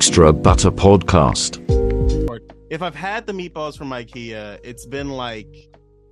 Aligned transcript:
Extra 0.00 0.32
Butter 0.32 0.70
Podcast. 0.70 1.60
If 2.70 2.80
I've 2.80 2.94
had 2.94 3.26
the 3.26 3.34
meatballs 3.34 3.76
from 3.76 3.90
IKEA, 3.90 4.58
it's 4.64 4.86
been 4.86 5.10
like 5.10 5.46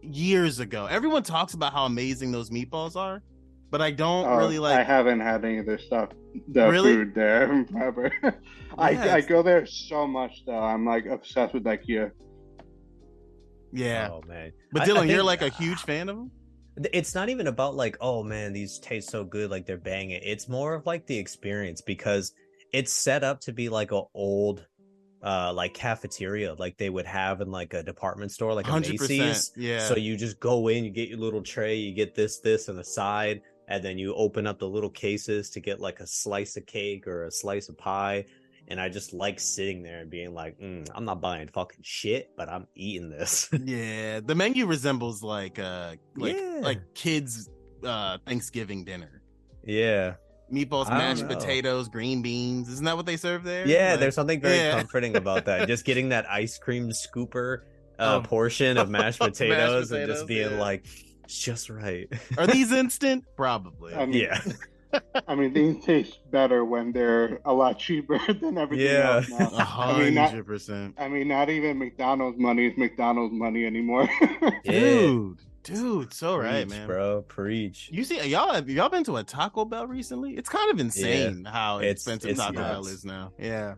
years 0.03 0.61
ago. 0.61 0.85
Everyone 0.85 1.23
talks 1.23 1.55
about 1.55 1.73
how 1.73 1.87
amazing 1.87 2.31
those 2.31 2.51
meatballs 2.51 2.97
are, 2.97 3.23
but 3.71 3.81
I 3.81 3.91
don't 3.91 4.27
Oh, 4.27 4.37
really 4.37 4.59
like. 4.59 4.79
I 4.79 4.83
haven't 4.83 5.21
had 5.21 5.43
any 5.43 5.57
of 5.57 5.65
their 5.65 5.79
stuff, 5.79 6.11
the 6.49 6.69
Really? 6.69 6.97
food 6.97 7.15
there 7.15 7.65
ever. 7.81 8.13
I 8.77 8.91
Yeah, 8.91 9.01
I 9.01 9.05
it's- 9.05 9.27
go 9.27 9.43
there 9.43 9.65
so 9.65 10.07
much 10.07 10.45
though. 10.45 10.59
I'm 10.61 10.85
like 10.85 11.07
obsessed 11.07 11.55
with 11.55 11.65
IKEA. 11.65 12.11
yeah, 13.73 14.11
Oh 14.13 14.21
man. 14.29 14.53
but 14.71 14.83
I- 14.83 14.85
I 14.85 14.89
Dylan, 14.89 15.09
you're 15.09 15.23
like 15.25 15.41
a 15.41 15.49
huge 15.49 15.79
fan 15.81 16.11
of 16.11 16.17
them. 16.17 16.31
It's 16.93 17.15
not 17.15 17.31
even 17.31 17.47
about 17.47 17.75
like, 17.75 17.97
oh 18.03 18.23
man, 18.23 18.53
these 18.53 18.79
taste 18.81 19.09
so 19.09 19.25
good, 19.25 19.51
like 19.51 19.65
they're 19.65 19.79
banging. 19.79 20.21
It's 20.23 20.47
more 20.47 20.75
of 20.75 20.85
like 20.85 21.07
the 21.07 21.17
experience 21.17 21.81
because 21.81 22.35
it's 22.73 22.93
set 22.93 23.25
up 23.25 23.41
to 23.43 23.53
be 23.53 23.69
like 23.69 23.93
a 23.93 24.03
old 24.15 24.67
uh 25.23 25.53
like 25.53 25.75
cafeteria 25.75 26.55
like 26.55 26.77
they 26.77 26.89
would 26.91 27.07
have 27.07 27.41
in 27.41 27.51
like 27.51 27.75
a 27.75 27.83
department 27.83 28.31
store 28.31 28.55
like 28.55 28.69
a. 28.69 28.71
Macy's. 29.19 29.53
Yeah. 29.57 29.81
So 29.89 29.97
you 29.97 30.17
just 30.17 30.39
go 30.39 30.69
in, 30.69 30.85
you 30.85 30.91
get 30.91 31.09
your 31.09 31.19
little 31.19 31.43
tray, 31.43 31.75
you 31.77 31.93
get 31.95 32.15
this, 32.15 32.39
this, 32.41 32.69
and 32.69 32.79
a 32.79 32.85
side, 32.85 33.41
and 33.69 33.85
then 33.85 33.99
you 33.99 34.15
open 34.15 34.47
up 34.47 34.59
the 34.61 34.69
little 34.69 34.91
cases 34.91 35.51
to 35.51 35.61
get 35.61 35.81
like 35.81 35.99
a 36.01 36.07
slice 36.07 36.57
of 36.57 36.67
cake 36.67 37.07
or 37.09 37.25
a 37.25 37.31
slice 37.33 37.69
of 37.69 37.77
pie. 37.77 38.27
And 38.71 38.79
I 38.79 38.91
just 38.91 39.13
like 39.15 39.41
sitting 39.41 39.83
there 39.83 40.01
and 40.01 40.11
being 40.11 40.35
like, 40.35 40.61
mm, 40.61 40.87
I'm 40.95 41.07
not 41.07 41.21
buying 41.23 41.49
fucking 41.49 41.81
shit, 41.83 42.31
but 42.37 42.49
I'm 42.51 42.67
eating 42.77 43.09
this. 43.11 43.49
yeah, 43.65 44.21
the 44.21 44.35
menu 44.35 44.67
resembles 44.67 45.23
like 45.23 45.59
uh 45.59 45.97
like 46.17 46.37
Yeah. 46.37 46.61
like 46.63 46.81
kids 46.95 47.49
uh 47.83 48.19
Thanksgiving 48.27 48.85
dinner. 48.85 49.23
yeah. 49.65 50.15
Meatballs, 50.53 50.89
mashed 50.89 51.23
know. 51.23 51.29
potatoes, 51.35 51.89
green 51.89 52.23
beans. 52.23 52.69
Isn't 52.69 52.85
that 52.87 52.97
what 52.97 53.07
they 53.07 53.17
serve 53.17 53.45
there? 53.45 53.67
Yeah, 53.67 53.91
Like- 53.93 54.01
there's 54.01 54.15
something 54.15 54.41
very 54.41 54.57
yeah. 54.57 54.79
comforting 54.79 55.17
about 55.17 55.45
that. 55.47 55.69
Just 55.69 55.85
getting 55.85 56.09
that 56.11 56.29
ice 56.31 56.59
cream 56.59 56.89
scooper 56.91 57.61
uh, 57.99 58.03
Of- 58.17 58.25
portion 58.25 58.79
of 58.79 58.89
mashed 58.89 59.21
Mashed 59.21 59.33
potatoes, 59.39 59.93
and 59.93 60.07
just 60.07 60.27
being 60.27 60.53
yeah. 60.53 60.59
like, 60.61 60.85
it's 61.25 61.39
just 61.39 61.69
right. 61.69 62.09
Are 62.39 62.47
these 62.47 62.73
instant? 62.83 63.25
Probably. 63.37 63.95
I 63.95 64.07
mean, 64.07 64.23
yeah. 64.23 64.41
I 65.29 65.35
mean, 65.35 65.53
these 65.53 65.85
taste 65.85 66.19
better 66.31 66.65
when 66.65 66.93
they're 66.93 67.41
a 67.45 67.53
lot 67.53 67.79
cheaper 67.79 68.19
than 68.33 68.57
everything 68.57 68.87
Yeah. 68.87 69.17
else 69.17 69.29
now. 69.29 69.51
A 69.53 69.57
I 69.59 70.11
hundred 70.15 70.47
percent. 70.47 70.95
I 70.99 71.09
mean, 71.09 71.29
not 71.29 71.51
even 71.51 71.79
McDonald's 71.79 72.39
money 72.39 72.69
is 72.69 72.79
McDonald's 72.79 73.35
money 73.35 73.67
anymore. 73.67 74.09
Dude, 74.65 75.39
dude, 75.69 76.13
so 76.13 76.37
right, 76.37 76.69
man. 76.69 76.87
bro. 76.87 77.23
Preach. 77.23 77.89
You 77.93 78.05
see, 78.05 78.27
y'all 78.29 78.53
have 78.55 78.69
y'all 78.69 78.89
been 78.89 79.05
to 79.05 79.17
a 79.17 79.25
Taco 79.25 79.65
Bell 79.65 79.87
recently? 79.87 80.37
It's 80.37 80.49
kind 80.49 80.71
of 80.71 80.81
insane 80.81 81.45
how 81.45 81.79
It's- 81.79 81.93
expensive 81.97 82.31
it's 82.31 82.41
Taco 82.41 82.53
Bell 82.55 82.87
is 82.87 83.05
now. 83.05 83.33
Yeah, 83.39 83.75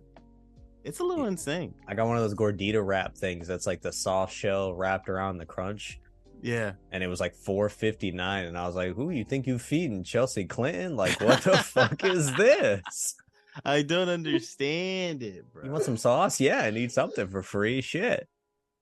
it's 0.84 1.00
a 1.00 1.04
little 1.04 1.26
insane. 1.26 1.74
I 1.88 1.94
got 1.94 2.06
one 2.06 2.16
of 2.16 2.22
those 2.22 2.34
gordita 2.34 2.84
wrap 2.84 3.16
things 3.16 3.46
that's 3.46 3.66
like 3.66 3.82
the 3.82 3.92
soft 3.92 4.34
shell 4.34 4.74
wrapped 4.74 5.08
around 5.08 5.38
the 5.38 5.46
crunch. 5.46 6.00
Yeah, 6.42 6.72
And 6.90 7.02
it 7.04 7.06
was 7.06 7.20
like 7.20 7.34
four 7.34 7.68
fifty 7.68 8.10
nine, 8.12 8.46
and 8.46 8.56
I 8.56 8.66
was 8.66 8.74
like, 8.74 8.94
"Who 8.94 9.10
you 9.10 9.24
think 9.24 9.46
you 9.46 9.58
feeding, 9.58 10.02
Chelsea 10.04 10.46
Clinton? 10.46 10.96
Like, 10.96 11.20
what 11.20 11.42
the 11.42 11.56
fuck 11.58 12.02
is 12.02 12.34
this? 12.34 13.14
I 13.62 13.82
don't 13.82 14.08
understand 14.08 15.22
it, 15.22 15.52
bro. 15.52 15.64
You 15.64 15.70
want 15.72 15.84
some 15.84 15.98
sauce? 15.98 16.40
Yeah, 16.40 16.60
I 16.60 16.70
need 16.70 16.92
something 16.92 17.26
for 17.28 17.42
free. 17.42 17.82
Shit. 17.82 18.26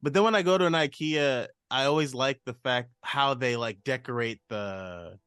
But 0.03 0.12
then 0.14 0.22
when 0.22 0.34
I 0.34 0.42
go 0.42 0.56
to 0.59 0.66
an 0.66 0.72
IKEA, 0.75 1.48
I 1.70 1.84
always 1.84 2.14
like 2.14 2.41
the 2.44 2.54
fact 2.54 2.91
how 3.03 3.34
they 3.34 3.56
like 3.56 3.82
decorate 3.84 4.41
the 4.48 5.19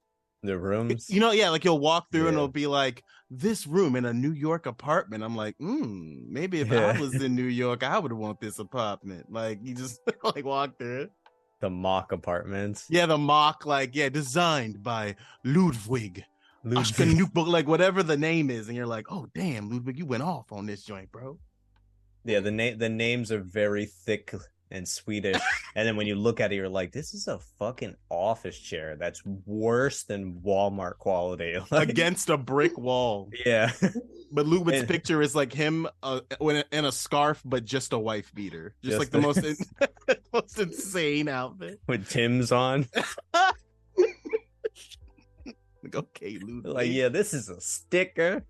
The 0.43 0.57
rooms. 0.57 1.09
you 1.09 1.19
know, 1.19 1.31
yeah, 1.31 1.49
like 1.49 1.63
you'll 1.65 1.79
walk 1.79 2.07
through 2.11 2.27
and 2.27 2.35
it'll 2.35 2.47
be 2.47 2.67
like 2.67 3.03
this 3.29 3.67
room 3.67 3.95
in 3.95 4.05
a 4.05 4.13
New 4.13 4.31
York 4.31 4.65
apartment. 4.65 5.23
I'm 5.23 5.35
like, 5.35 5.55
hmm, 5.57 6.23
maybe 6.31 6.61
if 6.61 6.69
Yeah. 6.69 6.93
I 6.95 6.99
was 6.99 7.13
in 7.21 7.35
New 7.35 7.43
York, 7.63 7.83
I 7.83 7.99
would 7.99 8.13
want 8.13 8.39
this 8.41 8.59
apartment. 8.59 9.31
Like 9.31 9.59
you 9.61 9.75
just 9.75 9.99
like 10.23 10.45
walk 10.45 10.77
through 10.79 11.01
it. 11.03 11.11
the 11.59 11.69
mock 11.69 12.11
apartments. 12.11 12.87
Yeah, 12.89 13.05
the 13.05 13.17
mock, 13.19 13.65
like, 13.65 13.95
yeah, 13.95 14.09
designed 14.09 14.81
by 14.81 15.15
Ludwig. 15.43 16.23
Ludwig. 16.63 17.29
Like 17.35 17.67
whatever 17.67 18.01
the 18.03 18.17
name 18.17 18.49
is, 18.49 18.67
and 18.67 18.75
you're 18.77 18.87
like, 18.87 19.11
oh 19.11 19.27
damn, 19.35 19.69
Ludwig, 19.69 19.97
you 19.99 20.05
went 20.05 20.23
off 20.23 20.51
on 20.51 20.65
this 20.65 20.83
joint, 20.83 21.11
bro. 21.11 21.37
Yeah, 22.25 22.39
the 22.39 22.51
name 22.51 22.77
the 22.79 22.89
names 22.89 23.31
are 23.31 23.41
very 23.41 23.85
thick 23.85 24.33
and 24.71 24.87
Swedish, 24.87 25.39
and 25.75 25.87
then 25.87 25.95
when 25.95 26.07
you 26.07 26.15
look 26.15 26.39
at 26.39 26.51
it, 26.51 26.55
you're 26.55 26.69
like, 26.69 26.91
"This 26.91 27.13
is 27.13 27.27
a 27.27 27.39
fucking 27.59 27.95
office 28.09 28.57
chair 28.57 28.95
that's 28.97 29.21
worse 29.45 30.03
than 30.03 30.41
Walmart 30.45 30.97
quality." 30.97 31.57
Like, 31.71 31.89
Against 31.89 32.29
a 32.29 32.37
brick 32.37 32.77
wall. 32.77 33.29
yeah, 33.45 33.71
But 34.31 34.45
Ludwig's 34.47 34.79
And- 34.79 34.87
picture 34.87 35.21
is 35.21 35.35
like 35.35 35.51
him 35.53 35.87
uh, 36.03 36.21
in, 36.39 36.55
a, 36.57 36.63
in 36.71 36.85
a 36.85 36.91
scarf, 36.91 37.41
but 37.45 37.65
just 37.65 37.93
a 37.93 37.99
wife 37.99 38.31
beater. 38.33 38.75
Just, 38.83 38.91
Just 38.91 38.99
like 38.99 39.09
the 39.09 39.21
most 39.21 39.37
in, 39.43 39.55
most 40.33 40.59
insane 40.59 41.27
outfit. 41.27 41.79
with 41.87 42.07
Tim's 42.09 42.51
on. 42.51 42.87
Like, 45.83 45.95
okay, 45.95 46.37
Ludwig. 46.41 46.65
Like, 46.73 46.91
yeah, 46.91 47.09
this 47.09 47.33
is 47.33 47.49
a 47.49 47.59
sticker. 47.59 48.45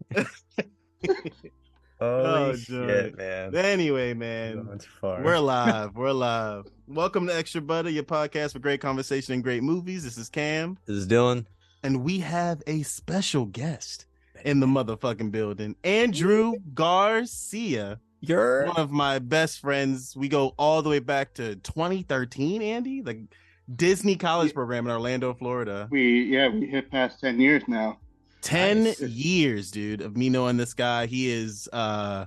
Holy 2.02 2.26
Oh, 2.26 2.56
shit, 2.56 3.16
man! 3.16 3.56
Anyway, 3.56 4.16
man. 4.16 4.80
Far. 5.00 5.22
We're 5.22 5.38
live. 5.40 5.96
We're 5.96 6.12
live. 6.12 6.66
Welcome 6.88 7.28
to 7.28 7.36
Extra 7.36 7.62
Butter, 7.62 7.92
your 7.92 8.02
podcast 8.02 8.54
for 8.54 8.60
great 8.60 8.82
conversation 8.82 9.36
and 9.36 9.44
great 9.44 9.62
movies. 9.62 10.04
This 10.04 10.18
is 10.18 10.28
Cam, 10.28 10.80
This 10.88 10.98
is 10.98 11.08
Dylan. 11.08 11.46
and 11.84 12.04
we 12.04 12.18
have 12.22 12.64
a 12.66 12.82
special 12.82 13.46
guest 13.46 14.08
in 14.44 14.60
the 14.60 14.66
motherfucking 14.66 15.30
building. 15.30 15.76
Andrew 15.84 16.54
Garcia, 16.74 18.00
You're 18.20 18.66
one 18.66 18.78
of 18.78 18.90
my 18.90 19.20
best 19.20 19.60
friends. 19.60 20.18
We 20.18 20.28
go 20.28 20.56
all 20.58 20.82
the 20.82 20.90
way 20.90 21.00
back 21.00 21.36
to 21.36 21.56
2013, 21.58 22.64
Andy, 22.64 23.02
the 23.02 23.28
Disney 23.76 24.16
college 24.16 24.56
program 24.56 24.88
in 24.88 24.92
Orlando, 24.92 25.36
Florida. 25.36 25.88
we 25.92 26.24
yeah, 26.24 26.48
we 26.50 26.66
hit 26.66 26.90
past 26.90 27.20
ten 27.20 27.40
years 27.40 27.62
now. 27.68 28.00
10 28.42 28.84
Nice. 28.84 29.02
years, 29.02 29.72
dude, 29.72 30.02
of 30.02 30.18
me 30.18 30.30
knowing 30.30 30.58
this 30.58 30.74
guy. 30.74 31.06
He 31.06 31.30
is 31.32 31.70
uh 31.72 32.26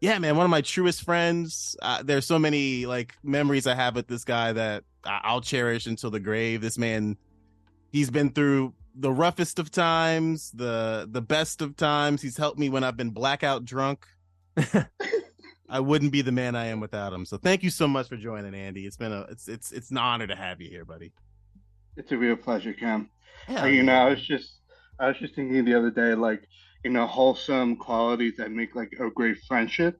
yeah, 0.00 0.18
man, 0.18 0.36
one 0.36 0.44
of 0.44 0.50
my 0.50 0.62
truest 0.62 1.04
friends. 1.04 1.76
Uh, 1.80 2.02
there's 2.02 2.26
so 2.26 2.36
many 2.38 2.86
like 2.86 3.14
memories 3.22 3.68
I 3.68 3.74
have 3.76 3.94
with 3.94 4.08
this 4.08 4.24
guy 4.24 4.52
that 4.52 4.82
I- 5.04 5.20
I'll 5.22 5.40
cherish 5.40 5.86
until 5.86 6.10
the 6.10 6.18
grave. 6.20 6.60
This 6.60 6.76
man 6.76 7.16
he's 7.92 8.10
been 8.10 8.30
through 8.30 8.74
the 8.96 9.12
roughest 9.12 9.58
of 9.58 9.70
times, 9.70 10.50
the 10.52 11.08
the 11.10 11.22
best 11.22 11.62
of 11.62 11.76
times. 11.76 12.20
He's 12.20 12.36
helped 12.36 12.58
me 12.58 12.68
when 12.68 12.84
I've 12.84 12.96
been 12.96 13.10
blackout 13.10 13.64
drunk. 13.64 14.06
I 15.68 15.80
wouldn't 15.80 16.12
be 16.12 16.20
the 16.20 16.32
man 16.32 16.54
I 16.54 16.66
am 16.66 16.80
without 16.80 17.12
him. 17.14 17.24
So 17.24 17.38
thank 17.38 17.62
you 17.62 17.70
so 17.70 17.88
much 17.88 18.08
for 18.08 18.16
joining, 18.16 18.54
Andy. 18.54 18.84
It's 18.86 18.96
been 18.98 19.12
a 19.12 19.22
it's 19.30 19.48
it's 19.48 19.72
it's 19.72 19.90
an 19.90 19.96
honor 19.98 20.26
to 20.26 20.36
have 20.36 20.60
you 20.60 20.68
here, 20.68 20.84
buddy. 20.84 21.12
It's 21.96 22.12
a 22.12 22.16
real 22.18 22.36
pleasure, 22.36 22.72
Cam. 22.74 23.08
Yeah, 23.48 23.62
Uh, 23.62 23.66
you 23.66 23.82
know, 23.82 23.94
I 23.94 24.10
was 24.10 24.20
just 24.26 24.58
I 24.98 25.08
was 25.08 25.18
just 25.18 25.34
thinking 25.34 25.64
the 25.64 25.74
other 25.74 25.90
day, 25.90 26.14
like, 26.14 26.46
you 26.84 26.90
know, 26.90 27.06
wholesome 27.06 27.76
qualities 27.76 28.34
that 28.38 28.50
make 28.50 28.74
like 28.74 28.92
a 29.00 29.10
great 29.10 29.38
friendship. 29.48 29.98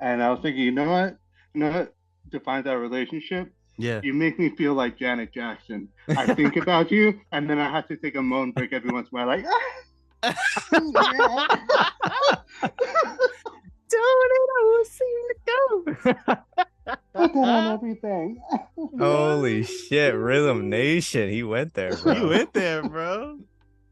And 0.00 0.22
I 0.22 0.30
was 0.30 0.40
thinking, 0.40 0.62
you 0.62 0.72
know 0.72 0.90
what? 0.90 1.16
You 1.54 1.60
know 1.60 1.70
what 1.72 1.94
defines 2.30 2.64
that 2.64 2.78
relationship? 2.78 3.52
yeah. 3.78 4.00
You 4.02 4.14
make 4.14 4.38
me 4.38 4.54
feel 4.56 4.74
like 4.74 4.98
Janet 4.98 5.32
Jackson. 5.32 5.88
I 6.08 6.34
think 6.34 6.56
about 6.56 6.90
you, 6.90 7.20
and 7.32 7.48
then 7.48 7.58
I 7.58 7.70
have 7.70 7.88
to 7.88 7.96
take 7.96 8.16
a 8.16 8.22
moan 8.22 8.52
break 8.52 8.72
every 8.72 8.90
once 8.90 9.08
in 9.12 9.18
a 9.18 9.26
while, 9.26 9.36
like, 9.36 9.44
ah, 9.46 10.22
Don't 13.88 14.32
it 14.32 14.50
all 14.64 14.84
seem 14.84 15.28
to 15.28 15.34
go? 15.46 15.84
put 17.14 17.32
that 17.32 17.36
on 17.36 17.74
everything. 17.74 18.40
holy 18.98 19.62
shit, 19.62 20.14
Rhythm 20.14 20.68
Nation. 20.68 21.30
He 21.30 21.42
went 21.42 21.74
there, 21.74 21.96
bro. 22.02 22.12
You 22.14 22.28
went 22.28 22.52
there, 22.52 22.82
bro. 22.82 23.38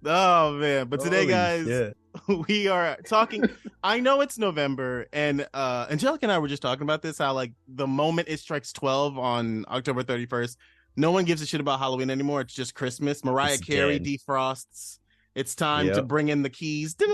Oh 0.05 0.53
man! 0.53 0.89
But 0.89 1.01
today, 1.01 1.21
Holy 1.23 1.29
guys, 1.29 1.67
shit. 1.67 1.97
we 2.49 2.69
are 2.69 2.97
talking. 3.07 3.45
I 3.83 4.01
know 4.01 4.21
it's 4.21 4.39
November, 4.39 5.07
and 5.13 5.47
uh 5.55 5.87
Angelica 5.91 6.25
and 6.27 6.33
I 6.33 6.39
were 6.39 6.49
just 6.49 6.63
talking 6.63 6.83
about 6.83 7.03
this. 7.03 7.19
How 7.19 7.33
like 7.33 7.53
the 7.69 7.87
moment 7.87 8.29
it 8.29 8.41
strikes 8.41 8.73
twelve 8.73 9.19
on 9.19 9.65
October 9.69 10.03
thirty 10.03 10.27
first, 10.27 10.59
no 10.97 11.11
one 11.13 11.25
gives 11.25 11.41
a 11.43 11.47
shit 11.47 11.61
about 11.61 11.79
Halloween 11.79 12.11
anymore. 12.11 12.41
It's 12.43 12.55
just 12.55 12.75
Christmas. 12.75 13.25
Mariah 13.25 13.55
It's 13.55 13.63
Carey 13.63 13.99
dead. 13.99 14.19
defrosts. 14.21 14.99
It's 15.35 15.55
time 15.55 15.87
to 15.93 16.03
bring 16.03 16.29
in 16.29 16.43
the 16.43 16.51
keys. 16.51 16.95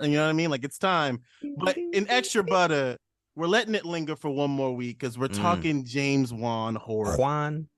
You 0.00 0.10
know 0.12 0.22
what 0.22 0.30
I 0.30 0.34
mean? 0.34 0.50
Like 0.50 0.62
it's 0.62 0.78
time. 0.78 1.20
But 1.58 1.76
in 1.76 2.08
extra 2.08 2.44
butter, 2.44 2.96
we're 3.34 3.48
letting 3.48 3.74
it 3.74 3.84
linger 3.84 4.14
for 4.14 4.30
one 4.30 4.48
more 4.50 4.72
week 4.72 5.00
because 5.00 5.18
we're 5.18 5.26
Mm. 5.26 5.42
talking 5.42 5.84
James 5.84 6.32
Wan 6.32 6.76
horror. 6.76 7.16
Juan. 7.16 7.68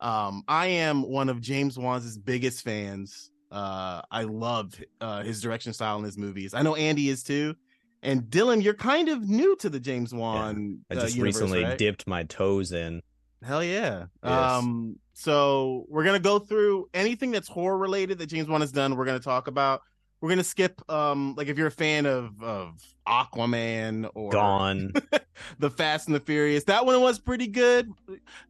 Um, 0.00 0.42
I 0.48 0.66
am 0.66 1.02
one 1.02 1.28
of 1.28 1.40
James 1.40 1.78
Wan's 1.78 2.18
biggest 2.18 2.64
fans. 2.64 3.30
Uh, 3.50 4.02
I 4.10 4.22
love 4.24 4.74
uh, 5.00 5.22
his 5.22 5.40
direction 5.40 5.72
style 5.72 5.98
in 5.98 6.04
his 6.04 6.18
movies. 6.18 6.54
I 6.54 6.62
know 6.62 6.74
Andy 6.74 7.08
is 7.08 7.22
too. 7.22 7.54
And 8.02 8.22
Dylan, 8.24 8.62
you're 8.62 8.74
kind 8.74 9.08
of 9.08 9.28
new 9.28 9.56
to 9.56 9.68
the 9.68 9.80
James 9.80 10.14
Wan. 10.14 10.80
I 10.90 10.94
uh, 10.94 11.00
just 11.00 11.16
universe, 11.16 11.36
recently 11.36 11.64
right? 11.64 11.76
dipped 11.78 12.06
my 12.06 12.22
toes 12.24 12.72
in. 12.72 13.02
Hell 13.42 13.62
yeah. 13.64 14.06
Yes. 14.22 14.32
Um, 14.32 14.96
so 15.14 15.84
we're 15.88 16.04
gonna 16.04 16.20
go 16.20 16.38
through 16.38 16.88
anything 16.94 17.30
that's 17.30 17.48
horror 17.48 17.78
related 17.78 18.18
that 18.18 18.26
James 18.26 18.48
Wan 18.48 18.60
has 18.60 18.72
done. 18.72 18.96
We're 18.96 19.04
gonna 19.04 19.18
talk 19.18 19.48
about. 19.48 19.82
we're 20.20 20.28
gonna 20.28 20.44
skip 20.44 20.80
um 20.90 21.34
like 21.36 21.48
if 21.48 21.56
you're 21.56 21.68
a 21.68 21.72
fan 21.72 22.06
of 22.06 22.42
of 22.42 22.80
Aquaman 23.06 24.08
or 24.14 24.30
Gone. 24.30 24.92
the 25.58 25.70
Fast 25.70 26.08
and 26.08 26.14
the 26.14 26.20
Furious. 26.20 26.64
That 26.64 26.84
one 26.86 27.00
was 27.00 27.18
pretty 27.18 27.46
good. 27.46 27.90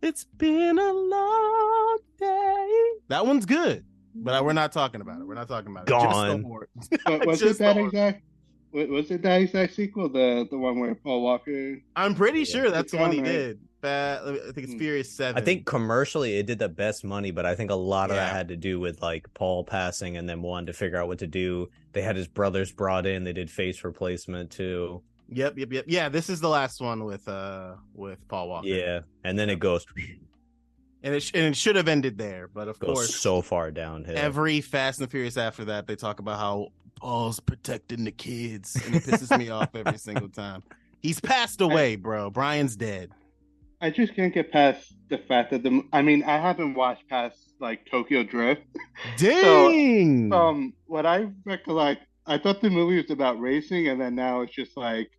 It's 0.03 0.25
been 0.25 0.79
a 0.79 0.93
long 0.93 1.99
day. 2.19 2.91
That 3.09 3.27
one's 3.27 3.47
good, 3.47 3.85
but 4.25 4.35
I- 4.35 4.41
we're 4.41 4.53
not 4.53 4.73
talking 4.73 5.01
about 5.01 5.21
it. 5.21 5.27
We're 5.27 5.35
not 5.35 5.49
talking 5.49 5.71
about 5.71 5.85
it. 5.85 5.91
Gone. 5.91 6.45
it. 6.91 7.01
But 7.05 7.27
was 7.27 7.41
Just 7.41 7.61
it 7.61 7.65
that 7.65 7.77
exact? 7.77 8.23
Was 8.73 9.11
it 9.11 9.23
that 9.23 9.41
exact 9.41 9.75
sequel? 9.75 10.09
The 10.11 10.47
the 10.51 10.59
one 10.59 10.79
where 10.79 10.95
Paul 10.95 11.23
Walker? 11.23 11.79
I'm 11.97 12.15
pretty 12.15 12.41
Yeah. 12.41 12.45
sure 12.45 12.71
that's 12.71 12.93
the 12.93 12.99
one 12.99 13.13
he 13.13 13.19
right? 13.19 13.25
did. 13.27 13.61
Fa- 13.81 14.21
I 14.49 14.53
think 14.53 14.59
it's 14.67 14.73
Hmm. 14.73 14.79
Furious 14.79 15.11
Seven. 15.13 15.41
I 15.41 15.45
think 15.45 15.65
commercially 15.65 16.37
it 16.37 16.47
did 16.47 16.59
the 16.59 16.69
best 16.69 17.05
money, 17.05 17.31
but 17.31 17.47
I 17.47 17.55
think 17.55 17.71
a 17.71 17.75
lot 17.77 18.11
of 18.11 18.17
that 18.17 18.33
had 18.33 18.49
to 18.49 18.57
do 18.57 18.79
with 18.81 19.01
like 19.01 19.33
Paul 19.35 19.65
passing 19.65 20.17
and 20.17 20.29
then 20.29 20.43
wanting 20.43 20.67
to 20.67 20.73
figure 20.73 20.99
out 20.99 21.07
what 21.09 21.21
to 21.21 21.27
do. 21.29 21.69
They 21.93 22.03
had 22.03 22.17
his 22.17 22.27
brothers 22.29 22.73
brought 22.73 23.07
in. 23.07 23.25
They 23.25 23.33
did 23.33 23.51
face 23.51 23.85
replacement 23.85 24.51
too. 24.51 25.01
Yep, 25.31 25.59
yep, 25.59 25.73
yep. 25.73 25.85
Yeah, 25.87 26.09
this 26.09 26.29
is 26.29 26.41
the 26.41 26.49
last 26.49 26.81
one 26.81 27.05
with 27.05 27.27
uh 27.29 27.75
with 27.95 28.19
Paul 28.29 28.49
Walker. 28.49 28.67
Yeah, 28.69 29.01
and 29.25 29.39
then 29.39 29.49
it 29.49 29.61
goes 29.61 29.87
and 31.03 31.15
it 31.15 31.23
sh- 31.23 31.33
and 31.35 31.45
it 31.47 31.57
should 31.57 31.77
have 31.77 31.89
ended 31.89 32.19
there, 32.19 32.49
but 32.49 32.69
of 32.69 32.79
goes 32.79 32.95
course, 32.95 33.15
so 33.15 33.41
far 33.43 33.71
downhill. 33.71 34.17
every 34.17 34.61
Fast 34.61 35.01
and 35.01 35.07
the 35.07 35.11
Furious 35.11 35.37
after 35.37 35.65
that, 35.67 35.87
they 35.87 35.97
talk 35.97 36.19
about 36.21 36.39
how 36.39 36.69
Paul's 37.01 37.41
protecting 37.41 38.05
the 38.05 38.11
kids, 38.13 38.81
and 38.85 38.95
it 38.95 39.03
pisses 39.05 39.37
me 39.39 39.51
off 39.51 39.75
every 39.75 39.99
single 39.99 40.29
time. 40.29 40.63
He's 41.01 41.21
passed 41.21 41.61
away, 41.61 41.97
bro. 41.97 42.31
Brian's 42.31 42.77
dead. 42.77 43.11
I 43.81 43.91
just 43.91 44.17
can't 44.17 44.35
get 44.35 44.51
past 44.51 44.93
the 45.09 45.19
fact 45.19 45.53
that 45.53 45.63
the. 45.63 45.83
I 45.93 46.03
mean, 46.03 46.25
I 46.25 46.39
haven't 46.39 46.75
watched 46.75 47.09
past 47.09 47.37
like 47.61 47.87
Tokyo 47.89 48.25
Drift. 48.25 48.63
Dang. 49.17 50.33
Um, 50.33 50.73
what 50.87 51.07
I 51.07 51.29
recollect, 51.45 52.03
I 52.27 52.39
thought 52.39 52.61
the 52.61 52.71
movie 52.71 52.97
was 52.97 53.11
about 53.11 53.39
racing, 53.39 53.89
and 53.89 54.01
then 54.01 54.17
now 54.17 54.41
it's 54.41 54.53
just 54.55 54.77
like 54.77 55.11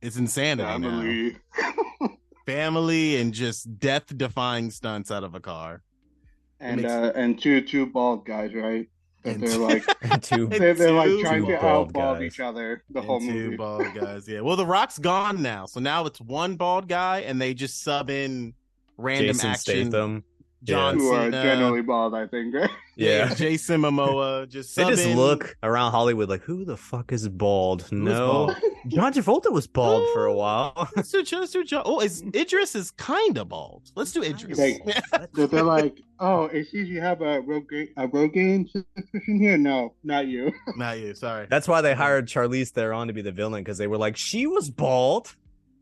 it's 0.00 0.16
insanity 0.16 1.36
now. 1.60 2.08
family. 2.46 2.56
Family 2.62 3.16
and 3.20 3.32
just 3.34 3.78
death-defying 3.78 4.70
stunts 4.70 5.10
out 5.10 5.24
of 5.24 5.34
a 5.34 5.40
car. 5.40 5.82
and 6.60 6.80
makes- 6.82 6.92
uh, 6.92 7.12
and 7.14 7.38
two 7.40 7.60
two 7.60 7.86
bald 7.86 8.24
guys, 8.24 8.54
right? 8.54 8.88
That 9.24 9.34
And 9.34 9.42
they're 9.42 9.50
two- 9.50 9.58
like 9.58 9.84
Two- 10.22 10.46
they're, 10.46 10.72
they're 10.74 10.92
like 10.92 11.08
Two 11.08 11.20
trying 11.22 11.46
to 11.46 11.58
bald 11.58 11.92
outbald 11.92 12.22
each 12.22 12.40
other 12.40 12.82
the 12.90 13.00
And 13.00 13.08
whole 13.08 13.20
two 13.20 13.26
movie. 13.32 13.56
bald 13.56 13.86
guys. 14.00 14.26
Yeah. 14.28 14.40
Well, 14.40 14.56
The 14.56 14.64
Rock's 14.66 14.98
gone 14.98 15.42
now, 15.42 15.66
so 15.66 15.80
now 15.80 16.06
it's 16.06 16.20
one 16.20 16.56
bald 16.56 16.88
guy, 16.88 17.20
and 17.20 17.40
they 17.40 17.52
just 17.52 17.82
sub 17.82 18.08
in 18.08 18.54
random 18.96 19.34
Jason 19.34 19.50
action. 19.50 19.90
Statham. 19.90 20.24
John 20.66 20.98
Who 20.98 21.12
are 21.12 21.30
generally 21.30 21.82
bald, 21.82 22.14
I 22.14 22.26
think. 22.26 22.54
Right? 22.54 22.70
Yeah, 22.98 23.28
Yeah. 23.28 23.34
Jason 23.34 23.82
Momoa. 23.82 24.48
Just 24.48 24.74
They 24.74 24.84
just 24.84 25.04
in- 25.04 25.16
look 25.18 25.54
around 25.62 25.90
Hollywood 25.90 26.30
like, 26.30 26.40
who 26.40 26.64
the 26.64 26.78
fuck 26.78 27.12
is 27.12 27.28
bald? 27.28 27.82
Who's 27.82 27.92
no, 27.92 28.26
bald? 28.46 28.56
John 28.88 29.12
Travolta 29.12 29.52
was 29.52 29.66
bald 29.66 30.08
for 30.14 30.24
a 30.24 30.32
while. 30.34 30.88
Let's 30.96 31.10
do, 31.10 31.22
let's 31.38 31.52
do 31.52 31.62
John. 31.62 31.82
Oh, 31.84 32.00
is 32.00 32.22
Idris 32.34 32.74
is 32.74 32.92
kind 32.92 33.36
of 33.36 33.50
bald. 33.50 33.90
Let's 33.96 34.12
do 34.12 34.22
Idris. 34.22 34.58
Like- 34.58 35.30
They're, 35.34 35.46
they're 35.46 35.62
like, 35.62 36.00
oh, 36.20 36.44
it 36.44 36.68
seems 36.68 36.88
you 36.88 37.02
have 37.02 37.20
a 37.20 37.42
Rogaine, 37.42 37.88
a 37.98 38.08
Rogaine 38.08 38.66
suspicion 38.70 39.40
here. 39.40 39.58
No, 39.58 39.92
not 40.02 40.26
you. 40.26 40.50
Not 40.76 40.98
you. 40.98 41.14
Sorry. 41.14 41.46
That's 41.50 41.68
why 41.68 41.82
they 41.82 41.92
hired 41.94 42.26
Charlize 42.28 42.70
Theron 42.70 43.08
to 43.08 43.12
be 43.12 43.20
the 43.20 43.30
villain 43.32 43.62
because 43.62 43.76
they 43.76 43.88
were 43.88 43.98
like, 43.98 44.16
she 44.16 44.46
was 44.46 44.70
bald. 44.70 45.36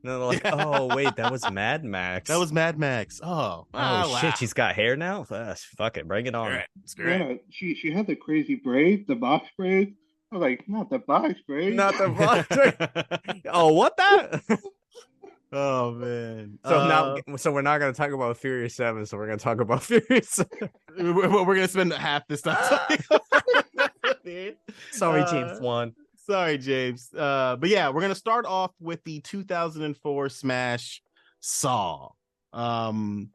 And 0.05 0.13
they're 0.13 0.19
like, 0.19 0.43
oh 0.45 0.95
wait, 0.95 1.17
that 1.17 1.33
was 1.33 1.51
Mad 1.51 1.83
Max. 1.83 2.29
That 2.29 2.39
was 2.39 2.53
Mad 2.53 2.79
Max. 2.79 3.21
Oh, 3.23 3.29
oh 3.31 3.67
ah, 3.73 4.03
shit, 4.21 4.31
wow. 4.31 4.35
she's 4.39 4.53
got 4.53 4.75
hair 4.75 4.97
now. 4.97 5.25
Ah, 5.31 5.55
fuck 5.79 5.97
it, 5.97 6.07
bring 6.07 6.27
it 6.27 6.35
on. 6.35 6.47
All 6.47 6.53
right, 6.53 6.67
screw 6.85 7.11
it. 7.11 7.19
Yeah, 7.21 7.35
she 7.49 7.75
she 7.75 7.91
had 7.91 8.07
the 8.07 8.15
crazy 8.15 8.55
braid, 8.57 9.07
the 9.07 9.15
box 9.15 9.49
braid. 9.57 9.95
I 10.31 10.37
was 10.37 10.43
like, 10.43 10.69
not 10.69 10.91
the 10.91 10.99
box 10.99 11.41
braid. 11.47 11.75
Not 11.75 11.97
the 11.97 12.09
box. 12.11 12.47
Braid. 13.25 13.43
oh, 13.51 13.73
what 13.73 13.97
that? 13.97 14.43
oh 15.53 15.93
man. 15.93 16.59
so 16.67 16.81
Uh, 16.81 17.17
now, 17.27 17.37
so 17.37 17.53
we're 17.53 17.63
not 17.63 17.79
gonna 17.79 17.93
talk 17.93 18.11
about 18.11 18.37
Furious 18.37 18.75
Seven. 18.75 19.07
So 19.07 19.17
we're 19.17 19.27
gonna 19.27 19.39
talk 19.39 19.61
about 19.61 19.83
Furious. 19.85 20.29
7. 20.29 20.71
we're, 20.99 21.45
we're 21.47 21.55
gonna 21.55 21.69
spend 21.69 21.93
half 21.95 22.27
this 22.27 22.43
time. 22.43 22.57
talking 22.57 23.05
about 23.09 24.27
it. 24.27 24.59
Sorry, 24.91 25.23
Uh, 25.23 25.31
James 25.31 25.61
Wan. 25.61 25.95
Sorry, 26.27 26.59
James. 26.59 27.11
Uh, 27.17 27.57
but 27.57 27.69
yeah, 27.69 27.89
we're 27.91 28.01
gonna 28.01 28.15
start 28.15 28.47
off 28.47 28.73
with 28.81 29.03
the 29.05 29.21
2004 29.21 30.29
smash 30.29 31.03
Saw. 31.41 32.09
Um, 32.53 33.31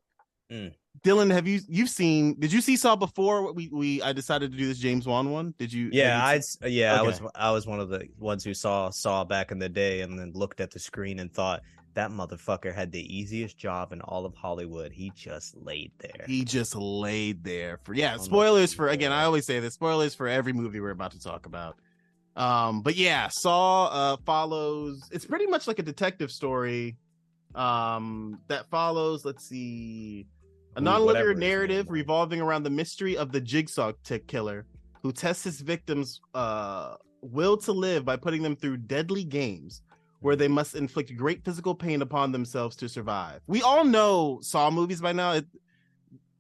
Mm. 0.51 0.73
Dylan, 1.03 1.31
have 1.31 1.47
you 1.47 1.59
you've 1.67 1.91
seen? 1.91 2.33
Did 2.39 2.51
you 2.51 2.59
see 2.59 2.75
Saw 2.75 2.95
before 2.95 3.53
we 3.53 3.69
we 3.71 4.01
I 4.01 4.13
decided 4.13 4.51
to 4.51 4.57
do 4.57 4.65
this 4.65 4.79
James 4.79 5.05
Wan 5.05 5.29
one? 5.31 5.53
Did 5.59 5.71
you? 5.71 5.91
Yeah, 5.93 6.17
you 6.33 6.41
I 6.63 6.67
yeah, 6.67 6.99
I 6.99 7.03
was 7.03 7.21
I 7.35 7.51
was 7.51 7.67
one 7.67 7.79
of 7.79 7.89
the 7.89 8.07
ones 8.17 8.43
who 8.43 8.55
saw 8.55 8.89
saw 8.89 9.23
back 9.23 9.51
in 9.51 9.59
the 9.59 9.69
day 9.69 10.01
and 10.01 10.17
then 10.17 10.31
looked 10.33 10.59
at 10.59 10.71
the 10.71 10.79
screen 10.79 11.19
and 11.19 11.31
thought 11.31 11.61
that 11.93 12.09
motherfucker 12.09 12.73
had 12.73 12.91
the 12.91 13.15
easiest 13.15 13.59
job 13.59 13.93
in 13.93 14.01
all 14.01 14.25
of 14.25 14.33
Hollywood. 14.33 14.91
He 14.91 15.11
just 15.15 15.55
laid 15.55 15.91
there. 15.99 16.25
he 16.25 16.43
just 16.43 16.75
laid 16.75 17.43
there 17.43 17.79
for 17.83 17.93
yeah 17.93 18.17
spoilers 18.17 18.73
for 18.73 18.87
again 18.89 19.11
i 19.11 19.23
always 19.25 19.45
say 19.45 19.59
this 19.59 19.75
spoilers 19.75 20.15
for 20.15 20.27
every 20.27 20.53
movie 20.53 20.79
we're 20.79 20.89
about 20.89 21.11
to 21.11 21.19
talk 21.19 21.45
about 21.45 21.77
um 22.39 22.81
but 22.81 22.95
yeah 22.95 23.27
saw 23.27 23.85
uh 23.87 24.17
follows 24.25 25.07
it's 25.11 25.25
pretty 25.25 25.45
much 25.45 25.67
like 25.67 25.77
a 25.77 25.83
detective 25.83 26.31
story 26.31 26.97
um 27.55 28.39
that 28.47 28.67
follows 28.69 29.25
let's 29.25 29.47
see 29.47 30.25
a 30.75 30.81
non-linear 30.81 31.33
narrative 31.33 31.85
revolving 31.89 32.41
around 32.41 32.63
the 32.63 32.69
mystery 32.69 33.15
of 33.17 33.31
the 33.31 33.41
jigsaw 33.41 33.91
tick 34.03 34.27
killer 34.27 34.65
who 35.03 35.11
tests 35.11 35.43
his 35.43 35.61
victims 35.61 36.21
uh 36.33 36.95
will 37.21 37.57
to 37.57 37.71
live 37.71 38.05
by 38.05 38.15
putting 38.15 38.41
them 38.41 38.55
through 38.55 38.77
deadly 38.77 39.23
games 39.23 39.81
where 40.21 40.35
they 40.35 40.47
must 40.47 40.75
inflict 40.75 41.15
great 41.15 41.43
physical 41.43 41.73
pain 41.73 42.01
upon 42.01 42.31
themselves 42.31 42.75
to 42.77 42.89
survive. 42.89 43.41
We 43.47 43.61
all 43.61 43.85
know 43.85 44.39
Saw 44.41 44.69
movies 44.69 45.01
by 45.01 45.13
now. 45.13 45.33
It, 45.33 45.45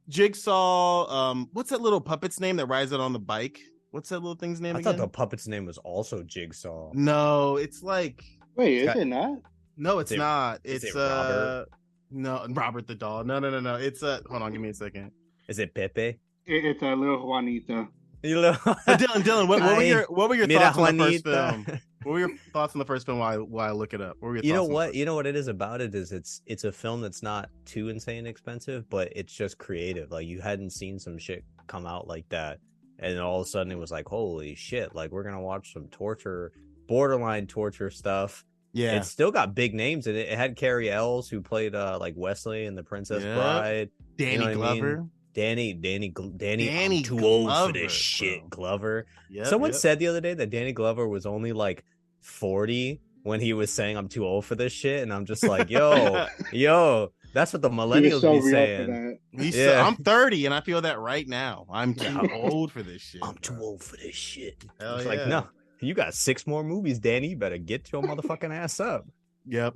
Jigsaw, 0.09 1.07
um, 1.09 1.49
what's 1.53 1.69
that 1.69 1.81
little 1.81 2.01
puppet's 2.01 2.39
name 2.39 2.57
that 2.57 2.65
rides 2.65 2.91
it 2.91 2.99
on 2.99 3.13
the 3.13 3.19
bike? 3.19 3.59
What's 3.91 4.09
that 4.09 4.19
little 4.19 4.35
thing's 4.35 4.61
name 4.61 4.75
I 4.75 4.79
again? 4.79 4.93
thought 4.97 5.01
the 5.01 5.07
puppet's 5.07 5.47
name 5.47 5.65
was 5.65 5.77
also 5.79 6.23
Jigsaw. 6.23 6.91
No, 6.93 7.57
it's 7.57 7.81
like 7.83 8.23
Wait, 8.55 8.79
is 8.79 8.85
Got- 8.85 8.97
it 8.97 9.05
not? 9.05 9.39
no, 9.77 9.99
it's 9.99 10.11
Is 10.11 10.15
it- 10.15 10.19
not. 10.19 10.59
is 10.63 10.83
It's 10.83 10.95
it 10.95 10.99
uh 10.99 11.65
Robert? 11.65 11.69
no 12.11 12.45
Robert 12.49 12.87
the 12.87 12.95
doll. 12.95 13.23
No, 13.23 13.39
no, 13.39 13.49
no, 13.49 13.59
no. 13.59 13.75
It's 13.75 14.03
uh 14.03 14.19
hold 14.29 14.41
on, 14.43 14.51
give 14.51 14.61
me 14.61 14.69
a 14.69 14.73
second. 14.73 15.11
Is 15.47 15.59
it 15.59 15.73
Pepe? 15.73 16.01
It, 16.45 16.65
it's 16.65 16.81
a 16.83 16.95
little 16.95 17.27
Juanita. 17.27 17.87
You 18.21 18.41
know, 18.41 18.49
Uh, 18.49 18.75
Dylan, 18.87 19.21
Dylan, 19.23 19.47
what, 19.47 19.61
what 19.61 19.77
were 19.77 19.83
your 19.83 20.05
what 20.09 20.29
were 20.29 20.35
your 20.35 20.47
Mira 20.47 20.59
thoughts 20.73 20.77
on 20.77 20.97
the 20.97 21.05
first 21.05 21.23
film? 21.23 21.65
What 22.03 22.11
were 22.13 22.19
your 22.19 22.31
thoughts 22.53 22.75
on 22.75 22.79
the 22.79 22.85
first 22.85 23.05
film 23.05 23.19
while 23.19 23.33
I, 23.33 23.37
while 23.37 23.69
I 23.69 23.71
look 23.71 23.93
it 23.93 24.01
up? 24.01 24.17
What 24.19 24.29
were 24.29 24.35
your 24.35 24.43
you 24.45 24.53
know 24.53 24.59
thoughts 24.59 24.67
on 24.67 24.69
the 24.69 24.75
what 24.75 24.93
you 24.95 25.05
know 25.05 25.15
what 25.15 25.25
it 25.25 25.35
is 25.35 25.47
about 25.47 25.79
it 25.81 25.95
is 25.95 26.11
it's 26.11 26.41
it's 26.45 26.63
a 26.65 26.71
film 26.71 27.01
that's 27.01 27.23
not 27.23 27.49
too 27.65 27.89
insane 27.89 28.25
expensive 28.27 28.89
but 28.89 29.11
it's 29.15 29.33
just 29.33 29.57
creative 29.57 30.11
like 30.11 30.27
you 30.27 30.41
hadn't 30.41 30.71
seen 30.71 30.99
some 30.99 31.17
shit 31.17 31.43
come 31.67 31.85
out 31.85 32.07
like 32.07 32.27
that 32.29 32.59
and 32.99 33.15
then 33.15 33.21
all 33.23 33.39
of 33.41 33.47
a 33.47 33.49
sudden 33.49 33.71
it 33.71 33.77
was 33.77 33.91
like 33.91 34.07
holy 34.07 34.55
shit 34.55 34.93
like 34.93 35.11
we're 35.11 35.23
gonna 35.23 35.41
watch 35.41 35.73
some 35.73 35.87
torture 35.87 36.51
borderline 36.87 37.47
torture 37.47 37.89
stuff 37.89 38.43
Yeah. 38.73 38.95
it 38.97 39.05
still 39.05 39.31
got 39.31 39.55
big 39.55 39.73
names 39.73 40.07
in 40.07 40.15
it 40.15 40.27
it 40.29 40.37
had 40.37 40.55
Cary 40.55 40.89
Elwes 40.91 41.29
who 41.29 41.41
played 41.41 41.75
uh 41.75 41.97
like 41.99 42.13
wesley 42.17 42.65
and 42.65 42.77
the 42.77 42.83
princess 42.83 43.23
Yeah. 43.23 43.35
bride 43.35 43.89
Danny 44.17 44.37
know 44.37 44.43
what 44.45 44.51
I 44.69 44.73
mean? 44.73 44.81
Glover. 44.81 45.05
danny 45.33 45.73
danny 45.73 46.09
danny, 46.37 46.65
Danny 46.67 46.97
I'm 46.97 47.03
too 47.03 47.19
old 47.25 47.51
for 47.67 47.71
this 47.73 47.91
shit 47.91 48.39
bro. 48.41 48.49
glover 48.49 49.05
Yep, 49.31 49.45
Someone 49.47 49.69
yep. 49.71 49.79
said 49.79 49.99
the 49.99 50.07
other 50.07 50.21
day 50.21 50.33
that 50.33 50.49
Danny 50.49 50.71
Glover 50.71 51.07
was 51.07 51.27
only 51.27 51.53
like 51.53 51.83
40 52.21 52.99
when 53.23 53.39
he 53.41 53.53
was 53.53 53.71
saying 53.71 53.97
I'm 53.97 54.07
too 54.07 54.25
old 54.25 54.45
for 54.45 54.55
this 54.55 54.71
shit. 54.73 55.03
And 55.03 55.13
I'm 55.13 55.25
just 55.25 55.43
like, 55.45 55.69
yo, 55.69 56.25
yo, 56.51 57.11
that's 57.33 57.53
what 57.53 57.61
the 57.61 57.69
millennials 57.69 58.13
was 58.13 58.21
so 58.21 58.33
be 58.41 58.51
saying. 58.51 59.19
Yeah. 59.33 59.51
so, 59.51 59.79
I'm 59.81 59.95
30 59.95 60.45
and 60.45 60.53
I 60.53 60.61
feel 60.61 60.81
that 60.81 60.99
right 60.99 61.27
now. 61.27 61.65
I'm 61.71 61.93
too 61.93 62.29
old 62.33 62.71
for 62.71 62.83
this 62.83 63.01
shit. 63.01 63.21
I'm 63.23 63.37
too 63.37 63.57
old 63.59 63.83
for 63.83 63.97
this 63.97 64.15
shit. 64.15 64.63
Hell 64.79 64.97
it's 64.97 65.05
like, 65.05 65.27
no, 65.27 65.47
you 65.79 65.93
got 65.93 66.13
six 66.13 66.45
more 66.47 66.63
movies, 66.63 66.99
Danny. 66.99 67.29
You 67.29 67.37
better 67.37 67.57
get 67.57 67.91
your 67.91 68.01
motherfucking 68.01 68.53
ass 68.53 68.79
up. 68.79 69.05
Yep. 69.47 69.75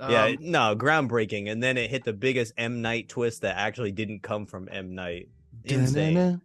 yeah, 0.00 0.24
Um, 0.24 0.36
no, 0.40 0.76
groundbreaking. 0.76 1.50
And 1.50 1.62
then 1.62 1.76
it 1.76 1.90
hit 1.90 2.04
the 2.04 2.12
biggest 2.12 2.52
M 2.56 2.82
Night 2.82 3.08
twist 3.08 3.42
that 3.42 3.56
actually 3.56 3.92
didn't 3.92 4.22
come 4.22 4.46
from 4.46 4.68
M 4.70 4.94
Night. 4.94 5.28
Insane. 5.64 6.14
Da-na-na, 6.14 6.40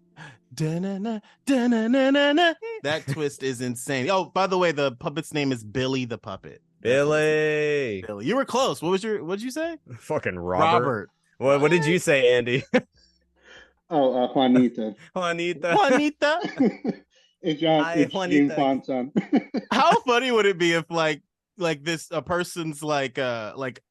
da-na, 0.55 1.19
da-na, 1.45 1.87
da-na-na. 1.87 2.53
That 2.83 3.05
twist 3.07 3.43
is 3.43 3.61
insane. 3.61 4.09
Oh, 4.09 4.25
by 4.25 4.47
the 4.47 4.57
way, 4.57 4.71
the 4.71 4.93
puppet's 4.93 5.31
name 5.33 5.51
is 5.51 5.63
Billy 5.63 6.05
the 6.05 6.17
Puppet. 6.17 6.61
Billy, 6.81 8.03
Billy. 8.05 8.25
You 8.25 8.35
were 8.35 8.45
close. 8.45 8.81
What 8.81 8.89
was 8.89 9.03
your 9.03 9.23
what 9.23 9.39
did 9.39 9.45
you 9.45 9.51
say? 9.51 9.77
fucking 9.97 10.37
Robert. 10.37 10.79
Robert. 10.79 11.09
What, 11.37 11.61
what 11.61 11.71
did 11.71 11.85
you 11.85 11.99
say, 11.99 12.35
Andy? 12.35 12.63
Oh, 13.91 14.23
uh, 14.23 14.27
Juanita. 14.33 14.95
Juanita. 15.15 15.73
Juanita. 15.75 16.39
it's 17.41 17.59
John, 17.59 17.83
Hi, 17.83 17.93
it's 17.95 18.13
Juanita. 18.13 18.37
James 18.39 18.53
Bond's 18.53 18.85
son. 18.85 19.11
How 19.71 19.99
funny 20.01 20.29
would 20.29 20.45
it 20.45 20.59
be 20.59 20.73
if 20.73 20.85
like 20.91 21.23
like 21.57 21.83
this 21.83 22.07
a 22.11 22.21
person's 22.21 22.83
like 22.83 23.17
uh 23.17 23.53
like 23.55 23.81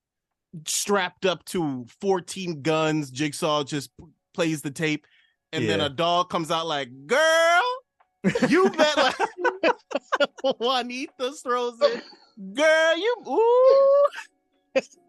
strapped 0.67 1.27
up 1.27 1.45
to 1.47 1.85
14 2.01 2.63
guns, 2.63 3.11
Jigsaw 3.11 3.65
just 3.65 3.91
p- 3.97 4.05
plays 4.35 4.63
the 4.63 4.71
tape, 4.71 5.05
and 5.53 5.69
then 5.69 5.81
a 5.81 5.89
dog 5.89 6.31
comes 6.31 6.53
out 6.53 6.69
like, 6.69 6.91
girl, 7.09 7.63
You 8.49 8.71
bet 8.71 8.97
like 8.97 9.17
Juanita 10.61 11.33
throws 11.43 11.79
it. 11.81 12.05
Girl, 12.55 12.97
you 12.97 13.15
ooh. 13.27 14.07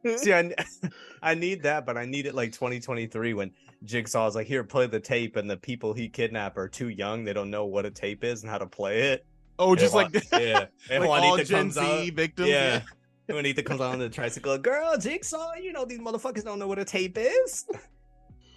See, 0.18 0.34
I, 0.34 0.54
I 1.22 1.36
need 1.36 1.64
that, 1.64 1.86
but 1.86 1.98
I 1.98 2.06
need 2.06 2.26
it 2.26 2.34
like 2.34 2.52
2023 2.54 3.34
when 3.34 3.52
Jigsaw's 3.84 4.36
like, 4.36 4.48
here, 4.48 4.64
play 4.64 4.88
the 4.88 5.00
tape, 5.00 5.36
and 5.36 5.50
the 5.50 5.58
people 5.58 5.94
he 5.94 6.10
kidnapped 6.10 6.58
are 6.58 6.68
too 6.68 6.90
young. 6.90 7.24
They 7.24 7.34
don't 7.34 7.50
know 7.52 7.66
what 7.66 7.86
a 7.86 7.92
tape 7.92 8.24
is 8.24 8.42
and 8.42 8.50
how 8.50 8.58
to 8.58 8.66
play 8.66 9.12
it. 9.12 9.26
Oh, 9.60 9.76
just 9.76 9.94
And 9.94 10.14
like, 10.14 10.24
Juan- 10.32 10.42
yeah. 10.42 10.66
And 10.90 11.04
like 11.06 11.22
all 11.22 11.38
Gen 11.38 11.46
comes 11.48 11.74
Z 11.76 11.80
out. 11.82 12.14
victims. 12.14 12.50
Yeah. 12.50 12.82
Juanita 13.28 13.62
comes 13.62 13.80
out 13.82 13.94
on 13.94 14.00
the 14.00 14.10
tricycle. 14.10 14.58
Girl, 14.58 14.98
Jigsaw, 14.98 15.54
you 15.62 15.72
know 15.72 15.86
these 15.86 16.00
motherfuckers 16.00 16.44
don't 16.44 16.58
know 16.58 16.68
what 16.68 16.80
a 16.80 16.86
tape 16.86 17.16
is. 17.18 17.66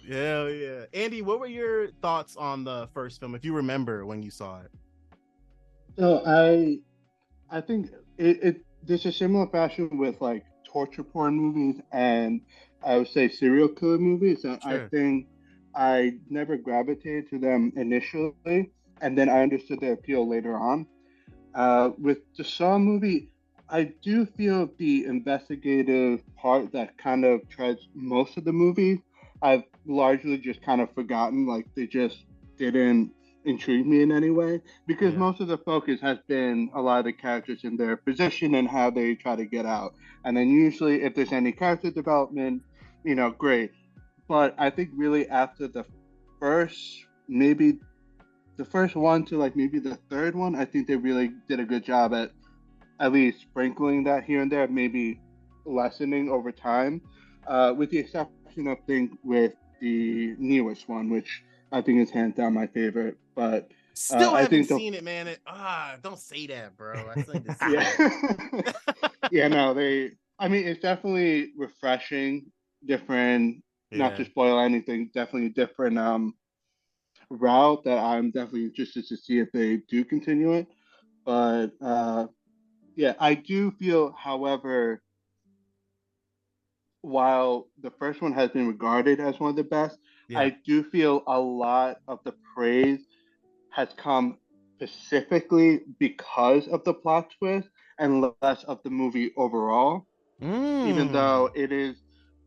Yeah, 0.07 0.47
yeah. 0.47 0.85
Andy, 0.93 1.21
what 1.21 1.39
were 1.39 1.45
your 1.47 1.91
thoughts 2.01 2.35
on 2.35 2.63
the 2.63 2.87
first 2.93 3.19
film, 3.19 3.35
if 3.35 3.45
you 3.45 3.53
remember 3.53 4.05
when 4.05 4.23
you 4.23 4.31
saw 4.31 4.61
it? 4.61 4.71
So 5.99 6.23
I, 6.25 6.79
I 7.55 7.61
think 7.61 7.91
it, 8.23 8.43
it 8.43 8.61
there's 8.83 9.05
a 9.05 9.11
similar 9.11 9.47
fashion 9.47 9.97
with 9.97 10.19
like 10.21 10.43
torture 10.65 11.03
porn 11.03 11.35
movies 11.35 11.81
and 11.91 12.41
I 12.83 12.97
would 12.97 13.07
say 13.07 13.29
serial 13.29 13.69
killer 13.69 13.97
movies. 13.97 14.43
And 14.43 14.59
I 14.63 14.87
think 14.89 15.27
I 15.75 16.13
never 16.29 16.57
gravitated 16.57 17.29
to 17.29 17.39
them 17.39 17.71
initially, 17.75 18.71
and 19.01 19.17
then 19.17 19.29
I 19.29 19.41
understood 19.41 19.79
their 19.79 19.93
appeal 19.93 20.27
later 20.27 20.55
on. 20.55 20.85
Uh, 21.55 21.91
with 21.97 22.19
the 22.37 22.43
Saw 22.43 22.77
movie, 22.77 23.29
I 23.69 23.93
do 24.03 24.25
feel 24.25 24.69
the 24.77 25.05
investigative 25.05 26.21
part 26.35 26.71
that 26.73 26.97
kind 26.97 27.25
of 27.25 27.47
treads 27.49 27.87
most 27.93 28.37
of 28.37 28.43
the 28.43 28.53
movie. 28.53 29.01
I've 29.41 29.63
largely 29.85 30.37
just 30.37 30.61
kind 30.61 30.81
of 30.81 30.93
forgotten, 30.93 31.47
like 31.47 31.67
they 31.75 31.87
just 31.87 32.25
didn't 32.57 33.11
intrigue 33.45 33.85
me 33.85 34.01
in 34.01 34.11
any 34.11 34.29
way 34.29 34.61
because 34.87 35.13
Yeah. 35.13 35.19
most 35.19 35.41
of 35.41 35.47
the 35.47 35.57
focus 35.57 35.99
has 36.01 36.17
been 36.27 36.69
a 36.73 36.81
lot 36.81 36.99
of 36.99 37.05
the 37.05 37.13
characters 37.13 37.63
in 37.63 37.75
their 37.77 37.97
position 37.97 38.55
and 38.55 38.67
how 38.67 38.89
they 38.89 39.15
try 39.15 39.35
to 39.35 39.45
get 39.45 39.65
out. 39.65 39.93
And 40.25 40.35
then 40.37 40.49
usually, 40.49 41.01
if 41.03 41.15
there's 41.15 41.31
any 41.33 41.51
character 41.51 41.91
development, 41.91 42.63
you 43.03 43.15
know, 43.15 43.31
great. 43.31 43.71
But 44.27 44.55
I 44.57 44.69
think 44.69 44.91
really 44.95 45.27
after 45.27 45.67
the 45.67 45.85
first, 46.39 47.05
maybe 47.27 47.79
the 48.57 48.65
first 48.65 48.95
one 48.95 49.25
to 49.25 49.37
like 49.37 49.55
maybe 49.55 49.79
the 49.79 49.95
third 50.09 50.35
one, 50.35 50.55
I 50.55 50.65
think 50.65 50.87
they 50.87 50.95
really 50.95 51.31
did 51.47 51.59
a 51.59 51.65
good 51.65 51.83
job 51.83 52.13
at 52.13 52.31
at 52.99 53.11
least 53.11 53.41
sprinkling 53.41 54.03
that 54.05 54.23
here 54.23 54.41
and 54.41 54.51
there, 54.51 54.67
maybe 54.67 55.19
lessening 55.65 56.29
over 56.29 56.51
time, 56.51 57.01
uh, 57.47 57.73
with 57.75 57.89
the 57.89 57.97
exception 57.97 58.67
of 58.67 58.77
thing 58.85 59.17
with 59.23 59.53
the 59.81 60.35
newest 60.37 60.87
one, 60.87 61.09
which 61.09 61.43
I 61.71 61.81
think 61.81 61.99
is 61.99 62.11
hands 62.11 62.35
down 62.35 62.53
my 62.53 62.67
favorite. 62.67 63.17
But 63.35 63.71
Still 63.95 64.35
I 64.35 64.41
haven't 64.41 64.65
seen 64.65 64.95
it, 64.95 65.03
man. 65.03 65.27
It, 65.27 65.39
ah, 65.45 65.95
don't 66.01 66.19
say 66.19 66.47
that, 66.47 66.75
bro. 66.75 66.93
I 67.15 67.21
still 67.21 67.33
need 67.35 67.45
to 67.45 67.55
see 67.55 67.71
yeah, 67.71 68.61
yeah, 69.31 69.47
no, 69.47 69.73
they. 69.73 70.11
I 70.39 70.47
mean, 70.47 70.67
it's 70.67 70.81
definitely 70.81 71.51
refreshing, 71.57 72.51
different. 72.85 73.63
Not 73.91 74.15
to 74.17 74.25
spoil 74.25 74.59
anything, 74.59 75.11
definitely 75.13 75.47
a 75.47 75.49
different 75.51 75.99
um 75.99 76.33
route 77.29 77.83
that 77.83 77.99
I'm 77.99 78.31
definitely 78.31 78.65
interested 78.65 79.05
to 79.07 79.17
see 79.17 79.39
if 79.39 79.51
they 79.51 79.77
do 79.87 80.03
continue 80.03 80.53
it. 80.53 80.67
But 81.25 81.67
uh, 81.79 82.27
yeah, 82.95 83.13
I 83.19 83.35
do 83.35 83.71
feel, 83.71 84.11
however, 84.17 85.01
while 87.01 87.67
the 87.81 87.91
first 87.91 88.21
one 88.21 88.33
has 88.33 88.49
been 88.49 88.67
regarded 88.67 89.19
as 89.19 89.39
one 89.39 89.51
of 89.51 89.55
the 89.55 89.63
best, 89.63 89.99
Yeah. 90.27 90.39
I 90.39 90.57
do 90.65 90.83
feel 90.83 91.23
a 91.27 91.39
lot 91.39 91.97
of 92.07 92.19
the 92.23 92.33
praise 92.55 93.05
has 93.73 93.89
come 93.97 94.39
specifically 94.79 95.81
because 95.99 96.67
of 96.67 96.83
the 96.85 96.93
plot 96.93 97.31
twist 97.39 97.69
and 97.99 98.21
less 98.21 98.49
of 98.49 98.65
the 98.69 98.73
movie 98.73 99.17
overall. 99.37 99.91
Even 100.83 101.09
Mm. 101.09 101.11
though 101.11 101.49
it 101.55 101.71
is, 101.71 102.01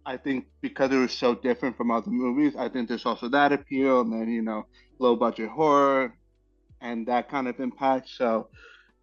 I 0.04 0.16
think, 0.16 0.46
because 0.62 0.92
it 0.92 0.96
was 0.96 1.12
so 1.12 1.34
different 1.34 1.76
from 1.76 1.90
other 1.90 2.10
movies, 2.10 2.54
I 2.56 2.68
think 2.68 2.88
there's 2.88 3.06
also 3.06 3.28
that 3.30 3.52
appeal, 3.52 4.00
and 4.02 4.12
then 4.12 4.28
you 4.30 4.42
know, 4.42 4.66
low 4.98 5.16
budget 5.16 5.50
horror, 5.50 6.14
and 6.80 7.06
that 7.08 7.28
kind 7.28 7.48
of 7.48 7.58
impact. 7.60 8.08
So 8.10 8.48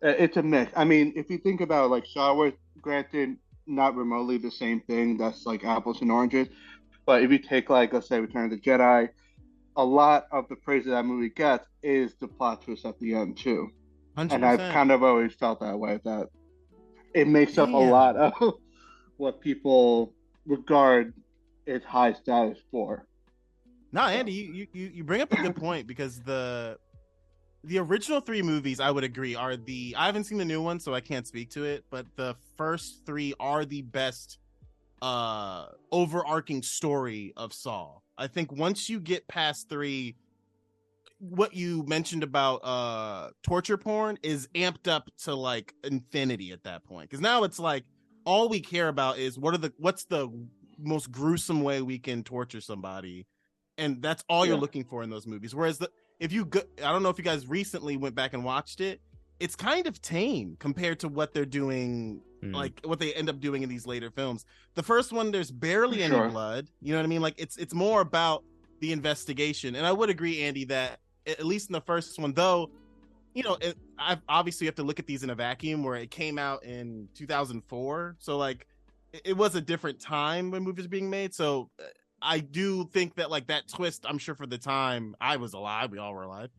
uh, 0.03 0.09
it's 0.09 0.37
a 0.37 0.43
mix. 0.43 0.71
I 0.75 0.85
mean, 0.85 1.13
if 1.15 1.29
you 1.29 1.37
think 1.37 1.61
about 1.61 1.89
like 1.91 2.05
Star 2.05 2.35
Wars, 2.35 2.53
granted, 2.81 3.37
not 3.67 3.95
remotely 3.95 4.37
the 4.37 4.51
same 4.51 4.81
thing. 4.81 5.17
That's 5.17 5.45
like 5.45 5.63
apples 5.65 6.01
and 6.01 6.11
oranges. 6.11 6.47
But 7.05 7.23
if 7.23 7.31
you 7.31 7.39
take 7.39 7.69
like 7.69 7.93
let's 7.93 8.07
say 8.07 8.19
Return 8.19 8.45
of 8.45 8.51
the 8.51 8.59
Jedi, 8.59 9.09
a 9.75 9.83
lot 9.83 10.25
of 10.31 10.47
the 10.49 10.55
praise 10.55 10.85
that 10.85 10.91
that 10.91 11.05
movie 11.05 11.29
gets 11.29 11.65
is 11.81 12.15
the 12.19 12.27
plot 12.27 12.61
twist 12.63 12.85
at 12.85 12.99
the 12.99 13.15
end 13.15 13.37
too. 13.37 13.69
And 14.35 14.45
I've 14.45 14.59
kind 14.73 14.91
of 14.91 15.03
always 15.03 15.33
felt 15.33 15.59
that 15.61 15.77
way 15.79 15.99
that 16.03 16.27
it 17.13 17.27
makes 17.27 17.57
up 17.57 17.69
a 17.69 17.77
lot 17.77 18.15
of 18.15 18.33
what 19.17 19.41
people 19.41 20.13
regard 20.45 21.13
as 21.67 21.83
high 21.83 22.13
status 22.13 22.59
for. 22.71 23.07
No, 23.91 24.01
Andy, 24.01 24.31
you, 24.31 24.53
you- 24.53 24.67
you 24.73 24.87
you 24.95 25.03
bring 25.03 25.21
up 25.21 25.31
a 25.31 25.37
good 25.41 25.55
point 25.55 25.87
because 25.87 26.19
the 26.21 26.77
the 27.65 27.79
original 27.79 28.19
three 28.19 28.41
movies, 28.41 28.79
I 28.81 28.91
would 28.91 29.03
agree, 29.05 29.35
are 29.35 29.55
the 29.55 29.95
I 29.97 30.05
haven't 30.07 30.25
seen 30.25 30.37
the 30.37 30.45
new 30.45 30.61
one, 30.61 30.79
so 30.79 30.93
I 30.93 30.99
can't 30.99 31.25
speak 31.25 31.49
to 31.51 31.63
it, 31.63 31.85
but 31.89 32.05
the 32.15 32.35
first 32.57 33.05
three 33.05 33.33
are 33.39 33.65
the 33.65 33.81
best 33.83 34.37
uh 35.01 35.67
overarching 35.91 36.61
story 36.63 37.33
of 37.37 37.53
Saw. 37.53 37.99
I 38.17 38.27
think 38.27 38.51
once 38.51 38.89
you 38.89 38.99
get 38.99 39.27
past 39.27 39.69
three, 39.69 40.15
what 41.19 41.53
you 41.53 41.83
mentioned 41.87 42.23
about 42.23 42.57
uh 42.57 43.29
torture 43.43 43.77
porn 43.77 44.17
is 44.23 44.47
amped 44.55 44.87
up 44.87 45.09
to 45.23 45.33
like 45.33 45.73
infinity 45.83 46.51
at 46.51 46.63
that 46.63 46.83
point. 46.83 47.09
Because 47.09 47.21
now 47.21 47.43
it's 47.43 47.59
like 47.59 47.85
all 48.25 48.49
we 48.49 48.59
care 48.59 48.87
about 48.87 49.17
is 49.17 49.37
what 49.37 49.53
are 49.53 49.57
the 49.57 49.73
what's 49.77 50.05
the 50.05 50.29
most 50.79 51.11
gruesome 51.11 51.61
way 51.61 51.81
we 51.81 51.99
can 51.99 52.23
torture 52.23 52.61
somebody 52.61 53.25
and 53.77 54.01
that's 54.01 54.23
all 54.29 54.45
you're 54.45 54.57
looking 54.57 54.83
for 54.83 55.03
in 55.03 55.09
those 55.09 55.27
movies 55.27 55.53
whereas 55.53 55.77
the 55.77 55.89
if 56.19 56.31
you 56.31 56.45
go 56.45 56.61
i 56.83 56.91
don't 56.91 57.03
know 57.03 57.09
if 57.09 57.17
you 57.17 57.23
guys 57.23 57.47
recently 57.47 57.95
went 57.97 58.15
back 58.15 58.33
and 58.33 58.43
watched 58.43 58.81
it 58.81 58.99
it's 59.39 59.55
kind 59.55 59.87
of 59.87 60.01
tame 60.01 60.55
compared 60.59 60.99
to 60.99 61.07
what 61.07 61.33
they're 61.33 61.45
doing 61.45 62.21
Hmm. 62.43 62.55
like 62.55 62.81
what 62.83 62.99
they 62.99 63.13
end 63.13 63.29
up 63.29 63.39
doing 63.39 63.63
in 63.63 63.69
these 63.69 63.87
later 63.87 64.11
films 64.11 64.45
the 64.75 64.83
first 64.83 65.11
one 65.13 65.31
there's 65.31 65.51
barely 65.51 65.99
For 65.99 66.03
any 66.03 66.13
sure. 66.15 66.29
blood 66.29 66.67
you 66.81 66.91
know 66.91 66.99
what 66.99 67.05
i 67.05 67.07
mean 67.07 67.21
like 67.21 67.35
it's 67.37 67.57
it's 67.57 67.73
more 67.73 68.01
about 68.01 68.43
the 68.81 68.91
investigation 68.91 69.75
and 69.75 69.85
i 69.85 69.91
would 69.91 70.09
agree 70.09 70.41
andy 70.43 70.65
that 70.65 70.99
at 71.25 71.45
least 71.45 71.69
in 71.69 71.73
the 71.73 71.81
first 71.81 72.19
one 72.19 72.33
though 72.33 72.69
you 73.33 73.43
know 73.43 73.57
it, 73.61 73.77
i 73.97 74.17
obviously 74.27 74.65
you 74.65 74.67
have 74.67 74.75
to 74.75 74.83
look 74.83 74.99
at 74.99 75.07
these 75.07 75.23
in 75.23 75.29
a 75.29 75.35
vacuum 75.35 75.83
where 75.83 75.95
it 75.95 76.11
came 76.11 76.37
out 76.37 76.63
in 76.65 77.07
2004 77.15 78.15
so 78.19 78.37
like 78.37 78.67
it, 79.13 79.21
it 79.25 79.37
was 79.37 79.55
a 79.55 79.61
different 79.61 79.99
time 79.99 80.51
when 80.51 80.63
movies 80.63 80.85
were 80.85 80.89
being 80.89 81.09
made 81.09 81.33
so 81.33 81.69
uh, 81.79 81.83
i 82.21 82.39
do 82.39 82.85
think 82.93 83.15
that 83.15 83.31
like 83.31 83.47
that 83.47 83.67
twist 83.67 84.05
i'm 84.07 84.17
sure 84.17 84.35
for 84.35 84.45
the 84.47 84.57
time 84.57 85.15
i 85.21 85.37
was 85.37 85.53
alive 85.53 85.91
we 85.91 85.97
all 85.97 86.13
were 86.13 86.23
alive 86.23 86.49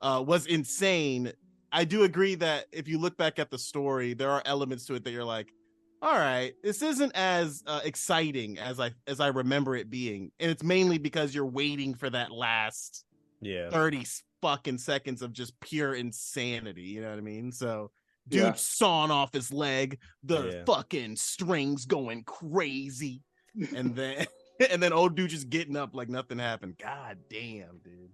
uh 0.00 0.22
was 0.26 0.46
insane 0.46 1.32
i 1.74 1.84
do 1.84 2.04
agree 2.04 2.34
that 2.36 2.66
if 2.72 2.88
you 2.88 2.98
look 2.98 3.16
back 3.18 3.38
at 3.38 3.50
the 3.50 3.58
story 3.58 4.14
there 4.14 4.30
are 4.30 4.42
elements 4.46 4.86
to 4.86 4.94
it 4.94 5.04
that 5.04 5.10
you're 5.10 5.24
like 5.24 5.52
all 6.00 6.16
right 6.18 6.54
this 6.62 6.80
isn't 6.82 7.12
as 7.14 7.62
uh, 7.66 7.80
exciting 7.84 8.58
as 8.58 8.78
i 8.80 8.90
as 9.06 9.20
i 9.20 9.26
remember 9.28 9.74
it 9.76 9.90
being 9.90 10.30
and 10.40 10.50
it's 10.50 10.62
mainly 10.62 10.98
because 10.98 11.34
you're 11.34 11.44
waiting 11.46 11.94
for 11.94 12.08
that 12.08 12.30
last 12.30 13.04
yeah. 13.40 13.68
thirty 13.70 14.06
fucking 14.40 14.78
seconds 14.78 15.20
of 15.22 15.32
just 15.32 15.58
pure 15.60 15.94
insanity 15.94 16.82
you 16.82 17.00
know 17.02 17.10
what 17.10 17.18
i 17.18 17.22
mean 17.22 17.50
so 17.50 17.90
dude 18.28 18.40
Yeah. 18.42 18.52
sawing 18.54 19.10
off 19.10 19.32
his 19.32 19.52
leg 19.52 19.98
the 20.22 20.50
Yeah. 20.50 20.64
fucking 20.66 21.16
strings 21.16 21.86
going 21.86 22.24
crazy 22.24 23.22
and 23.74 23.94
then 23.96 24.26
and 24.70 24.82
then 24.82 24.92
old 24.92 25.14
dude 25.16 25.30
just 25.30 25.50
getting 25.50 25.76
up 25.76 25.94
like 25.94 26.08
nothing 26.08 26.38
happened 26.38 26.76
god 26.78 27.18
damn 27.30 27.78
dude 27.82 28.12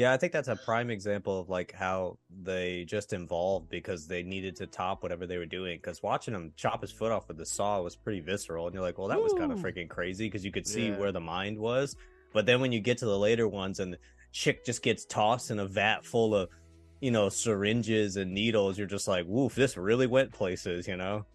Yeah, 0.00 0.14
I 0.14 0.16
think 0.16 0.32
that's 0.32 0.48
a 0.48 0.56
prime 0.56 0.88
example 0.88 1.38
of 1.40 1.50
like 1.50 1.72
how 1.72 2.16
they 2.42 2.86
just 2.86 3.12
involved 3.12 3.68
because 3.68 4.06
they 4.06 4.22
needed 4.22 4.56
to 4.56 4.66
top 4.66 5.02
whatever 5.02 5.26
they 5.26 5.36
were 5.36 5.44
doing. 5.44 5.76
Because 5.76 6.02
watching 6.02 6.32
him 6.32 6.54
chop 6.56 6.80
his 6.80 6.90
foot 6.90 7.12
off 7.12 7.28
with 7.28 7.36
the 7.36 7.44
saw 7.44 7.82
was 7.82 7.96
pretty 7.96 8.20
visceral, 8.20 8.64
and 8.66 8.72
you're 8.72 8.82
like, 8.82 8.96
well, 8.96 9.08
that 9.08 9.20
was 9.22 9.34
kind 9.34 9.52
of 9.52 9.58
freaking 9.58 9.90
crazy 9.90 10.24
because 10.26 10.42
you 10.42 10.50
could 10.52 10.66
see 10.66 10.86
Yeah. 10.88 10.98
where 10.98 11.12
the 11.12 11.20
mind 11.20 11.58
was. 11.58 11.96
But 12.32 12.46
then 12.46 12.62
when 12.62 12.72
you 12.72 12.80
get 12.80 12.96
to 12.98 13.04
the 13.04 13.18
later 13.18 13.46
ones 13.46 13.78
and 13.78 13.92
the 13.92 13.98
chick 14.32 14.64
just 14.64 14.82
gets 14.82 15.04
tossed 15.04 15.50
in 15.50 15.58
a 15.58 15.66
vat 15.66 16.02
full 16.06 16.34
of, 16.34 16.48
you 17.00 17.10
know, 17.10 17.28
syringes 17.28 18.16
and 18.16 18.32
needles, 18.32 18.78
you're 18.78 18.86
just 18.86 19.06
like, 19.06 19.26
woof, 19.28 19.54
this 19.54 19.76
really 19.76 20.06
went 20.06 20.32
places, 20.32 20.88
you 20.88 20.96
know? 20.96 21.26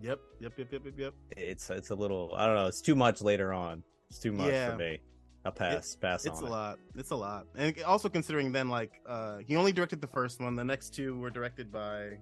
yep 0.00 0.18
yep 0.40 0.52
yep 0.56 0.72
yep 0.72 0.82
yep 0.84 0.94
yep 0.96 1.14
It's 1.36 1.70
it's 1.70 1.90
a 1.90 1.94
little, 1.94 2.32
I 2.36 2.46
don't 2.46 2.54
know, 2.56 2.66
it's 2.66 2.80
too 2.80 2.94
much 2.96 3.20
later 3.20 3.52
on. 3.52 3.82
It's 4.10 4.18
too 4.18 4.32
much 4.32 4.50
Yeah. 4.52 4.70
for 4.70 4.76
me. 4.76 4.98
I'll 5.44 5.52
pass, 5.52 5.96
pass 5.96 6.26
it's 6.26 6.42
a 6.42 6.44
it. 6.44 6.50
lot 6.50 6.78
it's 6.96 7.10
a 7.10 7.16
lot 7.16 7.46
and 7.56 7.80
also 7.84 8.08
considering 8.08 8.52
then 8.52 8.68
like 8.68 9.00
uh 9.06 9.38
he 9.38 9.56
only 9.56 9.72
directed 9.72 10.00
the 10.00 10.06
first 10.08 10.40
one 10.40 10.56
the 10.56 10.64
next 10.64 10.94
two 10.94 11.18
were 11.18 11.30
directed 11.30 11.72
by 11.72 12.18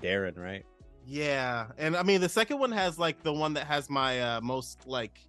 Darren, 0.00 0.36
right? 0.36 0.64
Yeah, 1.06 1.66
and 1.78 1.96
I 1.96 2.02
mean 2.02 2.20
the 2.20 2.28
second 2.28 2.58
one 2.58 2.72
has 2.72 2.98
like 2.98 3.22
the 3.22 3.32
one 3.32 3.54
that 3.54 3.66
has 3.66 3.88
my 3.88 4.20
uh 4.20 4.40
most 4.40 4.86
like 4.86 5.20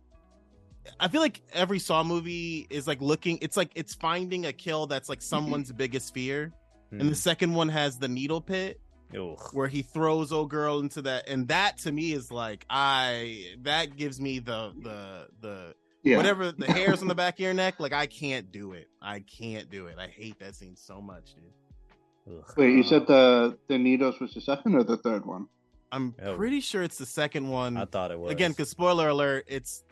I 0.99 1.07
feel 1.07 1.21
like 1.21 1.41
every 1.53 1.79
Saw 1.79 2.03
movie 2.03 2.65
is 2.69 2.87
like 2.87 3.01
looking. 3.01 3.37
It's 3.41 3.57
like 3.57 3.71
it's 3.75 3.93
finding 3.93 4.45
a 4.45 4.53
kill 4.53 4.87
that's 4.87 5.09
like 5.09 5.21
someone's 5.21 5.71
biggest 5.71 6.13
fear. 6.13 6.51
And 6.91 7.09
the 7.11 7.15
second 7.15 7.53
one 7.53 7.69
has 7.69 7.99
the 7.99 8.07
needle 8.07 8.41
pit. 8.41 8.79
Ugh. 9.15 9.39
where 9.53 9.67
he 9.67 9.81
throws 9.81 10.31
old 10.31 10.51
girl 10.51 10.79
into 10.79 11.01
that, 11.01 11.27
and 11.27 11.47
that 11.47 11.79
to 11.79 11.91
me 11.91 12.13
is 12.13 12.31
like 12.31 12.63
I 12.69 13.55
that 13.63 13.95
gives 13.95 14.21
me 14.21 14.37
the 14.37 14.71
the 14.83 15.27
the 15.41 15.73
Yeah. 16.03 16.17
whatever 16.17 16.51
the 16.51 16.65
hairs 16.65 17.01
on 17.01 17.07
the 17.09 17.15
back 17.15 17.35
of 17.35 17.39
your 17.41 17.53
neck. 17.53 17.79
Like 17.79 17.93
I 17.93 18.05
can't 18.07 18.51
do 18.51 18.73
it. 18.73 18.87
I 19.01 19.19
can't 19.19 19.69
do 19.69 19.87
it. 19.87 19.97
I 19.99 20.07
hate 20.07 20.39
that 20.39 20.55
scene 20.55 20.75
so 20.75 21.01
much, 21.01 21.35
dude. 21.35 22.37
Ugh. 22.39 22.53
Wait, 22.57 22.71
you 22.75 22.83
said 22.83 23.05
the 23.07 23.57
the 23.67 23.77
Needles 23.77 24.19
was 24.19 24.33
the 24.33 24.41
second 24.41 24.75
or 24.75 24.83
the 24.83 24.97
third 24.97 25.25
one? 25.25 25.47
I'm 25.91 26.13
Oh. 26.23 26.35
pretty 26.35 26.61
sure 26.61 26.83
it's 26.83 26.97
the 26.97 27.05
second 27.05 27.49
one. 27.49 27.75
I 27.75 27.85
thought 27.85 28.11
it 28.11 28.19
was 28.19 28.31
again 28.31 28.51
because 28.51 28.69
spoiler 28.69 29.09
alert 29.09 29.45
it's 29.47 29.83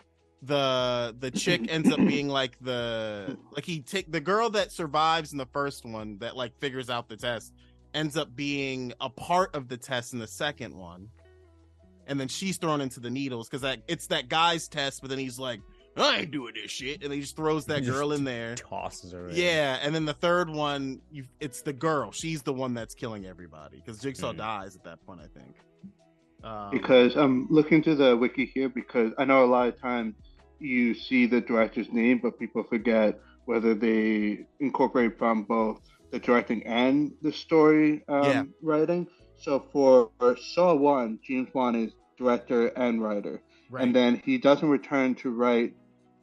the 0.44 1.16
the 1.20 1.32
chick 1.32 1.66
ends 1.70 1.92
up 1.92 1.98
being 1.98 2.28
like 2.30 2.58
the 2.62 3.38
like 3.52 3.66
he 3.66 3.80
take 3.82 4.12
the 4.12 4.20
girl 4.22 4.50
that 4.52 4.72
survives 4.72 5.32
in 5.32 5.38
the 5.40 5.48
first 5.48 5.84
one 5.84 6.20
that 6.20 6.38
like 6.38 6.58
figures 6.60 6.90
out 6.92 7.10
the 7.10 7.18
test 7.18 7.54
ends 7.96 8.16
up 8.16 8.36
being 8.36 8.94
a 9.02 9.10
part 9.10 9.56
of 9.56 9.68
the 9.68 9.78
test 9.78 10.14
in 10.14 10.20
the 10.20 10.28
second 10.28 10.76
one 10.76 11.10
and 12.06 12.20
then 12.20 12.28
she's 12.28 12.58
thrown 12.58 12.82
into 12.82 13.00
the 13.00 13.10
needles 13.10 13.48
because 13.50 13.62
that 13.64 13.80
it's 13.88 14.06
that 14.08 14.30
guy's 14.30 14.68
test 14.68 15.02
but 15.02 15.10
then 15.10 15.18
he's 15.18 15.40
like 15.40 15.60
i 15.98 16.20
ain't 16.20 16.32
doing 16.32 16.54
this 16.62 16.72
shit 16.72 17.04
and 17.04 17.12
he 17.14 17.22
just 17.22 17.36
throws 17.36 17.66
that 17.66 17.84
Just 17.84 17.92
girl 17.98 18.12
in 18.14 18.24
there 18.24 18.56
tosses 18.56 19.12
her. 19.12 19.30
in. 19.30 19.36
yeah 19.36 19.80
and 19.82 19.94
then 19.96 20.06
the 20.06 20.14
third 20.14 20.50
one 20.50 21.02
you 21.12 21.26
it's 21.40 21.62
the 21.62 21.74
girl 21.74 22.12
she's 22.12 22.42
the 22.44 22.54
one 22.54 22.74
that's 22.74 22.94
killing 22.96 23.26
everybody 23.26 23.78
because 23.84 24.00
jigsaw 24.00 24.32
Mm. 24.34 24.38
dies 24.38 24.76
at 24.76 24.84
that 24.84 25.06
point 25.06 25.20
i 25.22 25.28
think 25.40 25.56
um, 26.44 26.70
Because 26.72 27.16
I'm 27.16 27.48
looking 27.50 27.82
to 27.84 27.96
the 27.96 28.16
wiki 28.16 28.46
here 28.46 28.70
because 28.70 29.12
I 29.18 29.26
know 29.26 29.44
a 29.44 29.48
lot 29.48 29.70
of 29.70 29.82
times 29.82 30.14
you 30.60 30.94
see 30.94 31.26
the 31.26 31.42
director's 31.42 31.92
name, 31.92 32.20
but 32.22 32.38
people 32.38 32.64
forget 32.64 33.20
whether 33.46 33.74
they 33.74 34.46
incorporate 34.60 35.18
from 35.18 35.44
both 35.44 35.82
the 36.12 36.20
directing 36.20 36.62
and 36.68 37.12
the 37.24 37.32
story 37.34 38.04
um, 38.08 38.24
Yeah. 38.24 38.44
writing. 38.62 39.08
So 39.38 39.66
for 39.74 40.12
Saw 40.54 40.76
One, 40.76 41.18
James 41.28 41.50
Wan 41.56 41.74
is 41.76 41.94
director 42.20 42.68
and 42.68 43.02
writer, 43.02 43.42
right. 43.72 43.84
and 43.84 43.96
then 43.96 44.22
he 44.24 44.38
doesn't 44.38 44.70
return 44.70 45.16
to 45.16 45.32
write 45.32 45.74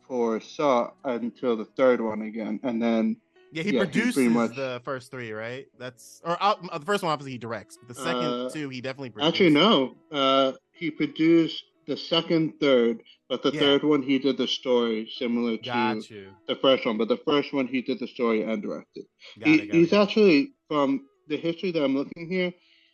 for 0.06 0.40
Saw 0.40 0.90
until 1.04 1.56
the 1.56 1.64
third 1.64 2.00
one 2.00 2.22
again, 2.22 2.60
and 2.62 2.80
then 2.82 3.16
Yeah, 3.52 3.62
he 3.62 3.72
Yeah, 3.74 3.84
produces 3.84 4.14
pretty 4.14 4.28
much- 4.30 4.56
the 4.56 4.80
first 4.84 5.10
three, 5.12 5.30
right? 5.30 5.66
That's 5.78 6.20
or 6.24 6.36
uh, 6.40 6.54
the 6.78 6.84
first 6.84 7.04
one 7.04 7.12
obviously 7.12 7.32
he 7.32 7.38
directs. 7.38 7.76
But 7.76 7.86
the 7.88 7.94
second 7.94 8.24
Uh, 8.24 8.50
two 8.50 8.68
he 8.68 8.80
definitely 8.80 9.10
produces. 9.10 9.28
Actually, 9.32 9.50
no. 9.50 9.94
Uh, 10.10 10.52
he 10.72 10.90
produced 10.90 11.62
the 11.86 11.96
second, 11.96 12.58
third, 12.58 13.02
but 13.28 13.42
the 13.44 13.52
Yeah. 13.52 13.60
third 13.60 13.84
one 13.84 14.02
he 14.02 14.18
did 14.18 14.38
the 14.38 14.48
story 14.48 15.08
similar 15.18 15.56
to 15.58 16.02
you. 16.10 16.32
the 16.48 16.56
first 16.56 16.84
one. 16.84 16.96
But 16.98 17.06
the 17.08 17.18
first 17.18 17.52
one 17.52 17.68
he 17.68 17.80
did 17.80 18.00
the 18.00 18.08
story 18.08 18.42
and 18.42 18.60
directed. 18.60 19.04
Got 19.38 19.48
He, 19.48 19.54
it, 19.60 19.72
he's 19.72 19.92
it. 19.92 19.96
actually 19.96 20.54
from 20.66 21.06
the 21.28 21.36
history 21.36 21.70
that 21.70 21.84
I'm 21.84 21.94
looking 21.94 22.28
here. 22.28 22.52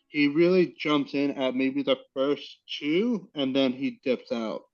He 0.09 0.27
really 0.29 0.75
jumps 0.77 1.15
in 1.15 1.31
at 1.39 1.55
maybe 1.55 1.83
the 1.83 1.97
first 2.13 2.59
two, 2.79 3.31
and 3.35 3.57
then 3.57 3.73
he 3.73 3.99
dips 4.05 4.31
out. 4.33 4.65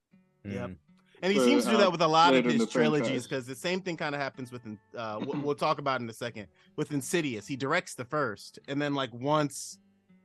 Yep. 0.44 0.70
Mm. 0.70 0.76
And 1.22 1.32
he 1.32 1.38
for, 1.38 1.44
seems 1.44 1.64
to 1.64 1.70
do 1.70 1.76
uh, 1.76 1.80
that 1.80 1.92
with 1.92 2.02
a 2.02 2.06
lot 2.08 2.34
of 2.34 2.44
his 2.44 2.68
trilogies 2.68 3.24
because 3.26 3.46
the 3.46 3.54
same 3.54 3.80
thing 3.80 3.96
kind 3.96 4.14
of 4.14 4.20
happens 4.20 4.52
with. 4.52 4.62
Uh, 4.96 5.20
we'll, 5.26 5.40
we'll 5.42 5.54
talk 5.54 5.78
about 5.78 6.00
in 6.00 6.08
a 6.08 6.12
second 6.12 6.46
with 6.76 6.92
Insidious. 6.92 7.46
He 7.46 7.56
directs 7.56 7.94
the 7.94 8.04
first, 8.04 8.58
and 8.68 8.80
then 8.80 8.94
like 8.94 9.12
once. 9.12 9.78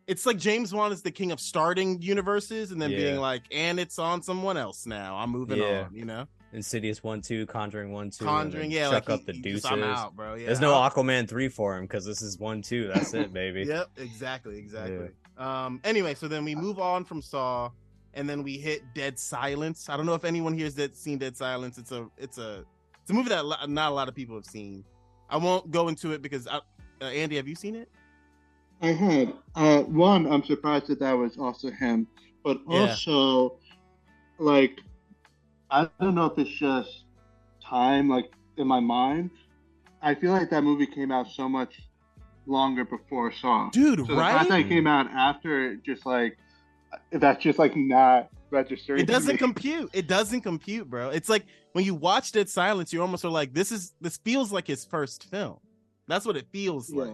It's 0.08 0.26
like 0.26 0.38
James 0.38 0.74
Wan 0.74 0.92
is 0.92 1.04
the 1.04 1.12
king 1.12 1.32
of 1.32 1.40
starting 1.40 2.02
universes 2.02 2.72
and 2.72 2.82
then 2.82 2.90
Yeah. 2.90 2.98
being 2.98 3.18
like, 3.18 3.44
and 3.52 3.80
it's 3.80 3.98
on 4.00 4.22
someone 4.24 4.58
else 4.58 4.86
now. 4.86 5.16
I'm 5.16 5.30
moving 5.30 5.60
Yeah. 5.60 5.86
on, 5.86 5.96
you 5.96 6.04
know. 6.06 6.26
Insidious 6.54 7.02
one, 7.02 7.22
two, 7.22 7.46
Conjuring 7.46 7.94
one, 7.94 8.10
two, 8.10 8.26
Conjuring, 8.26 8.72
yeah, 8.72 8.90
chuck 8.90 9.08
like 9.08 9.20
up 9.20 9.26
the 9.26 9.32
he- 9.32 9.38
he 9.38 9.44
deuces. 9.44 9.66
I'm 9.66 9.84
out, 9.84 10.16
bro. 10.16 10.34
Yeah, 10.34 10.48
There's 10.48 10.60
no 10.60 10.74
I'll- 10.74 10.90
Aquaman 10.90 11.30
three 11.30 11.48
for 11.48 11.78
him 11.78 11.84
because 11.86 12.04
this 12.04 12.22
is 12.22 12.38
one, 12.40 12.62
two. 12.62 12.88
That's 12.94 13.14
it, 13.14 13.32
baby. 13.32 13.64
Yep, 13.68 13.90
exactly, 13.98 14.58
exactly. 14.58 15.10
Um. 15.38 15.80
Anyway, 15.86 16.14
so 16.16 16.28
then 16.28 16.44
we 16.44 16.56
move 16.56 16.78
on 16.80 17.06
from 17.06 17.22
Saw, 17.22 17.70
and 18.14 18.30
then 18.30 18.44
we 18.44 18.58
hit 18.58 18.82
Dead 18.94 19.18
Silence. 19.18 19.90
I 19.90 19.98
don't 19.98 20.06
know 20.06 20.14
if 20.16 20.26
anyone 20.26 20.54
here 20.54 20.66
has 20.66 20.76
that- 20.76 20.96
seen 20.98 21.18
Dead 21.18 21.36
Silence. 21.38 21.78
It's 21.78 21.92
a 21.92 22.08
it's 22.18 22.38
a 22.38 22.66
it's 23.02 23.10
a 23.10 23.14
movie 23.14 23.30
that 23.30 23.46
not 23.70 23.92
a 23.92 23.96
lot 23.96 24.08
of 24.08 24.16
people 24.16 24.36
have 24.36 24.46
seen. 24.46 24.84
I 25.30 25.38
won't 25.38 25.72
go 25.72 25.88
into 25.88 26.12
it 26.12 26.22
because 26.22 26.48
I, 26.48 26.58
uh, 27.02 27.06
Andy, 27.06 27.38
have 27.38 27.48
you 27.48 27.56
seen 27.56 27.76
it? 27.76 27.90
I 28.82 28.88
had 28.88 29.34
uh, 29.56 29.82
one. 29.84 30.32
I'm 30.32 30.44
surprised 30.44 30.88
that 30.88 31.00
that 31.00 31.14
was 31.14 31.38
also 31.38 31.70
him, 31.72 32.08
but 32.44 32.60
Yeah. 32.68 32.80
also 32.90 33.58
like 34.40 34.80
I 35.70 35.88
don't 36.02 36.16
know 36.16 36.26
if 36.26 36.38
it's 36.38 36.50
just 36.52 37.06
time, 37.64 38.10
like 38.10 38.32
in 38.58 38.68
my 38.68 38.80
mind. 38.80 39.30
I 40.02 40.16
feel 40.16 40.32
like 40.32 40.50
that 40.50 40.64
movie 40.64 40.88
came 40.88 41.12
out 41.12 41.28
so 41.28 41.48
much 41.48 41.80
longer 42.48 42.84
before 42.84 43.32
Saw. 43.32 43.70
Dude, 43.70 44.00
So 44.00 44.06
the 44.06 44.16
fact 44.16 44.50
that 44.50 44.60
it 44.62 44.68
came 44.68 44.88
out 44.88 45.08
after, 45.12 45.76
just 45.76 46.06
like 46.06 46.38
that's 47.12 47.42
just 47.44 47.60
like 47.60 47.76
not 47.76 48.30
registering. 48.50 49.00
It 49.02 49.08
doesn't 49.08 49.38
compute. 49.38 49.90
It 49.94 50.08
doesn't 50.08 50.42
compute, 50.42 50.90
bro. 50.90 51.10
It's 51.10 51.30
like 51.30 51.46
when 51.74 51.86
you 51.86 51.96
watch 51.96 52.32
Dead 52.32 52.50
Silence, 52.50 52.92
you 52.94 53.02
almost 53.02 53.24
are 53.26 53.30
like, 53.30 53.54
this 53.54 53.72
is 53.72 53.94
this 54.02 54.18
feels 54.18 54.52
like 54.52 54.68
his 54.68 54.84
first 54.86 55.30
film. 55.30 55.58
That's 56.08 56.26
what 56.26 56.36
it 56.38 56.48
feels 56.52 56.90
Yeah, 56.90 57.04
like. 57.04 57.14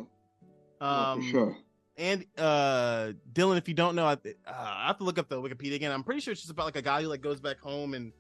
yeah, 0.82 1.12
Um, 1.12 1.22
for 1.22 1.28
sure. 1.30 1.58
And 1.98 2.26
uh 2.38 3.14
Dylan, 3.34 3.58
if 3.58 3.68
you 3.68 3.74
don't 3.74 3.96
know, 3.96 4.06
I, 4.06 4.14
uh, 4.14 4.18
I 4.48 4.88
have 4.88 4.98
to 5.00 5.04
look 5.04 5.18
up 5.18 5.30
the 5.30 5.42
Wikipedia 5.42 5.76
again. 5.76 5.92
I'm 5.92 6.04
pretty 6.04 6.22
sure 6.22 6.32
it's 6.32 6.42
just 6.42 6.52
about 6.52 6.66
like 6.66 6.76
a 6.76 6.82
guy 6.82 7.02
who 7.02 7.08
like 7.08 7.22
goes 7.22 7.40
back 7.40 7.60
home 7.60 7.96
and 7.96 8.12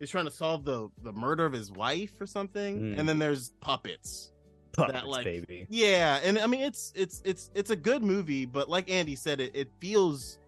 is 0.00 0.10
trying 0.10 0.24
to 0.24 0.30
solve 0.32 0.64
the 0.64 0.88
the 1.04 1.12
murder 1.12 1.46
of 1.46 1.52
his 1.52 1.70
wife 1.70 2.12
or 2.20 2.26
something. 2.26 2.80
Mm. 2.80 2.98
And 2.98 3.08
then 3.08 3.18
there's 3.20 3.50
puppets. 3.60 4.32
Puppets, 4.72 5.04
like- 5.06 5.24
baby. 5.24 5.66
Yeah, 5.68 6.18
and 6.24 6.38
I 6.40 6.46
mean 6.48 6.62
it's 6.62 6.92
it's 6.96 7.22
it's 7.24 7.50
it's 7.54 7.70
a 7.70 7.76
good 7.76 8.02
movie, 8.02 8.46
but 8.46 8.68
like 8.68 8.90
Andy 8.90 9.14
said, 9.14 9.40
it 9.40 9.52
it 9.54 9.68
feels 9.80 10.39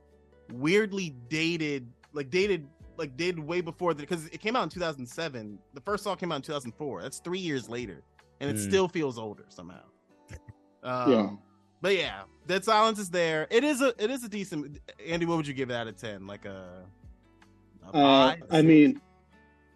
weirdly 0.53 1.15
dated, 1.29 1.87
like 2.13 2.31
dated 2.31 2.67
like 2.99 3.17
dated 3.17 3.41
way 3.41 3.61
before 3.61 3.95
that 3.95 4.01
because 4.03 4.27
it 4.29 4.41
came 4.41 4.55
out 4.55 4.65
in 4.65 4.69
2007. 4.69 5.59
The 5.75 5.81
first 5.81 6.05
song 6.05 6.17
came 6.17 6.31
out 6.31 6.37
in 6.37 6.43
2004. 6.43 7.03
That's 7.03 7.19
three 7.21 7.39
years 7.39 7.69
later, 7.69 8.03
and 8.41 8.51
it 8.51 8.57
Hmm. 8.61 8.69
still 8.69 8.89
feels 8.89 9.19
older 9.19 9.45
somehow. 9.49 9.83
Um, 10.85 11.11
Yeah. 11.11 11.31
but 11.81 11.97
yeah, 11.97 12.23
Dead 12.47 12.65
Silence 12.65 12.99
is 12.99 13.09
there. 13.11 13.47
It 13.51 13.65
is 13.65 13.81
a 13.81 13.95
it 14.03 14.11
is 14.11 14.25
a 14.25 14.29
decent. 14.29 14.79
Andy, 15.07 15.27
what 15.27 15.37
would 15.37 15.47
you 15.47 15.55
give 15.55 15.71
it 15.71 15.75
out 15.75 15.87
of 15.89 15.97
ten? 15.97 16.27
Like 16.27 16.45
a. 16.45 16.85
a 17.93 17.97
Uh, 17.97 18.37
I 18.51 18.63
mean, 18.63 19.01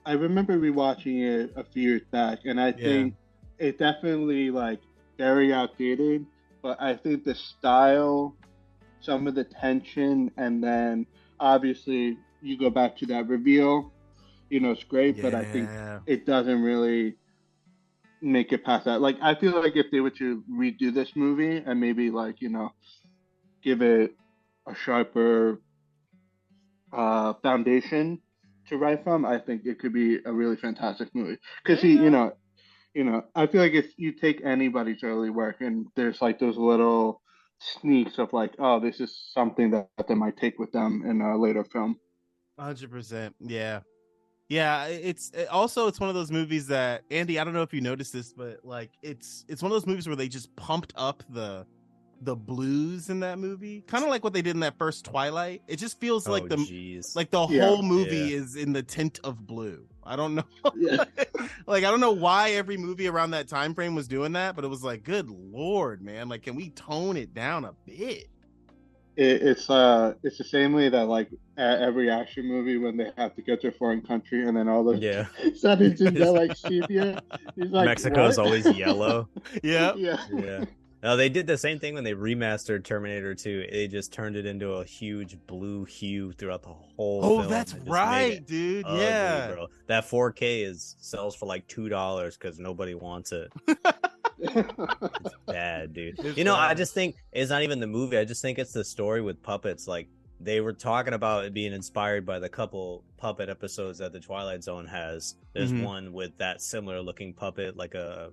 I 0.04 0.12
remember 0.12 0.58
rewatching 0.58 1.22
it 1.22 1.52
a 1.56 1.64
few 1.64 1.82
years 1.82 2.02
back, 2.10 2.40
and 2.44 2.60
I 2.60 2.72
think 2.72 3.14
it 3.58 3.78
definitely 3.78 4.50
like 4.50 4.80
very 5.16 5.52
outdated. 5.52 6.26
But 6.62 6.80
I 6.82 6.94
think 6.96 7.24
the 7.24 7.34
style, 7.34 8.34
some 9.00 9.26
of 9.26 9.34
the 9.34 9.44
tension, 9.44 10.30
and 10.36 10.62
then 10.62 11.06
obviously 11.40 12.18
you 12.40 12.58
go 12.58 12.70
back 12.70 12.96
to 12.98 13.06
that 13.06 13.28
reveal. 13.28 13.94
You 14.50 14.60
know, 14.60 14.72
it's 14.72 14.84
great, 14.84 15.20
but 15.20 15.34
I 15.34 15.44
think 15.44 15.72
it 16.06 16.26
doesn't 16.26 16.62
really 16.62 17.16
make 18.20 18.52
it 18.52 18.64
past 18.64 18.84
that. 18.86 19.00
Like, 19.00 19.16
I 19.20 19.34
feel 19.34 19.60
like 19.60 19.76
if 19.76 19.86
they 19.90 20.00
were 20.00 20.10
to 20.10 20.42
redo 20.50 20.92
this 20.92 21.14
movie 21.16 21.58
and 21.58 21.80
maybe 21.80 22.10
like 22.10 22.40
you 22.40 22.48
know, 22.48 22.70
give 23.62 23.82
it 23.82 24.12
a 24.68 24.74
sharper 24.74 25.60
uh, 26.92 27.34
foundation 27.42 28.20
to 28.68 28.76
write 28.76 29.04
from, 29.04 29.24
I 29.24 29.38
think 29.38 29.62
it 29.64 29.78
could 29.78 29.92
be 29.92 30.18
a 30.24 30.32
really 30.32 30.56
fantastic 30.56 31.14
movie. 31.14 31.38
Because 31.64 31.80
he, 31.82 31.94
you 31.94 32.10
know, 32.10 32.32
you 32.94 33.04
know, 33.04 33.22
I 33.34 33.46
feel 33.46 33.60
like 33.62 33.74
if 33.74 33.92
you 33.98 34.12
take 34.12 34.44
anybody's 34.44 35.02
early 35.02 35.30
work 35.30 35.60
and 35.60 35.86
there's 35.96 36.20
like 36.22 36.38
those 36.38 36.56
little 36.56 37.22
sneaks 37.58 38.18
of 38.18 38.32
like, 38.32 38.52
oh, 38.58 38.80
this 38.80 39.00
is 39.00 39.16
something 39.32 39.70
that, 39.70 39.88
that 39.96 40.08
they 40.08 40.14
might 40.14 40.36
take 40.36 40.58
with 40.58 40.72
them 40.72 41.02
in 41.06 41.20
a 41.20 41.36
later 41.36 41.64
film. 41.64 41.98
Hundred 42.58 42.90
percent. 42.90 43.34
Yeah, 43.40 43.80
yeah. 44.48 44.86
It's 44.86 45.30
it, 45.30 45.48
also 45.48 45.88
it's 45.88 46.00
one 46.00 46.08
of 46.08 46.14
those 46.14 46.30
movies 46.30 46.66
that 46.68 47.02
Andy. 47.10 47.38
I 47.38 47.44
don't 47.44 47.52
know 47.52 47.62
if 47.62 47.74
you 47.74 47.80
noticed 47.82 48.12
this, 48.12 48.32
but 48.32 48.60
like 48.64 48.90
it's 49.02 49.44
it's 49.48 49.62
one 49.62 49.70
of 49.70 49.74
those 49.74 49.86
movies 49.86 50.06
where 50.06 50.16
they 50.16 50.28
just 50.28 50.54
pumped 50.56 50.92
up 50.96 51.22
the 51.28 51.66
the 52.22 52.34
blues 52.34 53.10
in 53.10 53.20
that 53.20 53.38
movie, 53.38 53.82
kind 53.82 54.02
of 54.02 54.08
like 54.08 54.24
what 54.24 54.32
they 54.32 54.40
did 54.40 54.54
in 54.54 54.60
that 54.60 54.78
first 54.78 55.04
Twilight. 55.04 55.60
It 55.68 55.76
just 55.76 56.00
feels 56.00 56.26
like 56.26 56.44
oh, 56.44 56.48
the 56.48 57.02
like 57.14 57.30
the 57.30 57.46
Yeah. 57.46 57.66
whole 57.66 57.82
movie 57.82 58.16
Yeah. 58.16 58.38
is 58.38 58.56
in 58.56 58.72
the 58.72 58.82
tint 58.82 59.20
of 59.22 59.46
blue. 59.46 59.86
I 60.06 60.16
don't 60.16 60.34
know. 60.34 60.44
Yeah. 60.76 61.04
like 61.66 61.84
I 61.84 61.90
don't 61.90 62.00
know 62.00 62.12
why 62.12 62.50
every 62.50 62.76
movie 62.76 63.08
around 63.08 63.30
that 63.30 63.48
time 63.48 63.74
frame 63.74 63.94
was 63.94 64.06
doing 64.08 64.32
that, 64.32 64.54
but 64.54 64.64
it 64.64 64.68
was 64.68 64.84
like, 64.84 65.02
good 65.02 65.30
lord, 65.30 66.02
man! 66.02 66.28
Like, 66.28 66.42
can 66.42 66.54
we 66.54 66.70
tone 66.70 67.16
it 67.16 67.34
down 67.34 67.64
a 67.64 67.72
bit? 67.86 68.28
It, 69.16 69.42
it's 69.42 69.70
uh, 69.70 70.14
it's 70.22 70.36
the 70.36 70.44
same 70.44 70.72
way 70.74 70.90
that 70.90 71.06
like 71.06 71.30
every 71.56 72.10
action 72.10 72.46
movie 72.46 72.76
when 72.76 72.98
they 72.98 73.10
have 73.16 73.34
to 73.36 73.42
go 73.42 73.56
to 73.56 73.68
a 73.68 73.72
foreign 73.72 74.02
country 74.02 74.46
and 74.46 74.56
then 74.56 74.68
all 74.68 74.84
the 74.84 74.98
yeah. 74.98 75.26
sentences 75.54 76.20
are 76.20 76.32
like 76.32 76.54
sepia. 76.54 77.22
He's 77.56 77.70
like 77.70 77.86
Mexico's 77.86 78.36
"What?" 78.36 78.46
always 78.46 78.66
yellow. 78.76 79.28
Yeah, 79.62 79.94
yeah. 79.96 80.18
Yeah. 80.32 80.64
No, 81.02 81.16
they 81.16 81.28
did 81.28 81.46
the 81.46 81.58
same 81.58 81.78
thing 81.78 81.94
when 81.94 82.04
they 82.04 82.14
remastered 82.14 82.82
Terminator 82.84 83.34
2. 83.34 83.66
They 83.70 83.86
just 83.86 84.12
turned 84.12 84.34
it 84.34 84.46
into 84.46 84.72
a 84.72 84.84
huge 84.84 85.36
blue 85.46 85.84
hue 85.84 86.32
throughout 86.32 86.62
the 86.62 86.70
whole. 86.70 87.20
Oh, 87.22 87.38
film 87.40 87.50
that's 87.50 87.72
and 87.72 87.80
just 87.82 87.86
made 87.90 87.92
right, 87.92 88.46
dude. 88.46 88.84
ugly, 88.86 89.00
yeah. 89.00 89.52
bro. 89.52 89.66
That 89.86 90.04
4K 90.04 90.64
is 90.66 90.96
sells 90.98 91.36
for 91.36 91.46
like 91.46 91.66
two 91.68 91.88
dollars 91.88 92.36
because 92.36 92.58
nobody 92.58 92.94
wants 92.94 93.32
it. 93.32 93.52
It's 94.38 95.34
bad, 95.46 95.92
dude. 95.92 96.18
It's 96.18 96.36
you 96.38 96.44
know, 96.44 96.56
I 96.56 96.74
just 96.74 96.94
think 96.94 97.16
it's 97.32 97.50
not 97.50 97.62
even 97.62 97.78
the 97.80 97.86
movie. 97.86 98.18
I 98.18 98.24
just 98.24 98.42
think 98.42 98.58
it's 98.58 98.72
the 98.72 98.84
story 98.84 99.20
with 99.20 99.42
puppets. 99.42 99.86
Like 99.86 100.08
they 100.40 100.60
were 100.60 100.72
talking 100.72 101.14
about 101.14 101.44
it 101.44 101.54
being 101.54 101.72
inspired 101.72 102.26
by 102.26 102.38
the 102.38 102.48
couple 102.48 103.04
puppet 103.16 103.48
episodes 103.48 103.98
that 103.98 104.12
the 104.12 104.20
Twilight 104.20 104.62
Zone 104.62 104.86
has. 104.86 105.36
There's 105.54 105.72
Mhm. 105.72 105.84
one 105.84 106.12
with 106.12 106.36
that 106.38 106.60
similar 106.60 107.00
looking 107.00 107.32
puppet, 107.32 107.76
like 107.76 107.94
a 107.94 108.30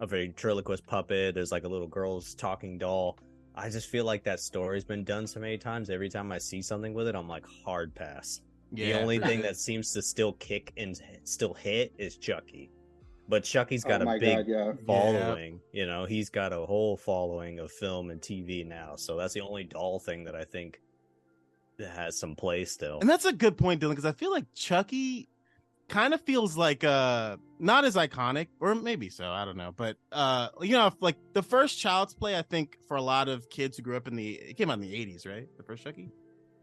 a 0.00 0.06
ventriloquist 0.06 0.86
puppet. 0.86 1.34
There's 1.34 1.52
like 1.52 1.64
a 1.64 1.68
little 1.68 1.86
girl's 1.86 2.34
talking 2.34 2.78
doll. 2.78 3.18
I 3.54 3.68
just 3.68 3.88
feel 3.88 4.04
like 4.04 4.24
that 4.24 4.40
story's 4.40 4.84
been 4.84 5.04
done 5.04 5.26
so 5.26 5.40
many 5.40 5.58
times. 5.58 5.90
Every 5.90 6.08
time 6.08 6.32
I 6.32 6.38
see 6.38 6.62
something 6.62 6.94
with 6.94 7.06
it, 7.08 7.14
I'm 7.14 7.28
like 7.28 7.44
hard 7.64 7.94
pass. 7.94 8.40
Yeah. 8.72 8.92
The 8.94 9.00
only 9.00 9.18
thing 9.18 9.42
that 9.42 9.56
seems 9.56 9.92
to 9.92 10.02
still 10.02 10.32
kick 10.34 10.72
and 10.76 11.00
still 11.24 11.54
hit 11.54 11.92
is 11.98 12.16
Chucky. 12.16 12.70
But 13.28 13.44
Chucky's 13.44 13.84
oh 13.84 13.88
got 13.88 14.02
oh 14.02 14.10
a 14.10 14.18
big 14.18 14.38
god, 14.38 14.48
yeah. 14.48 14.72
following. 14.86 15.60
You 15.72 15.86
know, 15.86 16.04
he's 16.04 16.30
got 16.30 16.52
a 16.52 16.66
whole 16.66 16.96
following 16.96 17.58
of 17.60 17.70
film 17.70 18.10
and 18.10 18.20
TV 18.20 18.66
now. 18.66 18.96
So 18.96 19.16
that's 19.16 19.34
the 19.34 19.40
only 19.40 19.64
doll 19.64 20.00
thing 20.00 20.24
that 20.24 20.34
I 20.34 20.44
think 20.44 20.80
has 21.78 22.18
some 22.18 22.34
play 22.34 22.64
still. 22.64 22.98
And 23.00 23.08
that's 23.08 23.24
a 23.24 23.32
good 23.32 23.56
point, 23.56 23.80
Dylan, 23.80 23.90
because 23.90 24.04
I 24.04 24.12
feel 24.12 24.30
like 24.30 24.46
Chucky 24.54 25.28
kind 25.90 26.14
of 26.14 26.20
feels 26.22 26.56
like 26.56 26.82
uh 26.84 27.36
not 27.58 27.84
as 27.84 27.96
iconic, 27.96 28.46
or 28.60 28.74
maybe 28.74 29.10
so, 29.10 29.28
I 29.30 29.44
don't 29.44 29.58
know. 29.58 29.72
But 29.76 29.96
uh 30.12 30.48
you 30.62 30.72
know, 30.72 30.86
if, 30.86 30.94
like 31.00 31.16
the 31.34 31.42
first 31.42 31.78
Child's 31.78 32.14
Play, 32.14 32.38
I 32.38 32.42
think 32.42 32.78
for 32.88 32.96
a 32.96 33.02
lot 33.02 33.28
of 33.28 33.50
kids 33.50 33.76
who 33.76 33.82
grew 33.82 33.96
up 33.96 34.08
in 34.08 34.16
the 34.16 34.30
it 34.36 34.56
came 34.56 34.70
out 34.70 34.74
in 34.74 34.80
the 34.80 34.94
eighties, 34.94 35.26
right? 35.26 35.46
The 35.58 35.62
first 35.62 35.84
Chucky? 35.84 36.08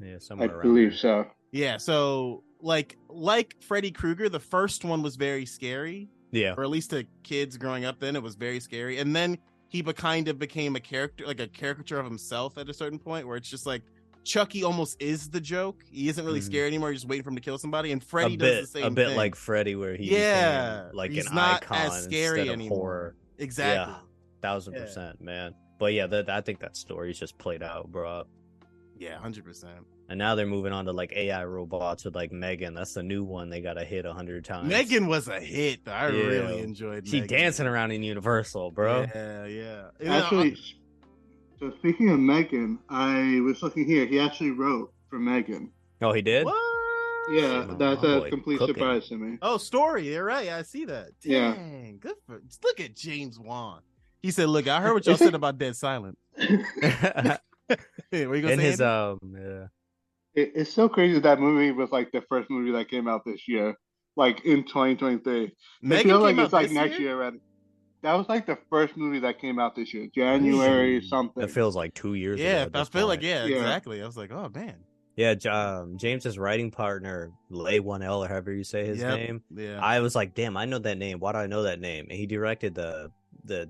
yeah, 0.01 0.15
I 0.15 0.17
somewhere 0.19 0.49
around. 0.49 0.61
believe 0.63 0.89
there. 0.91 0.97
so. 0.97 1.25
Yeah, 1.51 1.77
so 1.77 2.43
like 2.61 2.97
like 3.09 3.55
Freddy 3.61 3.91
Krueger, 3.91 4.29
the 4.29 4.39
first 4.39 4.83
one 4.83 5.01
was 5.03 5.15
very 5.15 5.45
scary, 5.45 6.09
Yeah. 6.31 6.55
or 6.57 6.63
at 6.63 6.69
least 6.69 6.89
to 6.91 7.05
kids 7.23 7.55
growing 7.57 7.85
up 7.85 7.99
then, 7.99 8.15
it 8.15 8.23
was 8.23 8.35
very 8.35 8.59
scary. 8.59 8.97
And 8.97 9.15
then 9.15 9.37
he 9.69 9.81
be, 9.81 9.93
kind 9.93 10.27
of 10.29 10.39
became 10.39 10.75
a 10.75 10.79
character, 10.79 11.25
like 11.25 11.39
a 11.41 11.47
caricature 11.47 11.99
of 11.99 12.05
himself 12.05 12.57
at 12.57 12.69
a 12.69 12.73
certain 12.73 12.97
point, 12.99 13.27
where 13.27 13.37
it's 13.37 13.49
just 13.49 13.65
like 13.65 13.83
Chucky 14.27 14.63
almost 14.63 15.01
is 15.01 15.29
the 15.29 15.39
joke. 15.41 15.83
He 15.89 16.09
isn't 16.09 16.23
really 16.25 16.39
Mhm. 16.41 16.43
scared 16.43 16.67
anymore. 16.67 16.89
You're 16.89 16.95
just 16.95 17.07
waiting 17.07 17.23
for 17.23 17.29
him 17.29 17.35
to 17.37 17.41
kill 17.41 17.57
somebody. 17.57 17.91
And 17.91 18.01
A 18.01 18.05
Freddy 18.05 18.37
bit, 18.37 18.59
does 18.61 18.71
the 18.71 18.79
same 18.79 18.87
a 18.87 18.91
bit 18.91 19.07
thing. 19.09 19.17
like 19.17 19.35
Freddy, 19.35 19.75
where 19.75 19.95
he 19.95 20.11
Yeah, 20.15 20.89
like 20.93 21.11
he's 21.11 21.25
an 21.27 21.35
not 21.35 21.63
icon 21.63 21.77
as 21.77 22.03
scary 22.03 22.41
instead 22.41 22.47
of 22.47 22.53
anymore. 22.53 22.77
horror. 22.77 23.15
exactly. 23.37 23.93
Yeah, 23.93 23.99
thousand 24.41 24.73
Yeah. 24.73 24.81
percent, 24.81 25.21
man. 25.21 25.53
But 25.79 25.93
yeah, 25.93 26.07
that 26.07 26.29
I 26.29 26.41
think 26.41 26.59
that 26.59 26.75
story's 26.75 27.19
just 27.19 27.37
played 27.37 27.63
out, 27.63 27.91
bro. 27.91 28.23
Yeah, 28.99 29.17
hundred 29.19 29.45
percent. 29.45 29.85
And 30.09 30.17
now 30.17 30.35
they're 30.35 30.47
moving 30.47 30.71
on 30.73 30.85
to 30.85 30.91
like 30.93 31.11
AI 31.13 31.43
robots 31.45 32.03
with 32.05 32.15
like 32.15 32.31
Megan. 32.31 32.73
That's 32.73 32.93
the 32.93 33.03
new 33.03 33.23
one 33.23 33.49
they 33.49 33.61
got 33.61 33.73
to 33.73 33.83
hit 33.83 34.05
a 34.05 34.13
hundred 34.13 34.43
times. 34.45 34.67
Megan 34.69 35.07
was 35.07 35.27
a 35.27 35.39
hit. 35.39 35.81
I 35.85 36.09
Yeah. 36.09 36.21
really 36.23 36.59
enjoyed. 36.61 37.07
she 37.07 37.21
Megan. 37.21 37.37
dancing 37.37 37.67
around 37.67 37.91
in 37.91 38.01
Universal, 38.03 38.71
bro. 38.71 39.05
Yeah, 39.13 39.45
yeah. 39.45 39.89
Actually, 40.05 40.57
so 41.59 41.71
speaking 41.79 42.09
of 42.09 42.19
Megan, 42.19 42.79
I 42.89 43.39
was 43.41 43.61
looking 43.63 43.85
here. 43.85 44.05
He 44.05 44.19
actually 44.19 44.51
wrote 44.51 44.93
for 45.09 45.19
Megan. 45.19 45.71
Oh, 46.01 46.13
he 46.13 46.21
did. 46.21 46.45
what? 46.45 46.55
Yeah, 47.29 47.65
Oh, 47.69 47.75
that's 47.77 48.01
my 48.03 48.27
a 48.27 48.29
complete 48.29 48.59
cooking. 48.59 48.75
surprise 48.75 49.07
to 49.09 49.17
me. 49.17 49.37
Oh, 49.41 49.57
story. 49.57 50.07
You're 50.13 50.23
right. 50.23 50.47
I 50.49 50.61
see 50.61 50.85
that. 50.85 51.09
Yeah. 51.23 51.55
Good 51.99 52.15
for. 52.25 52.41
Look 52.63 52.79
at 52.79 52.95
James 52.95 53.37
Wan. 53.39 53.81
He 54.21 54.31
said, 54.31 54.47
"Look, 54.49 54.67
I 54.67 54.79
heard 54.81 54.93
what 54.93 55.05
y'all 55.07 55.17
said 55.17 55.35
about 55.35 55.57
Dead 55.57 55.75
Silent." 55.75 56.17
Hey, 58.09 58.25
what 58.25 58.35
you 58.35 58.41
gonna 58.41 58.53
In 58.53 58.59
say? 58.59 58.65
his 58.65 58.79
Andy? 58.81 59.19
um, 59.21 59.35
yeah. 59.35 59.67
It, 60.41 60.51
it's 60.55 60.71
so 60.71 60.87
crazy 60.87 61.19
that 61.19 61.39
movie 61.41 61.73
was 61.73 61.91
like 61.91 62.09
the 62.13 62.21
first 62.29 62.49
movie 62.49 62.71
that 62.71 62.89
came 62.89 63.05
out 63.09 63.25
this 63.25 63.45
year, 63.49 63.75
like 64.15 64.45
in 64.45 64.63
2023. 64.63 65.43
I 65.43 65.49
Megan 65.81 66.07
feel 66.09 66.19
like 66.19 66.35
came 66.37 66.45
it's 66.45 66.53
out 66.53 66.57
like 66.61 66.67
this 66.69 66.73
next 66.75 66.99
year 66.99 67.15
already. 67.15 67.39
That 68.03 68.13
was 68.13 68.29
like 68.29 68.45
the 68.45 68.57
first 68.69 68.95
movie 68.95 69.19
that 69.19 69.39
came 69.39 69.59
out 69.59 69.75
this 69.75 69.93
year, 69.93 70.07
January 70.13 71.01
something. 71.01 71.41
That 71.41 71.49
feels 71.51 71.75
like 71.75 71.93
two 71.93 72.13
years. 72.13 72.39
Yeah, 72.39 72.63
ago 72.63 72.71
I 72.79 72.81
this 72.81 72.89
feel 72.89 73.07
like 73.07 73.21
yeah, 73.23 73.45
Yeah. 73.45 73.57
exactly. 73.57 74.01
I 74.01 74.05
was 74.05 74.15
like, 74.17 74.31
oh 74.31 74.49
man, 74.53 74.75
Yeah, 75.15 75.33
J- 75.33 75.49
um, 75.49 75.97
James's 75.97 76.37
writing 76.37 76.69
partner, 76.69 77.31
Leigh 77.49 77.79
Whannell, 77.79 78.19
or 78.23 78.27
however 78.27 78.51
you 78.53 78.63
say 78.63 78.85
his 78.85 78.99
Yep. 78.99 79.15
name. 79.17 79.43
yeah. 79.55 79.79
I 79.81 79.99
was 79.99 80.15
like, 80.15 80.35
damn, 80.35 80.55
I 80.57 80.65
know 80.65 80.77
that 80.79 80.97
name. 80.99 81.19
Why 81.19 81.31
do 81.31 81.39
I 81.39 81.47
know 81.47 81.63
that 81.63 81.79
name? 81.79 82.05
And 82.09 82.17
he 82.19 82.25
directed 82.27 82.75
the 82.75 83.11
the 83.45 83.69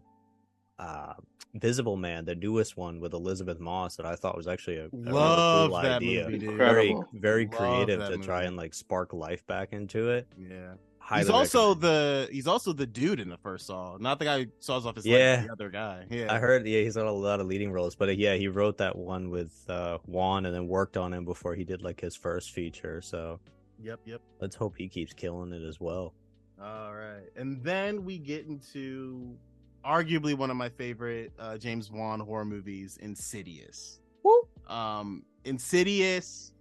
uh 0.79 1.13
Visible 1.55 1.95
Man, 1.97 2.25
the 2.25 2.35
newest 2.35 2.77
one 2.77 2.99
with 2.99 3.13
Elisabeth 3.13 3.59
Moss, 3.59 3.95
that 3.95 4.05
I 4.05 4.15
thought 4.15 4.35
was 4.37 4.47
actually 4.47 4.77
a, 4.77 4.85
a 4.85 4.89
really 4.91 5.67
cool 5.69 5.81
that 5.81 5.85
idea. 5.95 6.25
movie, 6.25 6.37
dude. 6.37 6.57
Very, 6.57 6.95
very 7.13 7.47
Love 7.47 7.55
creative 7.57 7.99
that 8.01 8.09
to 8.11 8.17
try 8.17 8.43
and 8.43 8.55
like 8.57 8.73
spark 8.75 9.13
life 9.13 9.47
back 9.47 9.71
into 9.73 10.09
it. 10.11 10.27
yeah. 10.37 10.73
He's 11.15 11.29
also 11.29 11.69
recommend. 11.75 11.81
the 11.81 12.29
he's 12.33 12.47
also 12.47 12.73
the 12.73 12.85
dude 12.85 13.19
in 13.19 13.29
the 13.29 13.37
first 13.37 13.65
Saw, 13.67 13.97
not 13.99 14.19
the 14.19 14.25
guy 14.25 14.43
who 14.43 14.51
saws 14.59 14.85
off 14.85 14.95
his 14.95 15.05
Yeah. 15.05 15.17
leg, 15.37 15.45
the 15.47 15.51
other 15.53 15.69
guy. 15.69 16.05
Yeah, 16.09 16.33
I 16.33 16.37
heard, 16.39 16.67
yeah, 16.67 16.81
he's 16.81 16.95
got 16.95 17.05
a 17.05 17.11
lot 17.11 17.39
of 17.39 17.47
leading 17.47 17.71
roles, 17.71 17.95
but 17.95 18.09
uh, 18.09 18.11
yeah, 18.13 18.35
he 18.35 18.47
wrote 18.49 18.77
that 18.79 18.95
one 18.95 19.29
with 19.29 19.53
uh, 19.69 19.99
Wan 20.05 20.45
and 20.45 20.53
then 20.53 20.67
worked 20.67 20.97
on 20.97 21.13
him 21.13 21.23
before 21.23 21.55
he 21.55 21.63
did 21.63 21.81
like 21.81 22.01
his 22.01 22.15
first 22.15 22.51
feature. 22.51 23.01
So 23.01 23.39
Yep, 23.81 23.99
yep. 24.05 24.21
let's 24.41 24.55
hope 24.55 24.75
he 24.77 24.87
keeps 24.89 25.13
killing 25.13 25.53
it 25.53 25.63
as 25.63 25.79
well. 25.79 26.13
All 26.61 26.93
right, 26.93 27.29
and 27.35 27.63
then 27.63 28.03
we 28.03 28.17
get 28.17 28.47
into 28.47 29.37
arguably 29.85 30.33
one 30.35 30.49
of 30.49 30.57
my 30.57 30.67
favorite 30.69 31.31
uh, 31.39 31.57
James 31.57 31.89
Wan 31.91 32.19
horror 32.19 32.43
movies, 32.45 32.97
Insidious. 33.01 33.99
Woo! 34.23 34.47
Um, 34.67 35.23
Insidious. 35.45 36.51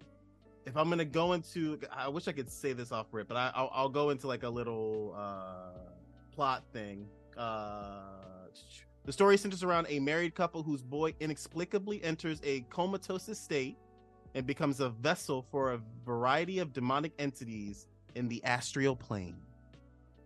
If 0.66 0.76
I'm 0.76 0.90
gonna 0.90 1.05
go 1.05 1.33
into, 1.33 1.79
I 1.92 2.09
wish 2.09 2.26
I 2.29 2.33
could 2.33 2.50
say 2.50 2.72
this 2.72 2.90
off 2.90 3.07
rip, 3.12 3.29
but 3.29 3.37
I, 3.37 3.52
I'll, 3.55 3.70
I'll 3.72 3.88
go 3.88 4.11
into 4.11 4.26
like 4.26 4.42
a 4.42 4.48
little 4.48 5.14
uh, 5.16 5.79
plot 6.33 6.64
thing. 6.72 7.07
Uh, 7.37 8.00
the 9.05 9.12
story 9.12 9.37
centers 9.37 9.62
around 9.62 9.87
a 9.88 10.00
married 10.00 10.35
couple 10.35 10.64
whose 10.64 10.83
boy 10.83 11.14
inexplicably 11.20 12.02
enters 12.02 12.40
a 12.42 12.62
comatose 12.62 13.38
state 13.38 13.76
and 14.35 14.44
becomes 14.44 14.81
a 14.81 14.88
vessel 14.88 15.46
for 15.50 15.72
a 15.72 15.81
variety 16.05 16.59
of 16.59 16.72
demonic 16.72 17.12
entities 17.18 17.87
in 18.16 18.26
the 18.26 18.42
astral 18.44 18.96
plane. 18.96 19.37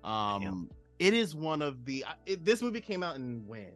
Um, 0.03 0.71
it 0.99 1.13
is 1.13 1.35
one 1.35 1.61
of 1.61 1.85
the. 1.85 2.07
It, 2.25 2.45
this 2.45 2.63
movie 2.63 2.81
came 2.81 3.03
out 3.03 3.17
in 3.17 3.47
when 3.47 3.73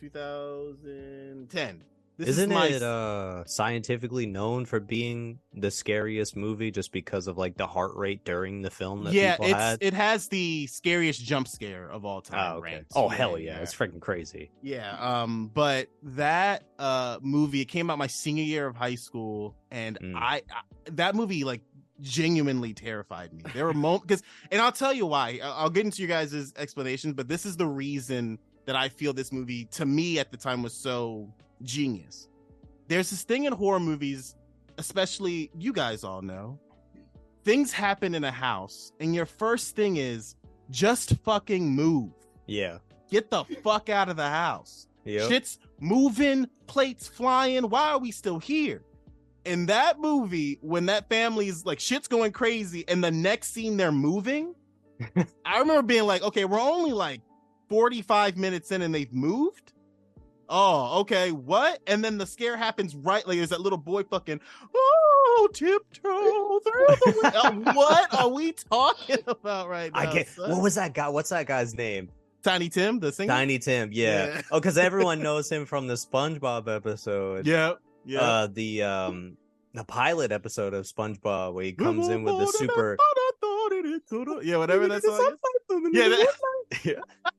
2010. 0.00 1.84
This 2.18 2.30
Isn't 2.30 2.50
is 2.50 2.54
my, 2.54 2.66
it 2.68 2.82
uh 2.82 3.44
scientifically 3.44 4.24
known 4.26 4.64
for 4.64 4.80
being 4.80 5.38
the 5.52 5.70
scariest 5.70 6.34
movie 6.34 6.70
just 6.70 6.90
because 6.90 7.26
of 7.26 7.36
like 7.36 7.56
the 7.58 7.66
heart 7.66 7.94
rate 7.94 8.24
during 8.24 8.62
the 8.62 8.70
film 8.70 9.04
that 9.04 9.12
yeah, 9.12 9.32
people 9.32 9.46
it's 9.46 9.54
had? 9.54 9.78
it 9.82 9.92
has 9.92 10.28
the 10.28 10.66
scariest 10.66 11.22
jump 11.22 11.46
scare 11.46 11.90
of 11.90 12.04
all 12.06 12.22
time. 12.22 12.54
Oh, 12.54 12.58
okay. 12.58 12.82
Oh 12.94 13.08
hell 13.08 13.38
yeah, 13.38 13.58
it's 13.58 13.74
freaking 13.74 14.00
crazy. 14.00 14.50
Yeah, 14.62 14.96
um, 14.98 15.50
but 15.52 15.88
that 16.02 16.64
uh 16.78 17.18
movie 17.20 17.60
it 17.60 17.66
came 17.66 17.90
out 17.90 17.98
my 17.98 18.06
senior 18.06 18.44
year 18.44 18.66
of 18.66 18.76
high 18.76 18.94
school, 18.94 19.54
and 19.70 19.98
Mm. 20.00 20.14
I, 20.16 20.36
I 20.50 20.62
that 20.92 21.14
movie 21.14 21.44
like 21.44 21.60
genuinely 22.00 22.72
terrified 22.74 23.32
me. 23.32 23.42
There 23.54 23.64
were 23.66 23.74
moments 23.74 24.06
because, 24.06 24.22
and 24.50 24.60
I'll 24.62 24.72
tell 24.72 24.92
you 24.92 25.04
why. 25.06 25.38
I- 25.42 25.48
I'll 25.48 25.70
get 25.70 25.84
into 25.84 26.00
you 26.02 26.08
guys' 26.08 26.52
explanations, 26.56 27.14
but 27.14 27.28
this 27.28 27.44
is 27.46 27.56
the 27.56 27.66
reason 27.66 28.38
that 28.66 28.76
I 28.76 28.88
feel 28.88 29.12
this 29.12 29.32
movie 29.32 29.66
to 29.72 29.86
me 29.86 30.18
at 30.18 30.30
the 30.30 30.36
time 30.36 30.62
was 30.62 30.74
so 30.74 31.32
genius. 31.62 32.28
There's 32.88 33.10
this 33.10 33.22
thing 33.22 33.44
in 33.44 33.52
horror 33.52 33.80
movies, 33.80 34.36
especially 34.78 35.50
you 35.58 35.72
guys 35.72 36.04
all 36.04 36.22
know. 36.22 36.58
Things 37.44 37.72
happen 37.72 38.14
in 38.14 38.24
a 38.24 38.30
house, 38.30 38.92
and 39.00 39.14
your 39.14 39.26
first 39.26 39.76
thing 39.76 39.96
is 39.96 40.34
just 40.70 41.16
fucking 41.24 41.68
move. 41.68 42.12
Yeah. 42.46 42.78
Get 43.10 43.30
the 43.30 43.44
fuck 43.62 43.88
out 43.88 44.08
of 44.08 44.16
the 44.16 44.28
house. 44.28 44.88
Yep. 45.04 45.28
Shit's 45.28 45.58
moving, 45.80 46.48
plates 46.66 47.06
flying. 47.06 47.68
Why 47.70 47.90
are 47.90 47.98
we 47.98 48.10
still 48.10 48.40
here? 48.40 48.82
In 49.44 49.66
that 49.66 50.00
movie, 50.00 50.58
when 50.60 50.86
that 50.86 51.08
family's 51.08 51.64
like 51.64 51.78
shit's 51.78 52.08
going 52.08 52.32
crazy, 52.32 52.84
and 52.88 53.02
the 53.02 53.12
next 53.12 53.52
scene 53.52 53.76
they're 53.76 53.92
moving, 53.92 54.54
I 55.44 55.58
remember 55.60 55.82
being 55.82 56.04
like, 56.04 56.22
okay, 56.22 56.44
we're 56.44 56.60
only 56.60 56.92
like 56.92 57.20
45 57.68 58.36
minutes 58.36 58.72
in 58.72 58.82
and 58.82 58.94
they've 58.94 59.12
moved. 59.12 59.72
Oh, 60.48 61.00
okay, 61.00 61.32
what? 61.32 61.80
And 61.86 62.04
then 62.04 62.18
the 62.18 62.26
scare 62.26 62.56
happens 62.56 62.94
right 62.94 63.26
like 63.26 63.36
there's 63.36 63.50
that 63.50 63.60
little 63.60 63.78
boy 63.78 64.04
fucking, 64.04 64.40
oh, 64.74 65.48
tiptoe 65.52 66.60
through 66.60 66.86
the 66.86 67.20
window. 67.22 67.70
Uh, 67.70 67.72
what 67.74 68.14
are 68.14 68.28
we 68.28 68.52
talking 68.52 69.18
about 69.26 69.68
right 69.68 69.92
now? 69.92 70.00
I 70.00 70.12
get 70.12 70.28
son? 70.28 70.50
what 70.50 70.62
was 70.62 70.76
that 70.76 70.94
guy? 70.94 71.08
What's 71.08 71.30
that 71.30 71.46
guy's 71.46 71.74
name? 71.74 72.10
Tiny 72.42 72.68
Tim, 72.68 73.00
the 73.00 73.10
singer? 73.10 73.32
Tiny 73.32 73.58
Tim. 73.58 73.90
Yeah. 73.92 74.26
Yeah. 74.26 74.42
Oh, 74.52 74.60
because 74.60 74.78
everyone 74.78 75.20
knows 75.22 75.50
him 75.50 75.66
from 75.66 75.88
the 75.88 75.94
SpongeBob 75.94 76.74
episode. 76.74 77.46
Yeah, 77.46 77.72
yeah. 78.04 78.20
Uh, 78.20 78.46
the 78.46 78.82
um, 78.84 79.36
the 79.74 79.84
pilot 79.84 80.30
episode 80.30 80.72
of 80.72 80.84
SpongeBob 80.84 81.54
where 81.54 81.64
he 81.64 81.72
comes 81.72 82.08
in 82.08 82.22
with 82.22 82.38
the 82.38 82.46
super. 82.46 82.96
Yeah, 84.42 84.58
whatever 84.58 84.86
that 84.86 85.02
song 85.02 85.36
is. 85.70 85.88
Yeah, 85.92 86.08
that... 86.84 87.34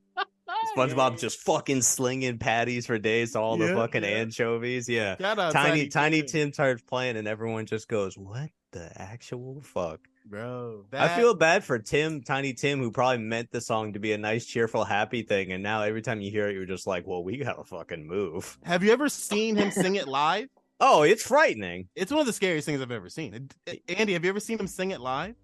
SpongeBob 0.76 1.18
just 1.18 1.40
fucking 1.40 1.82
slinging 1.82 2.38
patties 2.38 2.86
for 2.86 2.98
days 2.98 3.32
to 3.32 3.40
all 3.40 3.56
the 3.56 3.74
fucking 3.74 4.02
yeah. 4.02 4.10
anchovies. 4.10 4.88
Yeah. 4.88 5.16
Shout 5.16 5.38
out 5.38 5.52
Tiny 5.52 5.88
Tiny 5.88 6.22
Tim. 6.22 6.28
Tim 6.28 6.52
starts 6.52 6.82
playing 6.82 7.16
and 7.16 7.28
everyone 7.28 7.66
just 7.66 7.88
goes, 7.88 8.16
"What 8.16 8.50
the 8.72 8.90
actual 9.00 9.60
fuck?" 9.60 10.00
bro. 10.28 10.84
I 10.92 11.08
feel 11.08 11.34
bad 11.34 11.64
for 11.64 11.78
Tim, 11.78 12.22
Tiny 12.22 12.52
Tim, 12.52 12.80
who 12.80 12.90
probably 12.90 13.18
meant 13.18 13.50
the 13.50 13.60
song 13.60 13.94
to 13.94 13.98
be 13.98 14.12
a 14.12 14.18
nice, 14.18 14.44
cheerful, 14.46 14.84
happy 14.84 15.22
thing, 15.22 15.52
and 15.52 15.62
now 15.62 15.82
every 15.82 16.02
time 16.02 16.20
you 16.20 16.30
hear 16.30 16.48
it, 16.48 16.54
you're 16.54 16.66
just 16.66 16.86
like, 16.86 17.06
"Well, 17.06 17.24
we 17.24 17.38
gotta 17.38 17.64
fucking 17.64 18.06
move." 18.06 18.58
Have 18.64 18.82
you 18.84 18.92
ever 18.92 19.08
seen 19.08 19.56
him 19.56 19.70
sing 19.70 19.96
it 19.96 20.08
live? 20.08 20.48
Oh, 20.80 21.02
it's 21.02 21.24
frightening. 21.24 21.88
It's 21.96 22.12
one 22.12 22.20
of 22.20 22.26
the 22.26 22.32
scariest 22.32 22.64
things 22.64 22.80
I've 22.80 22.92
ever 22.92 23.08
seen. 23.08 23.48
Andy, 23.88 24.12
have 24.12 24.22
you 24.22 24.30
ever 24.30 24.38
seen 24.38 24.60
him 24.60 24.68
sing 24.68 24.92
it 24.92 25.00
live? 25.00 25.34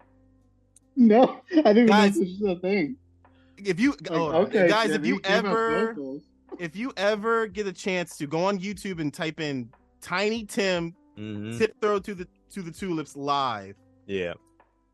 No, 0.95 1.41
I 1.51 1.73
didn't 1.73 1.77
even 1.77 1.85
know 1.87 1.91
Guys, 1.91 2.17
this 2.17 2.39
was 2.39 2.57
a 2.57 2.61
thing. 2.61 2.95
If 3.57 3.79
you, 3.79 3.91
Like, 3.91 4.11
oh, 4.11 4.31
okay, 4.43 4.67
guys, 4.67 4.91
if 4.91 5.05
you 5.05 5.19
ever, 5.23 5.95
if 6.59 6.75
you 6.75 6.91
ever 6.97 7.47
get 7.47 7.67
a 7.67 7.73
chance 7.73 8.17
to 8.17 8.27
go 8.27 8.45
on 8.45 8.59
YouTube 8.59 8.99
and 8.99 9.13
type 9.13 9.39
in 9.39 9.69
Tiny 10.01 10.45
Tim 10.45 10.93
hmm 11.15 11.57
tip 11.57 11.75
throw 11.81 11.99
to 11.99 12.13
the 12.13 12.27
to 12.51 12.61
the 12.61 12.71
tulips 12.71 13.15
live, 13.15 13.75
Yeah. 14.07 14.33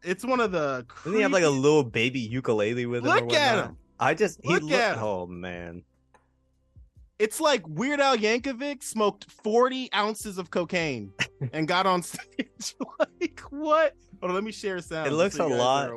it's 0.04 0.24
one 0.26 0.40
of 0.40 0.52
the. 0.52 0.86
Doesn't 1.04 1.14
he 1.18 1.22
have 1.22 1.32
like 1.32 1.44
a 1.44 1.50
little 1.50 1.84
baby 1.84 2.20
ukulele 2.20 2.86
with 2.86 3.04
him? 3.06 3.12
or 3.12 3.16
Look 3.16 3.34
at 3.34 3.56
whatnot? 3.56 3.70
him. 3.72 3.78
I 4.00 4.14
just 4.14 4.40
he 4.44 4.54
Look 4.54 4.64
look, 4.64 4.72
at 4.74 4.98
him. 4.98 5.04
Oh 5.04 5.26
man. 5.28 5.84
It's 7.20 7.40
like 7.40 7.68
Weird 7.68 8.00
Al 8.00 8.18
Yankovic 8.18 8.82
smoked 8.84 9.30
forty 9.32 9.90
ounces 9.94 10.38
of 10.40 10.50
cocaine 10.50 11.12
and 11.54 11.68
got 11.68 11.86
on 11.86 12.02
stage. 12.04 12.76
like 13.00 13.40
what? 13.52 13.96
Hold 14.22 14.30
on, 14.30 14.36
let 14.36 14.44
me 14.44 14.52
share 14.52 14.76
a 14.78 14.82
sound. 14.82 15.08
It 15.08 15.14
looks 15.14 15.36
so 15.36 15.48
a 15.48 15.50
lot- 15.56 15.90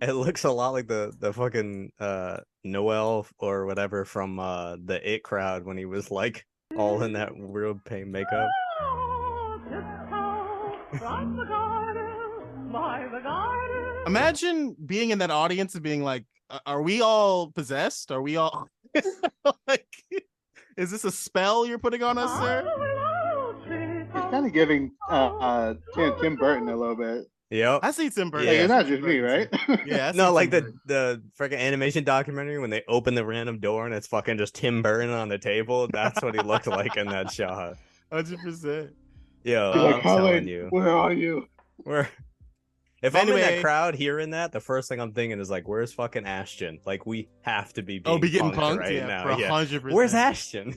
It 0.00 0.12
looks 0.14 0.44
a 0.44 0.50
lot 0.50 0.70
like 0.70 0.88
the 0.88 1.12
the 1.18 1.32
fucking 1.32 1.92
uh 2.00 2.38
Noel 2.64 3.26
or 3.38 3.66
whatever 3.66 4.04
from 4.04 4.38
uh 4.38 4.76
the 4.82 4.98
It 5.08 5.22
crowd 5.22 5.64
when 5.64 5.76
he 5.76 5.84
was 5.84 6.10
like 6.10 6.46
all 6.76 7.02
in 7.02 7.12
that 7.12 7.30
real 7.36 7.78
pain 7.84 8.10
makeup. 8.10 8.48
Imagine 14.06 14.76
being 14.86 15.10
in 15.10 15.18
that 15.18 15.30
audience 15.30 15.74
and 15.74 15.82
being 15.82 16.02
like, 16.02 16.24
"Uh, 16.48 16.58
"Are 16.66 16.80
we 16.82 17.00
all 17.02 17.50
possessed? 17.50 18.10
Are 18.12 18.22
we 18.22 18.36
all 18.36 18.68
like? 19.68 19.86
Is 20.76 20.90
this 20.90 21.04
a 21.04 21.10
spell 21.10 21.66
you're 21.66 21.78
putting 21.78 22.02
on 22.02 22.16
us, 22.18 22.30
sir?" 22.40 22.64
It's 24.14 24.30
kind 24.30 24.46
of 24.46 24.52
giving 24.52 24.92
uh, 25.10 25.36
uh, 25.38 25.74
Tim, 25.94 26.14
Tim 26.20 26.36
Burton 26.36 26.68
a 26.68 26.76
little 26.76 26.96
bit. 26.96 27.24
Yep. 27.50 27.80
I 27.84 27.90
see 27.92 28.10
Tim 28.10 28.30
Burton. 28.30 28.46
Yeah. 28.46 28.52
Like, 28.52 28.60
it's 28.62 28.68
not 28.68 28.86
just 28.86 29.02
me, 29.02 29.18
right? 29.20 29.48
Yeah. 29.86 30.08
I 30.08 30.12
see 30.12 30.16
No, 30.18 30.24
Tim 30.26 30.34
like 30.34 30.50
the 30.50 30.60
Burton. 30.62 30.80
the 30.86 31.22
freaking 31.38 31.58
animation 31.58 32.02
documentary 32.04 32.58
when 32.58 32.70
they 32.70 32.82
open 32.88 33.14
the 33.14 33.24
random 33.24 33.60
door 33.60 33.86
and 33.86 33.94
it's 33.94 34.06
fucking 34.08 34.38
just 34.38 34.54
Tim 34.56 34.82
Burton 34.82 35.10
on 35.10 35.28
the 35.28 35.38
table. 35.38 35.86
That's 35.92 36.20
what 36.22 36.34
he 36.34 36.40
looked 36.40 36.66
like 36.66 36.96
in 36.96 37.06
that 37.08 37.30
shot. 37.32 37.76
hundred 38.12 38.40
percent. 38.40 38.90
Yo, 39.44 39.72
He's 39.72 39.80
Uh, 39.80 39.84
like, 39.84 39.94
I'm 39.96 40.00
telling 40.02 40.48
you, 40.48 40.66
where 40.70 40.90
are 40.90 41.12
you? 41.12 41.46
we're. 41.84 42.08
If 43.02 43.14
I'm 43.14 43.28
in 43.28 43.36
that 43.36 43.60
crowd 43.60 43.94
hearing 43.94 44.30
that, 44.30 44.50
the 44.50 44.58
first 44.58 44.88
thing 44.88 44.98
I'm 45.00 45.12
thinking 45.12 45.38
is 45.38 45.50
like, 45.50 45.68
"Where's 45.68 45.92
fucking 45.92 46.24
Ashton? 46.26 46.80
Like, 46.84 47.06
we 47.06 47.28
have 47.42 47.72
to 47.74 47.82
be 47.82 47.98
being 48.00 48.16
Oh, 48.16 48.18
be 48.18 48.30
getting 48.30 48.50
punked 48.50 48.54
punked, 48.76 48.78
right 48.80 48.94
yeah, 48.94 49.06
now. 49.06 49.36
Yeah. 49.36 49.48
hundred 49.50 49.82
percent. 49.82 49.94
Where's 49.94 50.14
Ashton? 50.14 50.74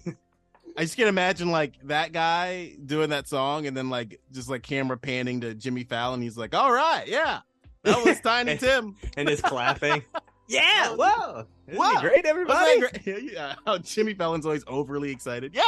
I 0.78 0.84
just 0.84 0.96
can't 0.96 1.10
imagine 1.10 1.52
like 1.52 1.74
that 1.88 2.12
guy 2.14 2.76
doing 2.86 3.10
that 3.10 3.28
song 3.28 3.66
and 3.68 3.76
then 3.76 3.90
like 3.90 4.20
just 4.32 4.50
like 4.50 4.64
camera 4.64 4.98
panning 4.98 5.42
to 5.42 5.54
Jimmy 5.54 5.84
Fallon. 5.84 6.22
He's 6.22 6.38
like, 6.38 6.54
"All 6.56 6.72
right, 6.72 7.06
yeah, 7.08 7.40
that 7.84 8.04
was 8.06 8.20
Tiny 8.24 8.52
And- 8.52 8.60
Tim." 8.60 8.96
and 9.18 9.30
is 9.30 9.42
clapping. 9.42 10.04
yeah, 10.48 10.96
whoa, 10.96 11.46
Isn't 11.68 11.80
Whoa, 11.80 12.02
great, 12.02 12.26
everybody? 12.26 12.80
great? 12.80 13.02
Yeah, 13.06 13.18
yeah. 13.18 13.56
How 13.66 13.78
Jimmy 13.80 14.14
Fallon's 14.14 14.46
always 14.46 14.64
overly 14.68 15.12
excited. 15.12 15.54
Yeah. 15.54 15.64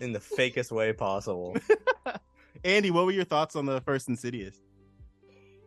In 0.00 0.12
the 0.12 0.18
fakest 0.20 0.70
way 0.72 0.92
possible. 0.92 1.56
Andy, 2.64 2.90
what 2.90 3.06
were 3.06 3.12
your 3.12 3.24
thoughts 3.24 3.56
on 3.56 3.64
the 3.64 3.80
first 3.80 4.08
Insidious? 4.08 4.60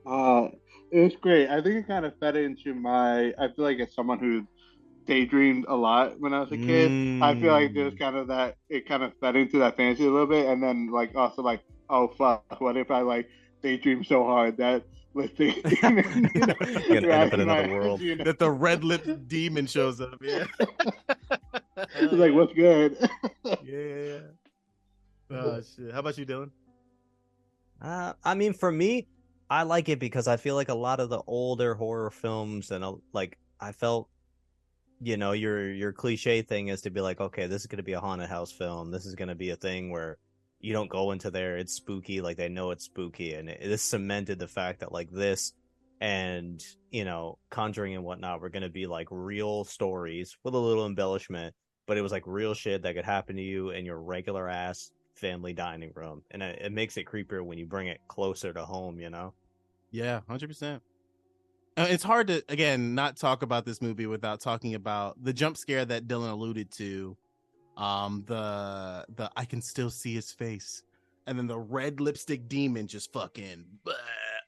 Uh, 0.05 0.49
it 0.91 0.99
was 1.01 1.15
great. 1.21 1.49
I 1.49 1.61
think 1.61 1.75
it 1.77 1.87
kind 1.87 2.05
of 2.05 2.17
fed 2.19 2.35
into 2.35 2.73
my. 2.73 3.27
I 3.39 3.47
feel 3.55 3.65
like 3.65 3.79
as 3.79 3.93
someone 3.93 4.19
who 4.19 4.45
daydreamed 5.09 5.65
a 5.67 5.75
lot 5.75 6.19
when 6.19 6.33
I 6.33 6.39
was 6.41 6.51
a 6.51 6.57
kid. 6.57 7.21
I 7.23 7.33
feel 7.39 7.51
like 7.51 7.73
there's 7.73 7.93
Mm. 7.95 7.99
kind 7.99 8.15
of 8.15 8.27
that. 8.27 8.57
It 8.69 8.87
kind 8.87 9.01
of 9.03 9.11
fed 9.19 9.35
into 9.35 9.57
that 9.59 9.75
fantasy 9.75 10.05
a 10.05 10.09
little 10.11 10.27
bit, 10.27 10.45
and 10.45 10.61
then 10.61 10.91
like 10.91 11.15
also 11.15 11.41
like, 11.41 11.61
oh 11.89 12.07
fuck, 12.09 12.61
what 12.61 12.77
if 12.77 12.91
I 12.91 13.01
like 13.01 13.27
daydream 13.63 14.03
so 14.03 14.23
hard 14.23 14.55
that 14.57 14.83
let's 15.15 15.35
say 15.37 15.55
You're 15.81 15.91
gonna 15.91 17.07
end 17.07 17.11
up 17.11 17.33
in 17.33 17.39
another 17.41 17.67
world. 17.73 17.99
You 18.01 18.15
know? 18.15 18.23
that 18.23 18.37
the 18.39 18.51
red 18.51 18.83
lipped 18.83 19.27
demon 19.27 19.65
shows 19.65 19.99
up. 19.99 20.19
Yeah. 20.21 20.45
It's 21.95 22.11
like 22.13 22.33
what's 22.33 22.53
good. 22.53 22.97
yeah. 23.63 24.19
Oh 25.31 25.61
shit. 25.61 25.93
How 25.93 25.99
about 25.99 26.17
you, 26.17 26.25
Dylan? 26.25 26.51
Uh, 27.81 28.13
I 28.23 28.35
mean, 28.35 28.53
for 28.53 28.69
me, 28.69 29.07
I 29.49 29.63
like 29.63 29.87
it 29.87 29.97
because 29.97 30.27
I 30.27 30.35
feel 30.35 30.55
like 30.55 30.67
a 30.67 30.73
lot 30.75 30.99
of 30.99 31.09
the 31.09 31.21
older 31.25 31.73
horror 31.75 32.11
films 32.11 32.71
and 32.71 32.83
uh, 32.83 32.95
like 33.13 33.37
I 33.61 33.71
felt, 33.71 34.09
you 35.01 35.17
know, 35.17 35.31
your 35.31 35.71
your 35.71 35.93
cliche 35.93 36.41
thing 36.41 36.67
is 36.67 36.81
to 36.81 36.89
be 36.89 37.01
like, 37.01 37.21
okay, 37.21 37.47
this 37.47 37.61
is 37.61 37.67
gonna 37.67 37.83
be 37.83 37.93
a 37.93 37.99
haunted 37.99 38.29
house 38.29 38.51
film. 38.51 38.91
This 38.91 39.05
is 39.05 39.15
gonna 39.15 39.35
be 39.35 39.51
a 39.51 39.55
thing 39.55 39.91
where 39.91 40.17
you 40.59 40.73
don't 40.73 40.89
go 40.89 41.11
into 41.11 41.31
there, 41.31 41.57
it's 41.57 41.73
spooky, 41.73 42.21
like 42.21 42.37
they 42.37 42.49
know 42.49 42.71
it's 42.71 42.85
spooky, 42.85 43.33
and 43.33 43.49
it, 43.49 43.61
this 43.63 43.81
cemented 43.81 44.39
the 44.39 44.47
fact 44.47 44.81
that 44.81 44.91
like 44.91 45.09
this 45.09 45.53
and 46.01 46.63
you 46.91 47.05
know, 47.05 47.37
Conjuring 47.49 47.95
and 47.95 48.03
whatnot 48.03 48.41
were 48.41 48.49
gonna 48.49 48.69
be 48.69 48.87
like 48.87 49.07
real 49.09 49.63
stories 49.63 50.37
with 50.43 50.53
a 50.53 50.57
little 50.57 50.85
embellishment, 50.85 51.55
but 51.87 51.97
it 51.97 52.01
was 52.01 52.11
like 52.11 52.23
real 52.25 52.53
shit 52.53 52.83
that 52.83 52.95
could 52.95 53.05
happen 53.05 53.35
to 53.37 53.41
you 53.41 53.69
in 53.69 53.85
your 53.85 53.99
regular 53.99 54.49
ass 54.49 54.91
family 55.15 55.53
dining 55.53 55.91
room, 55.95 56.23
and 56.31 56.43
it, 56.43 56.59
it 56.61 56.71
makes 56.71 56.97
it 56.97 57.05
creepier 57.05 57.43
when 57.43 57.57
you 57.57 57.65
bring 57.65 57.87
it 57.87 58.01
closer 58.07 58.51
to 58.53 58.65
home. 58.65 58.99
You 58.99 59.09
know. 59.09 59.33
Yeah, 59.91 60.21
hundred 60.27 60.47
percent. 60.47 60.81
Uh, 60.83 60.88
It's 61.85 62.03
hard 62.03 62.27
to 62.27 62.43
again 62.49 62.95
not 62.95 63.17
talk 63.17 63.41
about 63.41 63.65
this 63.65 63.81
movie 63.81 64.05
without 64.05 64.39
talking 64.41 64.75
about 64.75 65.23
the 65.23 65.33
jump 65.33 65.57
scare 65.57 65.85
that 65.85 66.07
Dylan 66.07 66.31
alluded 66.31 66.71
to. 66.73 67.15
Um, 67.77 68.23
the 68.27 69.05
the 69.15 69.31
I 69.37 69.45
can 69.45 69.61
still 69.61 69.89
see 69.89 70.13
his 70.13 70.31
face, 70.31 70.83
and 71.27 71.37
then 71.37 71.47
the 71.47 71.57
red 71.57 72.01
lipstick 72.01 72.49
demon 72.49 72.87
just 72.87 73.13
fucking 73.13 73.63
bleh, 73.85 73.93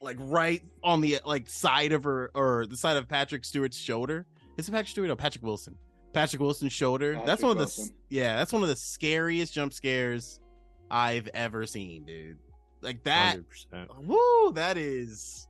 like 0.02 0.18
right 0.20 0.62
on 0.84 1.00
the 1.02 1.20
like 1.26 1.50
side 1.50 1.94
of 1.94 2.04
her 2.04 2.32
or 2.34 2.66
the 2.66 2.76
side 2.76 2.98
of 2.98 3.08
Patrick 3.08 3.46
Stewart's 3.46 3.78
shoulder. 3.78 4.26
Is 4.58 4.68
it 4.68 4.72
Patrick 4.72 4.90
Stewart 4.90 5.10
or 5.10 5.16
Patrick 5.16 5.44
Wilson? 5.46 5.78
Patrick 6.14 6.42
Wilson's 6.42 6.74
shoulder. 6.74 7.14
that's 7.14 7.26
Patrick 7.26 7.44
one 7.44 7.52
of 7.52 7.58
the 7.58 7.64
Wilson. 7.64 7.96
yeah. 8.10 8.36
That's 8.36 8.52
one 8.52 8.64
of 8.64 8.68
the 8.68 8.76
scariest 8.76 9.54
jump 9.54 9.74
scares 9.74 10.42
I've 10.90 11.30
ever 11.34 11.66
seen, 11.66 12.04
dude. 12.04 12.38
Like 12.82 13.04
that. 13.04 13.38
100%. 13.74 13.88
Woo, 14.04 14.52
that 14.54 14.78
is 14.78 15.48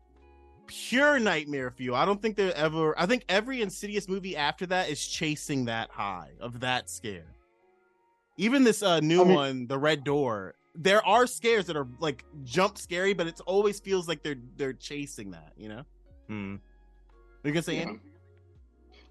pure 0.72 1.20
nightmare 1.20 1.70
fuel. 1.72 1.96
I 1.96 2.06
don't 2.06 2.22
think 2.22 2.36
they're 2.38 2.56
ever. 2.56 2.98
I 3.00 3.06
think 3.06 3.26
every 3.28 3.62
Insidious 3.62 4.08
movie 4.08 4.36
after 4.38 4.66
that 4.68 4.90
is 4.90 5.06
chasing 5.06 5.66
that 5.66 5.90
high 5.92 6.32
of 6.40 6.62
that 6.62 6.90
scare. 6.90 7.36
Even 8.38 8.64
this 8.64 8.82
uh 8.82 9.00
new 9.02 9.22
I 9.22 9.26
mean- 9.26 9.36
one, 9.36 9.68
the 9.68 9.78
Red 9.78 10.04
Door. 10.04 10.56
There 10.74 11.06
are 11.06 11.28
scares 11.28 11.66
that 11.66 11.76
are 11.76 11.88
like 12.00 12.24
jump 12.46 12.78
scary, 12.78 13.14
but 13.14 13.28
it 13.28 13.42
always 13.46 13.80
feels 13.82 14.08
like 14.08 14.24
they're 14.24 14.38
they're 14.56 14.72
chasing 14.74 15.32
that. 15.32 15.52
You 15.58 15.68
know? 15.70 15.84
Hmm. 16.28 16.56
You 17.44 17.52
gonna 17.52 17.62
say 17.62 17.76
Yeah. 17.76 17.82
Andy? 17.90 18.00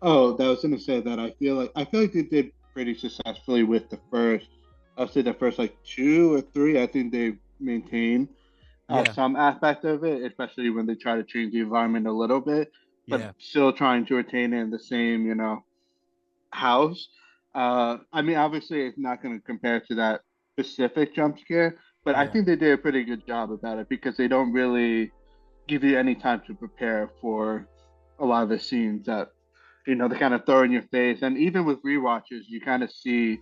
Oh, 0.02 0.32
that 0.38 0.46
was 0.46 0.62
gonna 0.62 0.78
say 0.80 1.00
that. 1.02 1.18
I 1.20 1.32
feel 1.32 1.56
like 1.56 1.72
I 1.76 1.84
feel 1.84 2.00
like 2.00 2.12
they 2.12 2.22
did 2.22 2.52
pretty 2.72 2.94
successfully 2.94 3.62
with 3.64 3.90
the 3.90 3.98
first. 4.10 4.48
I'll 4.96 5.06
say 5.08 5.20
the 5.20 5.34
first 5.34 5.58
like 5.58 5.76
two 5.84 6.32
or 6.34 6.40
three. 6.40 6.80
I 6.82 6.86
think 6.86 7.12
they 7.12 7.36
maintain 7.60 8.26
uh, 8.90 9.04
Yeah. 9.04 9.12
some 9.12 9.36
aspect 9.36 9.84
of 9.84 10.04
it, 10.04 10.22
especially 10.24 10.70
when 10.70 10.86
they 10.86 10.94
try 10.96 11.16
to 11.16 11.24
change 11.24 11.52
the 11.52 11.60
environment 11.60 12.06
a 12.06 12.12
little 12.12 12.40
bit, 12.40 12.70
but 13.08 13.20
Yeah. 13.20 13.32
still 13.38 13.72
trying 13.72 14.06
to 14.06 14.16
retain 14.16 14.52
it 14.52 14.60
in 14.60 14.70
the 14.70 14.78
same, 14.78 15.26
you 15.26 15.34
know, 15.34 15.64
house. 16.52 17.08
Uh, 17.54 17.98
I 18.12 18.22
mean, 18.22 18.36
obviously, 18.36 18.86
it's 18.86 18.98
not 18.98 19.22
going 19.22 19.36
to 19.38 19.44
compare 19.44 19.80
to 19.80 19.94
that 19.96 20.22
specific 20.54 21.14
jump 21.14 21.38
scare, 21.38 21.78
but 22.04 22.14
I 22.14 22.26
think 22.26 22.46
they 22.46 22.56
did 22.56 22.72
a 22.72 22.78
pretty 22.78 23.04
good 23.04 23.26
job 23.26 23.52
about 23.52 23.78
it 23.78 23.88
because 23.88 24.16
they 24.16 24.28
don't 24.28 24.52
really 24.52 25.12
give 25.68 25.84
you 25.84 25.98
any 25.98 26.14
time 26.14 26.42
to 26.46 26.54
prepare 26.54 27.10
for 27.20 27.68
a 28.18 28.24
lot 28.24 28.42
of 28.42 28.48
the 28.48 28.58
scenes 28.58 29.06
that 29.06 29.28
you 29.86 29.94
know 29.94 30.08
they 30.08 30.18
kind 30.18 30.34
of 30.34 30.44
throw 30.46 30.62
in 30.62 30.72
your 30.72 30.82
face. 30.82 31.22
And 31.22 31.38
even 31.38 31.64
with 31.64 31.82
rewatches, 31.82 32.42
you 32.48 32.60
kind 32.60 32.82
of 32.82 32.90
see 32.92 33.38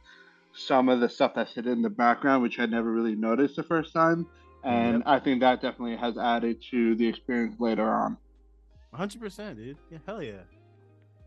some 0.54 0.88
of 0.88 1.00
the 1.00 1.08
stuff 1.08 1.32
that's 1.34 1.54
hidden 1.54 1.72
in 1.72 1.82
the 1.82 1.90
background, 1.90 2.42
which 2.42 2.58
I 2.58 2.66
never 2.66 2.90
really 2.92 3.16
noticed 3.16 3.56
the 3.56 3.62
first 3.62 3.92
time. 3.92 4.26
And 4.68 5.02
I 5.06 5.18
think 5.18 5.40
that 5.40 5.62
definitely 5.62 5.96
has 5.96 6.18
added 6.18 6.62
to 6.70 6.94
the 6.94 7.06
experience 7.06 7.56
later 7.58 7.88
on. 7.88 8.16
hundred 8.92 9.20
percent, 9.20 9.56
dude. 9.56 9.76
Yeah, 9.90 9.98
hell 10.06 10.22
yeah. 10.22 10.32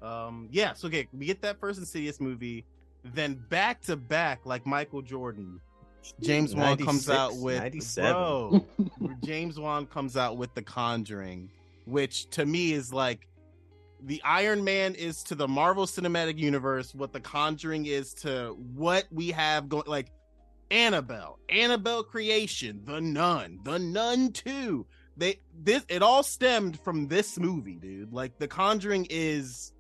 Um, 0.02 0.48
yeah. 0.52 0.74
So 0.74 0.88
okay, 0.88 1.08
we 1.14 1.26
get 1.26 1.42
that 1.42 1.60
first 1.60 1.80
Insidious 1.80 2.20
movie, 2.20 2.66
then 3.04 3.44
back 3.50 3.82
to 3.82 3.96
back, 3.96 4.42
like 4.46 4.66
Michael 4.66 5.02
Jordan. 5.02 5.60
James 6.20 6.56
Wan 6.56 6.78
comes 6.78 7.10
out 7.10 7.36
with 7.38 7.60
97. 7.60 8.12
bro. 8.12 8.66
James 9.24 9.60
Wan 9.60 9.86
comes 9.86 10.18
out 10.18 10.36
with 10.38 10.52
The 10.56 10.64
Conjuring, 10.64 11.50
which 11.86 12.28
to 12.32 12.46
me 12.46 12.74
is 12.74 12.92
like 12.92 13.28
the 14.04 14.22
Iron 14.24 14.64
Man 14.64 14.96
is 14.96 15.24
to 15.24 15.36
the 15.36 15.48
Marvel 15.48 15.86
Cinematic 15.86 16.38
Universe 16.38 16.96
what 16.96 17.14
the 17.14 17.20
Conjuring 17.20 17.86
is 17.86 18.14
to 18.16 18.56
what 18.76 19.06
we 19.12 19.30
have 19.30 19.70
going 19.70 19.84
like 19.86 20.08
Annabelle, 20.72 21.38
Annabelle 21.50 22.04
creation, 22.04 22.82
The 22.86 23.02
Nun, 23.02 23.60
The 23.64 23.78
Nun 23.78 24.32
2. 24.32 24.86
They 25.18 25.42
this 25.54 25.86
it 25.90 26.02
all 26.02 26.24
stemmed 26.24 26.80
from 26.80 27.08
this 27.08 27.38
movie, 27.38 27.76
dude. 27.76 28.14
Like 28.14 28.40
The 28.40 28.48
Conjuring 28.48 29.08
is 29.10 29.74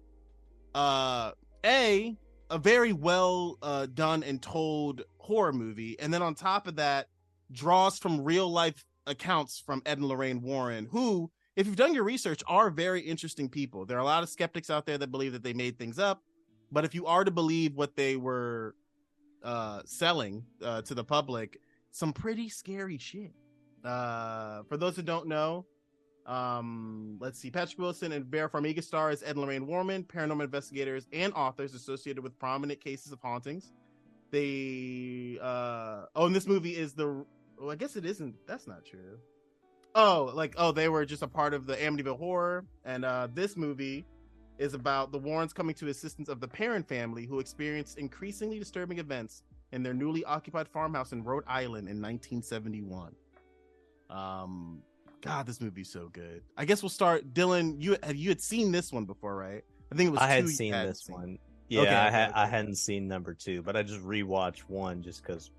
uh 0.75 1.32
a 1.65 2.15
a 2.49 2.58
very 2.58 2.93
well 2.93 3.58
uh 3.62 3.88
done 3.93 4.23
and 4.23 4.41
told 4.41 5.04
horror 5.17 5.54
movie 5.54 5.97
and 5.99 6.13
then 6.13 6.21
on 6.21 6.36
top 6.36 6.67
of 6.67 6.75
that 6.77 7.08
draws 7.51 7.97
from 7.99 8.21
real 8.21 8.49
life 8.49 8.86
accounts 9.06 9.60
from 9.60 9.82
Ed 9.86 9.97
and 9.97 10.08
Lorraine 10.08 10.41
Warren 10.41 10.88
who 10.91 11.30
if 11.56 11.67
you've 11.67 11.75
done 11.75 11.93
your 11.93 12.06
research 12.06 12.41
are 12.47 12.69
very 12.69 13.01
interesting 13.01 13.49
people. 13.49 13.86
There 13.86 13.97
are 13.97 14.01
a 14.01 14.06
lot 14.06 14.23
of 14.23 14.30
skeptics 14.30 14.69
out 14.69 14.86
there 14.86 14.97
that 14.97 15.12
believe 15.12 15.34
that 15.34 15.43
they 15.43 15.54
made 15.54 15.77
things 15.77 15.99
up, 15.99 16.21
but 16.71 16.86
if 16.86 16.95
you 16.95 17.06
are 17.06 17.25
to 17.25 17.32
believe 17.32 17.75
what 17.75 17.95
they 17.95 18.15
were 18.15 18.75
uh 19.43 19.82
selling 19.86 20.45
uh 20.63 20.82
to 20.84 20.93
the 20.93 21.04
public, 21.04 21.60
some 21.91 22.13
pretty 22.13 22.49
scary 22.49 22.97
shit. 22.97 23.34
Uh 23.84 24.63
for 24.63 24.77
those 24.77 24.95
who 24.95 25.01
don't 25.01 25.27
know, 25.27 25.65
um, 26.25 27.17
let's 27.19 27.39
see. 27.39 27.49
Patrick 27.49 27.80
Wilson 27.80 28.12
and 28.12 28.25
Vera 28.25 28.49
Farmiga 28.49 28.84
star 28.84 29.10
as 29.10 29.23
Ed 29.23 29.32
and 29.32 29.41
Lorraine 29.41 29.65
Warren, 29.65 30.04
paranormal 30.04 30.43
investigators 30.43 31.08
and 31.12 31.34
authors 31.34 31.73
associated 31.73 32.23
with 32.23 32.38
prominent 32.39 32.80
cases 32.80 33.12
of 33.12 33.19
hauntings. 33.21 33.71
They 34.30 35.39
uh 35.41 36.06
oh, 36.15 36.27
and 36.27 36.36
this 36.36 36.47
movie 36.47 36.75
is 36.75 36.93
the 36.93 37.25
well, 37.60 37.71
I 37.71 37.75
guess 37.75 37.95
it 37.95 38.06
isn't. 38.06 38.36
That's 38.47 38.67
not 38.67 38.86
true. 38.86 39.17
Oh, 39.93 40.32
like 40.34 40.54
oh, 40.58 40.71
they 40.71 40.88
were 40.89 41.06
just 41.06 41.21
a 41.21 41.27
part 41.27 41.54
of 41.54 41.65
the 41.65 41.75
Amityville 41.75 42.17
Horror, 42.17 42.65
and 42.86 43.04
uh 43.04 43.27
this 43.34 43.58
movie 43.58 44.06
is 44.62 44.74
about 44.76 45.12
the 45.12 45.17
Warrens 45.17 45.54
coming 45.54 45.74
to 45.76 45.88
assistance 45.88 46.30
of 46.30 46.39
the 46.39 46.47
Perron 46.47 46.84
family 46.84 47.26
who 47.26 47.39
experienced 47.39 47.97
increasingly 47.97 48.60
disturbing 48.60 49.00
events 49.00 49.43
in 49.71 49.82
their 49.82 49.93
newly 49.93 50.24
occupied 50.26 50.67
farmhouse 50.67 51.12
in 51.13 51.24
Rhode 51.24 51.43
Island 51.47 51.88
in 51.89 52.02
1971. 52.02 53.15
Um, 54.10 54.84
God, 55.21 55.45
this 55.47 55.62
movie's 55.62 55.89
so 55.91 56.10
good. 56.10 56.43
I 56.58 56.65
guess 56.65 56.84
we'll 56.84 56.89
start. 56.89 57.34
Dylan, 57.34 57.82
you 57.82 57.97
had 58.04 58.17
you 58.17 58.30
had 58.30 58.41
seen 58.41 58.71
this 58.71 58.91
one 58.91 59.06
before, 59.06 59.36
right? 59.36 59.63
I 59.91 59.95
think 59.95 60.08
it 60.10 60.12
was. 60.12 60.21
I 60.21 60.28
had 60.28 60.47
seen 60.47 60.71
this 60.71 61.04
seen. 61.06 61.15
one. 61.15 61.39
Yeah, 61.69 61.82
Okay, 61.82 61.89
I 61.89 62.08
okay, 62.08 62.15
had 62.15 62.32
I 62.34 62.43
okay. 62.43 62.52
hadn't 62.52 62.76
seen 62.76 63.08
number 63.08 63.34
two, 63.34 63.62
but 63.62 63.76
I 63.76 63.84
just 63.84 64.02
rewatched 64.02 64.62
one 64.67 65.02
just 65.02 65.24
because. 65.24 65.52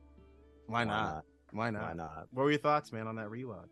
Why 0.66 0.84
not? 0.84 1.24
Why 1.52 1.70
not? 1.70 1.82
Why 1.82 1.92
not? 1.94 2.28
What 2.32 2.44
were 2.44 2.50
your 2.50 2.60
thoughts, 2.60 2.92
man, 2.92 3.06
on 3.08 3.16
that 3.16 3.28
rewatch? 3.28 3.68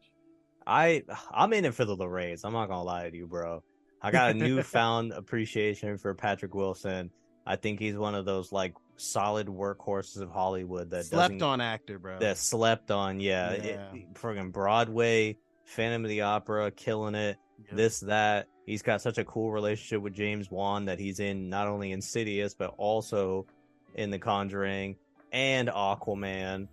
I 0.67 1.03
I'm 1.31 1.53
in 1.53 1.65
it 1.65 1.75
for 1.75 1.85
the 1.85 1.95
Lorraine's. 1.97 2.45
I'm 2.45 2.53
not 2.53 2.69
gonna 2.69 2.83
lie 2.83 3.11
to 3.11 3.17
you, 3.17 3.27
bro. 3.27 3.63
I 4.03 4.11
got 4.11 4.31
a 4.31 4.35
newfound 4.35 5.13
appreciation 5.13 5.99
for 5.99 6.15
Patrick 6.15 6.55
Wilson. 6.55 7.11
I 7.47 7.57
think 7.57 7.81
he's 7.81 7.97
one 7.97 8.15
of 8.15 8.25
those 8.25 8.53
like 8.53 8.75
solid 8.97 9.47
workhorses 9.47 10.21
of 10.21 10.31
Hollywood 10.31 10.91
that 10.91 11.07
Slept 11.07 11.43
on 11.43 11.61
actor, 11.61 11.99
bro. 11.99 12.19
that 12.19 12.37
slept 12.39 12.91
on. 12.91 13.19
Yeah, 13.21 13.51
it- 13.53 13.65
Yeah. 13.65 14.01
friggin' 14.15 14.53
Broadway, 14.53 15.37
Phantom 15.65 16.05
of 16.05 16.09
the 16.09 16.23
Opera, 16.23 16.71
killing 16.71 17.15
it. 17.15 17.39
Yep. 17.67 17.77
This 17.77 18.01
that 18.01 18.49
he's 18.67 18.83
got 18.83 19.03
such 19.03 19.19
a 19.19 19.25
cool 19.25 19.51
relationship 19.53 20.03
with 20.03 20.15
James 20.15 20.51
Wan 20.51 20.87
that 20.87 20.99
he's 20.99 21.21
in 21.21 21.49
not 21.51 21.67
only 21.69 21.93
Insidious 21.93 22.55
but 22.55 22.75
also 22.79 23.47
in 23.95 24.11
The 24.11 24.19
Conjuring 24.19 24.97
and 25.33 25.69
Aquaman, 25.69 26.69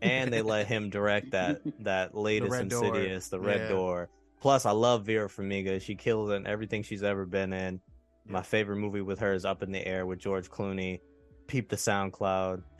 and 0.00 0.32
they 0.32 0.42
let 0.42 0.66
him 0.66 0.90
direct 0.90 1.30
that 1.30 1.60
that 1.80 2.14
latest 2.16 2.50
Door. 2.50 2.84
Insidious, 2.86 3.28
The 3.28 3.38
Red 3.40 3.60
Yeah. 3.62 3.68
Door. 3.68 4.08
Plus, 4.42 4.66
I 4.66 4.72
love 4.72 5.06
Vera 5.06 5.28
Farmiga. 5.28 5.80
She 5.80 5.94
kills 5.94 6.30
in 6.32 6.48
everything 6.48 6.82
she's 6.82 7.04
ever 7.04 7.24
been 7.24 7.52
in. 7.52 7.80
My 8.26 8.42
favorite 8.42 8.76
movie 8.78 9.00
with 9.00 9.20
her 9.20 9.32
is 9.34 9.44
Up 9.44 9.62
in 9.62 9.70
the 9.70 9.86
Air 9.86 10.04
with 10.04 10.18
George 10.18 10.50
Clooney. 10.50 10.98
Peep 11.46 11.68
the 11.68 11.76
SoundCloud. 11.76 12.62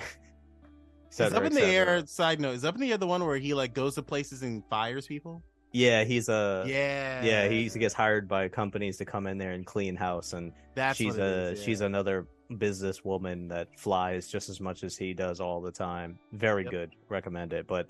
Is 1.12 1.20
up 1.20 1.44
in 1.44 1.52
the 1.52 1.62
air. 1.62 2.06
Side 2.06 2.40
note: 2.40 2.54
Is 2.54 2.64
up 2.64 2.74
in 2.74 2.80
the 2.80 2.90
air 2.90 2.96
the 2.96 3.06
one 3.06 3.22
where 3.24 3.36
he 3.36 3.52
like 3.52 3.74
goes 3.74 3.96
to 3.96 4.02
places 4.02 4.42
and 4.42 4.64
fires 4.70 5.06
people? 5.06 5.42
Yeah, 5.70 6.04
he's 6.04 6.30
a 6.30 6.64
yeah, 6.66 7.22
yeah. 7.22 7.48
He 7.48 7.68
gets 7.68 7.92
hired 7.92 8.26
by 8.26 8.48
companies 8.48 8.96
to 8.96 9.04
come 9.04 9.26
in 9.26 9.36
there 9.36 9.52
and 9.52 9.66
clean 9.66 9.94
house, 9.94 10.32
and 10.32 10.52
That's 10.74 10.96
she's 10.96 11.18
a 11.18 11.50
is, 11.50 11.58
yeah. 11.58 11.64
she's 11.66 11.80
another 11.82 12.26
businesswoman 12.50 13.50
that 13.50 13.78
flies 13.78 14.26
just 14.26 14.48
as 14.48 14.58
much 14.58 14.84
as 14.84 14.96
he 14.96 15.12
does 15.12 15.38
all 15.38 15.60
the 15.60 15.70
time. 15.70 16.18
Very 16.32 16.62
Yep. 16.64 16.70
good, 16.72 16.90
recommend 17.10 17.52
it. 17.52 17.66
But 17.66 17.88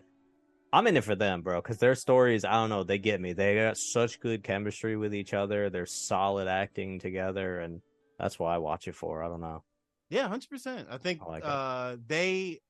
I'm 0.73 0.87
in 0.87 0.97
it 0.97 1.05
for 1.05 1.15
them, 1.15 1.43
bro, 1.43 1.61
because 1.61 1.79
their 1.79 1.95
stories, 1.95 2.45
I 2.45 2.53
don't 2.53 2.71
know, 2.71 2.83
they 2.83 2.99
get 2.99 3.21
me. 3.21 3.33
They 3.35 3.57
got 3.57 3.77
such 3.77 4.21
good 4.21 4.43
chemistry 4.43 4.97
with 4.97 5.15
each 5.15 5.35
other. 5.35 5.69
They're 5.69 5.85
solid 5.87 6.49
acting 6.49 6.99
together, 6.99 7.61
and 7.61 7.83
that's 8.19 8.39
why 8.39 8.55
I 8.55 8.59
watch 8.59 8.89
it 8.89 8.95
for. 8.95 9.23
I 9.23 9.29
don't 9.29 9.41
know. 9.41 9.63
Yeah, 10.09 10.29
hundred 10.29 10.49
percent. 10.51 10.89
I 10.91 10.99
think 10.99 11.21
I 11.23 11.27
like 11.27 11.45
uh 11.45 11.97
they 12.07 12.61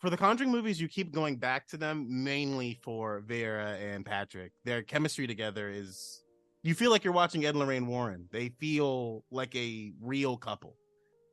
for 0.00 0.10
the 0.10 0.16
Conjuring 0.16 0.50
movies, 0.50 0.80
you 0.80 0.88
keep 0.88 1.12
going 1.12 1.36
back 1.36 1.66
to 1.68 1.76
them 1.78 2.06
mainly 2.24 2.78
for 2.82 3.20
Vera 3.20 3.76
and 3.80 4.04
Patrick. 4.04 4.52
Their 4.64 4.82
chemistry 4.82 5.26
together 5.26 5.70
is 5.70 6.22
you 6.62 6.74
feel 6.74 6.90
like 6.90 7.04
you're 7.04 7.12
watching 7.12 7.44
Ed 7.46 7.50
and 7.50 7.58
Lorraine 7.58 7.86
Warren. 7.86 8.28
They 8.30 8.48
feel 8.48 9.24
like 9.30 9.54
a 9.54 9.92
real 10.02 10.36
couple 10.36 10.76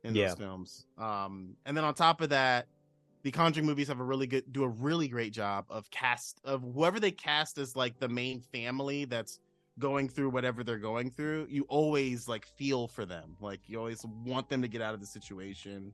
in 0.04 0.14
Yeah. 0.14 0.28
those 0.28 0.38
films. 0.38 0.86
Um, 0.96 1.56
and 1.66 1.76
then 1.76 1.84
on 1.84 1.94
top 1.94 2.20
of 2.20 2.30
that, 2.30 2.66
the 3.22 3.30
Conjuring 3.30 3.66
movies 3.66 3.88
have 3.88 4.00
a 4.00 4.04
really 4.04 4.26
good 4.26 4.52
do 4.52 4.64
a 4.64 4.68
really 4.68 5.08
great 5.08 5.32
job 5.32 5.64
of 5.70 5.90
cast 5.90 6.40
of 6.44 6.62
whoever 6.74 6.98
they 6.98 7.10
cast 7.10 7.58
as 7.58 7.76
like 7.76 7.98
the 7.98 8.08
main 8.08 8.40
family 8.40 9.04
that's 9.04 9.38
going 9.78 10.08
through 10.08 10.28
whatever 10.28 10.62
they're 10.62 10.78
going 10.78 11.10
through 11.10 11.46
you 11.48 11.64
always 11.68 12.28
like 12.28 12.46
feel 12.58 12.88
for 12.88 13.06
them. 13.06 13.36
Like 13.40 13.60
you 13.66 13.78
always 13.78 14.04
want 14.24 14.48
them 14.48 14.62
to 14.62 14.68
get 14.68 14.82
out 14.82 14.94
of 14.94 15.00
the 15.00 15.06
situation. 15.06 15.92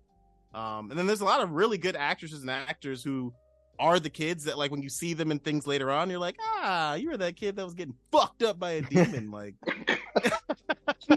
Um 0.55 0.91
and 0.91 0.99
then 0.99 1.07
there's 1.07 1.21
a 1.21 1.27
lot 1.27 1.41
of 1.41 1.53
really 1.53 1.79
good 1.79 1.97
actresses 1.97 2.41
and 2.41 2.51
actors 2.51 3.03
who 3.03 3.33
are 3.79 4.01
the 4.01 4.11
kids 4.11 4.45
that 4.45 4.59
like 4.59 4.71
when 4.71 4.83
you 4.83 4.89
see 4.89 5.15
them 5.15 5.31
in 5.31 5.39
things 5.39 5.67
later 5.67 5.91
on 5.91 6.11
you're 6.11 6.19
like 6.19 6.37
ah 6.41 6.95
you 6.95 7.11
were 7.11 7.17
that 7.17 7.37
kid 7.37 7.55
that 7.55 7.65
was 7.65 7.75
getting 7.75 7.95
fucked 8.11 8.43
up 8.43 8.59
by 8.59 8.73
a 8.73 8.83
demon 8.83 9.31
like 9.31 9.55
Oh, 10.89 11.17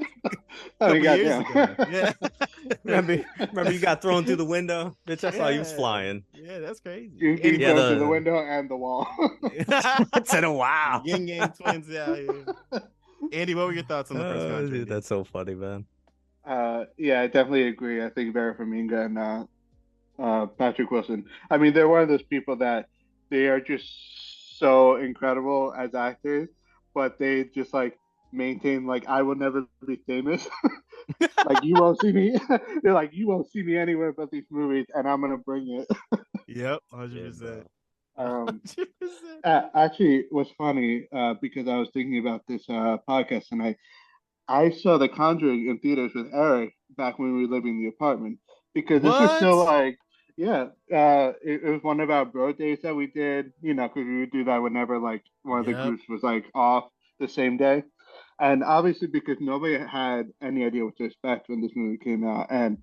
couple 0.80 0.96
you 0.98 1.04
got 1.04 1.18
years 1.18 1.30
them. 1.30 1.42
ago. 1.52 1.86
yeah 1.92 2.14
remember, 2.84 3.24
remember 3.40 3.72
you 3.72 3.80
got 3.80 4.02
thrown 4.02 4.26
through 4.26 4.36
the 4.38 4.46
window, 4.46 4.96
bitch. 5.08 5.24
I 5.24 5.32
saw 5.32 5.48
you 5.48 5.60
was 5.60 5.72
flying. 5.72 6.24
yeah 6.34 6.60
that's 6.60 6.80
crazy 6.80 7.12
You 7.18 7.38
can 7.38 7.46
Anyway, 7.48 7.62
Yeah, 7.64 7.74
go 7.74 7.82
the- 7.84 7.90
through 7.90 8.00
the 8.00 8.08
window 8.08 8.38
and 8.38 8.70
the 8.70 8.76
wall. 8.78 9.08
Said 10.26 10.44
a 10.44 10.52
wow. 10.52 11.02
yin 11.06 11.28
yang 11.28 11.50
twins 11.52 11.94
out 11.96 12.18
here 12.18 12.46
andy 13.32 13.54
what 13.56 13.68
were 13.68 13.74
your 13.74 13.84
thoughts 13.84 14.12
on 14.12 14.18
the 14.18 14.24
first 14.24 14.46
Oh, 14.46 14.50
Conjuring, 14.50 14.70
dude, 14.72 14.80
dude? 14.82 14.90
that's 14.90 15.08
so 15.08 15.24
funny, 15.24 15.56
man. 15.56 15.86
Uh, 16.46 16.86
yeah, 16.98 17.22
I 17.22 17.28
definitely 17.28 17.68
agree. 17.68 18.04
I 18.04 18.10
think 18.10 18.34
Vera 18.34 18.56
Farmiga 18.56 19.06
and 19.06 19.18
uh, 19.18 19.46
uh, 20.20 20.46
Patrick 20.48 20.90
Wilson. 20.90 21.26
I 21.52 21.58
mean, 21.58 21.72
they're 21.74 21.88
one 21.88 22.02
of 22.02 22.10
those 22.10 22.24
people 22.24 22.56
that 22.58 22.90
they 23.30 23.46
are 23.48 23.60
just 23.62 24.58
so 24.60 24.96
incredible 24.96 25.72
as 25.78 25.94
actors, 25.94 26.50
but 26.96 27.20
they 27.20 27.44
just 27.46 27.74
like 27.76 28.00
maintain 28.32 28.86
like 28.86 29.08
I 29.08 29.22
will 29.22 29.36
never 29.36 29.65
be 29.86 29.98
famous. 30.08 30.48
like 31.46 31.63
you 31.63 31.76
won't 31.76 32.00
see 32.02 32.12
me. 32.12 32.38
they're 32.84 32.94
like 32.94 33.13
you 33.13 33.28
won't 33.28 33.50
see 33.52 33.63
me 33.63 33.78
anywhere 33.78 34.13
but 34.13 34.32
these 34.32 34.46
movies, 34.50 34.86
and 34.94 35.08
I'm 35.08 35.22
gonna 35.22 35.38
bring 35.38 35.70
it. 35.70 35.88
yep 36.48 36.80
100% 36.91 37.39
bro. 37.39 37.63
Um, 38.17 38.62
100%. 38.65 38.86
Uh, 39.44 39.62
actually, 39.74 40.26
what's 40.30 40.52
funny 40.58 41.08
uh, 41.13 41.36
because 41.41 41.67
I 41.67 41.78
was 41.78 41.89
thinking 41.94 42.20
about 42.20 42.41
this 42.48 42.63
uh, 42.70 42.98
podcast 43.08 43.46
and 43.52 43.63
I 43.63 43.76
I 44.48 44.70
saw 44.70 44.98
The 44.98 45.08
Conjuring 45.08 45.70
in 45.70 45.80
theaters 45.80 46.12
with 46.13 46.28
Eric 46.34 46.74
back 46.98 47.20
when 47.20 47.36
we 47.36 47.46
were 47.46 47.56
living 47.56 47.78
in 47.78 47.84
the 47.84 47.89
apartment 47.89 48.39
because 48.74 49.02
this 49.02 49.12
was 49.12 49.38
still 49.38 49.65
like 49.65 49.98
yeah 50.38 50.63
uh, 50.94 51.34
it, 51.44 51.62
it 51.63 51.70
was 51.70 51.84
one 51.84 52.00
of 52.00 52.10
our 52.10 52.26
bro 52.26 52.52
days 52.52 52.80
that 52.84 52.96
we 52.96 53.08
did 53.08 53.52
you 53.62 53.73
know 53.73 53.88
because 53.88 54.06
we 54.06 54.19
would 54.19 54.32
do 54.32 54.44
that 54.44 54.58
whenever 54.58 55.00
like 55.00 55.23
one 55.44 55.60
of 55.60 55.65
the 55.65 55.73
groups 55.73 56.04
was 56.10 56.23
like 56.23 56.46
off 56.54 56.86
the 57.19 57.27
same 57.27 57.58
day 57.58 57.84
and 58.42 58.63
obviously 58.63 59.08
because 59.08 59.37
nobody 59.39 59.77
had 59.77 60.27
any 60.42 60.65
idea 60.65 60.83
what 60.83 60.98
to 60.98 61.06
expect 61.06 61.48
when 61.48 61.62
this 61.62 61.71
movie 61.75 61.98
came 61.98 62.27
out 62.27 62.48
and 62.50 62.77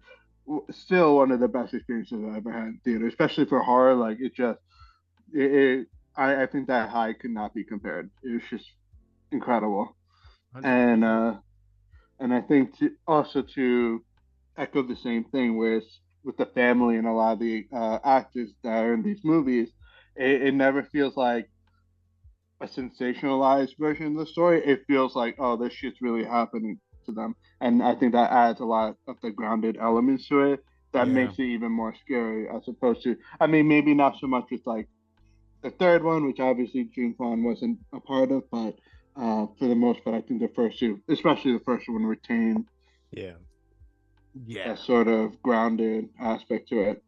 still 0.71 1.17
one 1.17 1.31
of 1.31 1.41
the 1.41 1.49
best 1.49 1.75
experiences 1.75 2.19
I've 2.27 2.39
ever 2.39 2.53
had 2.53 2.69
in 2.69 2.81
theater 2.85 3.07
especially 3.07 3.45
for 3.45 3.63
horror 3.63 3.95
like 3.95 4.19
it 4.21 4.35
just 4.35 4.61
it, 5.35 5.53
it 5.55 5.87
I, 6.19 6.43
I 6.43 6.47
think 6.47 6.67
that 6.67 6.91
high 6.91 7.13
could 7.13 7.31
not 7.31 7.55
be 7.55 7.65
compared. 7.65 8.11
It 8.25 8.33
was 8.33 8.43
just 8.51 8.67
incredible, 9.31 9.97
and 10.65 11.05
uh, 11.05 11.35
and 12.19 12.35
I 12.35 12.41
think 12.41 12.77
to, 12.79 12.91
also 13.07 13.43
to 13.43 14.05
echo 14.57 14.83
the 14.83 14.97
same 14.97 15.25
thing, 15.25 15.57
whereas 15.57 15.85
with 16.25 16.37
the 16.37 16.47
family 16.47 16.97
and 16.97 17.07
a 17.07 17.13
lot 17.13 17.35
of 17.35 17.39
the 17.39 17.67
uh, 17.73 18.01
actors 18.05 18.51
that 18.65 18.85
are 18.85 18.95
in 18.95 19.03
these 19.03 19.25
movies, 19.25 19.71
it, 20.17 20.43
it 20.43 20.55
never 20.55 20.83
feels 20.83 21.17
like 21.17 21.49
a 22.61 22.67
sensationalized 22.67 23.79
version 23.79 24.07
of 24.07 24.15
the 24.17 24.27
story. 24.27 24.65
It 24.65 24.85
feels 24.87 25.15
like 25.15 25.37
oh, 25.39 25.57
this 25.57 25.73
shit's 25.73 26.01
really 26.03 26.25
happening 26.25 26.79
to 27.07 27.13
them, 27.13 27.35
and 27.61 27.83
I 27.83 27.95
think 27.95 28.13
that 28.13 28.31
adds 28.31 28.61
a 28.61 28.65
lot 28.65 28.97
of 29.07 29.17
the 29.23 29.31
grounded 29.31 29.77
elements 29.81 30.29
to 30.29 30.53
it. 30.53 30.65
That 30.93 31.07
Yeah. 31.07 31.13
makes 31.15 31.39
it 31.39 31.43
even 31.43 31.71
more 31.73 31.95
scary 32.05 32.49
as 32.49 32.67
opposed 32.67 33.03
to, 33.03 33.17
I 33.41 33.47
mean, 33.47 33.69
maybe 33.69 33.93
not 33.95 34.19
so 34.19 34.27
much 34.27 34.47
with 34.51 34.67
like 34.67 34.89
the 35.63 35.71
third 35.71 36.03
one, 36.03 36.25
which 36.27 36.41
obviously 36.41 36.85
James 36.85 37.17
Wan 37.19 37.43
wasn't 37.45 37.79
a 37.93 38.01
part 38.01 38.31
of, 38.31 38.51
but 38.51 38.75
uh, 39.17 39.47
for 39.59 39.67
the 39.67 39.75
most 39.75 40.03
part. 40.05 40.17
I 40.17 40.21
think 40.21 40.41
the 40.41 40.49
first 40.55 40.79
two, 40.79 41.01
especially 41.09 41.53
the 41.53 41.65
first 41.65 41.89
one, 41.89 42.07
retained. 42.07 42.67
Yeah. 43.11 43.33
Yeah. 44.47 44.69
that 44.69 44.79
sort 44.79 45.09
of 45.09 45.43
grounded 45.43 46.09
aspect 46.21 46.69
to 46.69 46.81
it. 46.83 47.03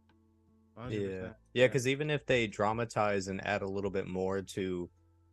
100%. 0.77 0.91
Yeah, 0.93 1.29
yeah, 1.55 1.67
because 1.69 1.87
even 1.87 2.11
if 2.11 2.27
they 2.27 2.47
dramatize 2.47 3.29
and 3.29 3.45
add 3.47 3.63
a 3.63 3.69
little 3.69 3.91
bit 3.91 4.09
more 4.09 4.43
to 4.43 4.91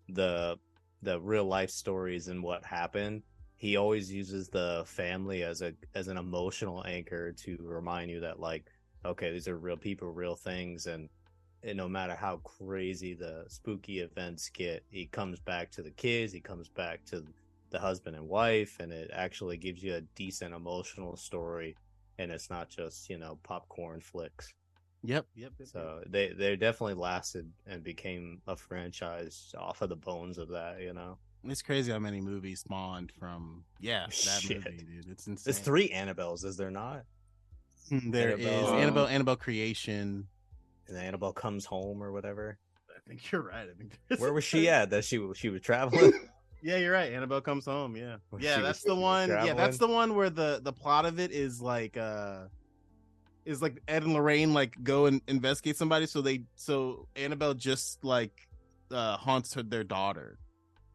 the 0.10 0.58
the 1.04 1.20
real 1.20 1.46
life 1.46 1.70
stories 1.70 2.28
and 2.28 2.42
what 2.42 2.66
happened, 2.66 3.22
he 3.58 3.76
always 3.76 4.12
uses 4.12 4.50
the 4.50 4.84
family 4.86 5.44
as 5.44 5.62
a 5.62 5.74
as 5.96 6.08
an 6.08 6.18
emotional 6.18 6.84
anchor 6.86 7.32
to 7.32 7.58
remind 7.62 8.10
you 8.12 8.20
that 8.20 8.40
like, 8.40 8.66
okay, 9.06 9.32
these 9.32 9.48
are 9.48 9.58
real 9.58 9.78
people, 9.78 10.12
real 10.12 10.36
things, 10.36 10.88
and, 10.88 11.10
and 11.64 11.78
no 11.78 11.88
matter 11.88 12.16
how 12.16 12.38
crazy 12.38 13.14
the 13.14 13.46
spooky 13.48 14.00
events 14.00 14.50
get, 14.50 14.84
he 14.90 15.06
comes 15.08 15.40
back 15.40 15.72
to 15.72 15.82
the 15.82 15.92
kids, 15.92 16.34
he 16.34 16.40
comes 16.40 16.70
back 16.70 17.04
to 17.06 17.24
the 17.70 17.80
husband 17.80 18.16
and 18.16 18.28
wife, 18.28 18.78
and 18.80 18.92
it 18.92 19.10
actually 19.14 19.58
gives 19.58 19.84
you 19.84 19.96
a 19.96 20.02
decent 20.16 20.54
emotional 20.54 21.18
story, 21.18 21.76
and 22.18 22.32
it's 22.32 22.50
not 22.50 22.70
just 22.70 23.10
you 23.10 23.18
know 23.18 23.38
popcorn 23.44 24.02
flicks. 24.02 24.54
Yep. 25.08 25.26
Yep. 25.36 25.52
yep, 25.60 25.68
So 25.70 26.02
they 26.06 26.30
they 26.34 26.56
definitely 26.58 26.96
lasted 26.96 27.50
and 27.66 27.82
became 27.84 28.42
a 28.48 28.56
franchise 28.58 29.54
off 29.58 29.82
of 29.82 29.88
the 29.90 29.96
bones 29.96 30.38
of 30.38 30.50
that, 30.50 30.82
you 30.82 30.94
know. 30.94 31.18
It's 31.46 31.62
crazy 31.62 31.92
how 31.94 32.00
many 32.00 32.20
movies 32.20 32.60
spawned 32.60 33.12
from 33.18 33.64
yeah 33.80 34.06
that 34.10 34.12
Shit. 34.14 34.58
movie, 34.66 34.78
dude. 34.84 35.08
It's 35.10 35.28
insane. 35.28 35.44
There's 35.46 35.60
three 35.60 35.90
Annabelles, 35.90 36.44
is 36.44 36.58
there 36.58 36.72
not? 36.72 37.04
There 37.90 38.32
is 38.38 38.46
Annabelle. 38.46 38.74
Annabelle, 38.76 39.08
Annabelle 39.08 39.36
creation. 39.38 40.28
And 40.90 40.98
Annabelle 40.98 41.32
comes 41.34 41.66
home 41.66 42.04
or 42.04 42.12
whatever. 42.12 42.58
I 42.90 43.00
think 43.08 43.32
you're 43.32 43.42
right. 43.44 43.68
I 43.70 43.74
think 43.78 43.98
there's 44.10 44.20
Where 44.20 44.34
was 44.34 44.44
she 44.44 44.68
at? 44.70 44.90
That 44.90 45.06
she 45.06 45.26
she 45.36 45.50
was 45.50 45.62
traveling. 45.62 46.12
Yeah, 46.64 46.78
you're 46.78 46.92
right. 46.92 47.14
Annabelle 47.14 47.40
comes 47.40 47.66
home. 47.66 47.96
Yeah, 47.96 48.16
When 48.32 48.42
yeah, 48.42 48.56
she 48.56 48.62
that's 48.64 48.80
was- 48.80 48.84
the 48.84 48.90
she 48.90 48.96
was 48.96 49.02
one. 49.30 49.30
Yeah, 49.46 49.54
that's 49.54 49.78
the 49.78 49.88
one 49.88 50.16
where 50.16 50.32
the 50.32 50.60
the 50.62 50.74
plot 50.74 51.06
of 51.06 51.20
it 51.20 51.32
is 51.32 51.62
like 51.62 51.96
uh 51.98 52.46
is 53.48 53.62
like 53.62 53.82
Ed 53.88 54.04
and 54.04 54.14
Lorraine 54.14 54.54
like 54.54 54.76
go 54.84 55.06
and 55.06 55.22
investigate 55.28 55.78
somebody. 55.78 56.06
So 56.06 56.22
they 56.22 56.44
so 56.56 57.08
Annabelle 57.16 57.54
just 57.54 58.04
like 58.04 58.48
uh 58.92 59.18
haunts 59.18 59.54
her, 59.56 59.64
their 59.64 59.84
daughter 59.84 60.38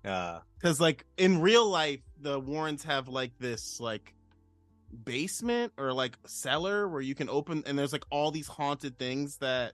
uh, 0.04 0.40
because 0.58 0.80
like 0.80 1.04
in 1.16 1.40
real 1.40 1.68
life 1.68 2.00
the 2.20 2.38
Warrens 2.38 2.84
have 2.84 3.08
like 3.08 3.32
this 3.38 3.78
like 3.80 4.14
basement 5.04 5.72
or 5.78 5.92
like 5.92 6.16
cellar 6.26 6.88
where 6.88 7.00
you 7.00 7.14
can 7.14 7.28
open 7.28 7.62
and 7.66 7.78
there's 7.78 7.92
like 7.92 8.04
all 8.10 8.30
these 8.30 8.48
haunted 8.48 8.98
things 8.98 9.38
that 9.38 9.72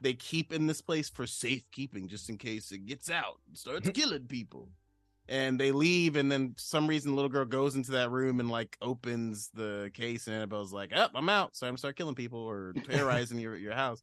they 0.00 0.12
keep 0.12 0.52
in 0.52 0.66
this 0.66 0.82
place 0.82 1.08
for 1.08 1.26
safekeeping 1.26 2.08
just 2.08 2.28
in 2.28 2.36
case 2.36 2.72
it 2.72 2.84
gets 2.86 3.10
out 3.10 3.38
and 3.46 3.56
starts 3.56 3.88
killing 3.94 4.26
people 4.26 4.68
and 5.30 5.58
they 5.58 5.70
leave 5.72 6.16
and 6.16 6.30
then 6.30 6.52
for 6.52 6.60
some 6.60 6.86
reason 6.86 7.12
the 7.12 7.14
little 7.14 7.30
girl 7.30 7.44
goes 7.46 7.76
into 7.76 7.92
that 7.92 8.10
room 8.10 8.40
and 8.40 8.50
like 8.50 8.76
opens 8.82 9.48
the 9.54 9.90
case 9.94 10.26
and 10.26 10.36
annabelle's 10.36 10.72
like 10.72 10.94
up 10.94 11.12
i'm 11.14 11.28
out 11.30 11.54
so 11.56 11.66
i'm 11.66 11.70
gonna 11.70 11.78
start 11.78 11.96
killing 11.96 12.14
people 12.14 12.40
or 12.40 12.74
terrorizing 12.90 13.38
your, 13.38 13.56
your 13.56 13.72
house 13.72 14.02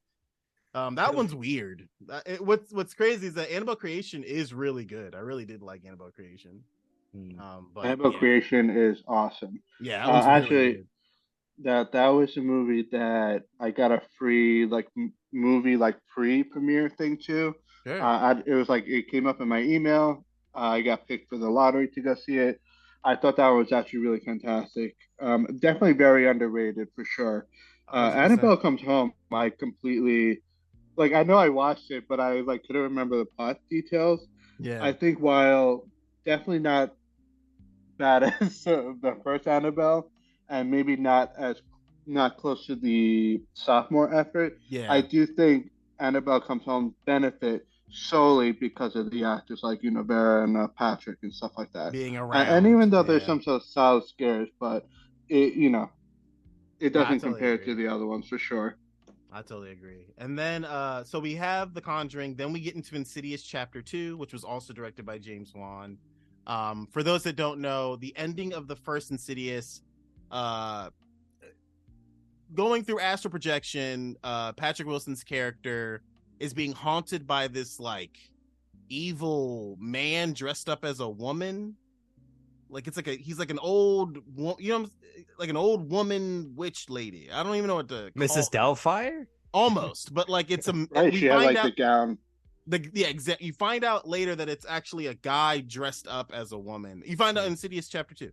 um 0.74 0.96
that 0.96 1.14
one's 1.14 1.36
weird 1.36 1.88
Uh, 2.10 2.22
it- 2.26 2.42
what's 2.44 2.72
what's 2.72 2.94
crazy 2.94 3.28
is 3.28 3.34
that 3.36 3.52
annabelle 3.52 3.76
creation 3.76 4.24
is 4.24 4.54
really 4.54 4.86
good 4.86 5.14
i 5.14 5.20
really 5.20 5.46
did 5.46 5.62
like 5.62 5.84
annabelle 5.86 6.12
creation 6.12 6.64
hmm. 7.14 7.40
um 7.40 7.68
but 7.76 7.86
Annabelle 7.86 8.14
yeah, 8.14 8.20
Creation 8.20 8.70
is 8.70 9.04
awesome. 9.08 9.60
yeah 9.82 10.08
Uh, 10.08 10.08
that 10.08 10.14
one's 10.14 10.26
really 10.26 10.44
actually, 10.66 10.74
good. 10.74 10.88
That 11.64 11.92
that 11.94 12.08
was 12.10 12.38
a 12.38 12.42
movie 12.42 12.88
that 12.92 13.42
I 13.60 13.72
got 13.72 13.92
a 13.92 14.00
free 14.20 14.68
like 14.68 14.88
m- 14.96 15.12
movie 15.34 15.76
like 15.76 15.98
pre 16.08 16.44
premiere 16.44 16.88
thing 16.88 17.18
too. 17.18 17.56
Sure. 17.84 18.00
Uh, 18.00 18.20
I, 18.36 18.44
it 18.46 18.54
was 18.54 18.70
like 18.70 18.86
it 18.86 19.10
came 19.10 19.26
up 19.26 19.42
in 19.42 19.48
my 19.48 19.62
email. 19.64 20.24
Uh, 20.58 20.62
I 20.62 20.82
got 20.82 21.08
picked 21.08 21.30
for 21.30 21.38
the 21.38 21.50
lottery 21.50 21.88
to 21.90 22.02
go 22.02 22.16
see 22.16 22.38
it. 22.38 22.60
I 23.04 23.16
thought 23.16 23.38
that 23.38 23.50
was 23.50 23.72
actually 23.72 24.00
really 24.00 24.20
fantastic. 24.20 24.96
Um, 25.22 25.46
definitely 25.60 25.94
very 25.94 26.28
underrated 26.28 26.88
for 26.96 27.06
sure. 27.06 27.48
Uh, 27.92 28.12
Annabelle 28.16 28.58
Comes 28.58 28.82
Home. 28.82 29.14
I 29.32 29.50
completely 29.52 30.42
like. 30.98 31.14
I 31.14 31.24
know 31.24 31.38
I 31.38 31.50
watched 31.50 31.92
it, 31.92 32.06
but 32.10 32.20
I 32.20 32.42
like 32.42 32.64
couldn't 32.64 32.82
remember 32.82 33.18
the 33.20 33.26
plot 33.26 33.60
details. 33.70 34.28
yeah 34.60 34.84
I 34.84 34.92
think 34.92 35.20
while 35.20 35.88
definitely 36.26 36.60
not 36.60 36.96
bad 37.98 38.24
as 38.42 38.66
uh, 38.68 38.94
the 39.02 39.18
first 39.24 39.48
Annabelle, 39.48 40.10
and 40.50 40.70
maybe 40.70 40.96
not 40.96 41.32
as 41.38 41.62
not 42.08 42.38
close 42.38 42.66
to 42.66 42.76
the 42.76 43.42
sophomore 43.54 44.14
effort, 44.14 44.58
yeah 44.70 44.92
I 44.92 45.02
do 45.02 45.26
think 45.26 45.70
Annabelle 46.00 46.42
Comes 46.42 46.64
Home 46.66 46.96
benefit 47.06 47.66
solely 47.90 48.52
because 48.52 48.96
of 48.96 49.10
the 49.12 49.24
actors 49.24 49.62
like 49.64 49.82
you 49.82 49.92
know 49.92 50.04
Vera 50.04 50.44
and 50.44 50.58
uh, 50.58 50.68
Patrick 50.68 51.20
and 51.24 51.34
stuff 51.34 51.52
like 51.58 51.72
that. 51.74 51.92
being 51.92 52.18
around 52.18 52.48
and 52.48 52.68
even 52.68 52.90
though 52.90 53.04
there's 53.04 53.22
yeah. 53.22 53.28
some 53.28 53.42
sort 53.42 53.62
of 53.62 53.68
solid 53.68 54.06
scares, 54.06 54.50
but 54.60 54.86
it 55.30 55.54
you 55.54 55.70
know 55.70 55.90
it 56.80 56.94
doesn't 56.94 57.20
totally 57.20 57.34
compare 57.34 57.54
agree. 57.54 57.66
to 57.66 57.76
the 57.76 57.88
other 57.88 58.06
ones 58.06 58.28
for 58.28 58.38
sure. 58.38 58.78
I 59.32 59.42
totally 59.42 59.72
agree. 59.72 60.06
And 60.18 60.38
then 60.38 60.66
uh 60.66 61.04
so 61.04 61.20
we 61.20 61.36
have 61.36 61.74
The 61.74 61.82
Conjuring, 61.82 62.36
then 62.36 62.52
we 62.52 62.60
get 62.60 62.76
into 62.76 62.96
Insidious 62.96 63.44
Chapter 63.44 63.82
2, 63.82 64.18
which 64.18 64.34
was 64.34 64.44
also 64.44 64.74
directed 64.74 65.06
by 65.06 65.18
James 65.18 65.54
Wan. 65.56 65.98
Um 66.46 66.88
for 66.92 67.04
those 67.04 67.24
that 67.24 67.36
don't 67.36 67.60
know, 67.60 67.96
the 67.96 68.14
ending 68.18 68.54
of 68.54 68.68
the 68.68 68.76
first 68.76 69.12
Insidious 69.12 69.82
uh 70.30 70.90
going 72.54 72.84
through 72.84 73.00
astral 73.00 73.32
projection, 73.32 74.18
uh 74.24 74.54
Patrick 74.54 74.88
Wilson's 74.88 75.24
character 75.24 76.02
is 76.40 76.54
being 76.54 76.72
haunted 76.74 77.26
by 77.28 77.48
this 77.48 77.80
like 77.80 78.18
evil 78.90 79.78
man 79.80 80.34
dressed 80.34 80.70
up 80.70 80.86
as 80.86 81.00
a 81.00 81.10
woman. 81.10 81.76
Like 82.70 82.88
it's 82.88 82.98
like 82.98 83.08
a 83.08 83.16
he's 83.16 83.40
like 83.40 83.50
an 83.52 83.60
old 83.60 84.18
you 84.60 84.78
know 84.78 84.88
like 85.40 85.50
an 85.50 85.58
old 85.58 85.90
woman 85.90 86.54
witch 86.56 86.90
lady. 86.90 87.30
I 87.32 87.44
don't 87.44 87.56
even 87.56 87.68
know 87.68 87.76
what 87.76 87.90
to 87.90 88.12
Mrs. 88.18 88.52
call- 88.52 88.76
Doubtfire. 88.76 89.26
almost 89.54 90.14
but 90.14 90.28
like 90.30 90.52
it's 90.52 90.68
a 90.68 90.74
Right? 90.92 91.12
we 91.14 91.20
She 91.20 91.26
had 91.28 91.38
like 91.38 91.56
out 91.58 91.64
the 91.66 91.72
gown. 91.72 92.18
the 92.68 92.86
yeah 92.94 93.08
exact 93.08 93.42
you 93.42 93.54
find 93.54 93.84
out 93.86 94.08
later 94.08 94.36
that 94.36 94.50
it's 94.50 94.66
actually 94.68 95.08
a 95.08 95.14
guy 95.14 95.62
dressed 95.62 96.08
up 96.08 96.32
as 96.34 96.52
a 96.52 96.58
woman 96.58 97.02
you 97.06 97.16
find 97.16 97.38
out 97.38 97.42
Hmm. 97.44 97.48
in 97.48 97.54
insidious 97.54 97.88
chapter 97.88 98.14
two 98.14 98.32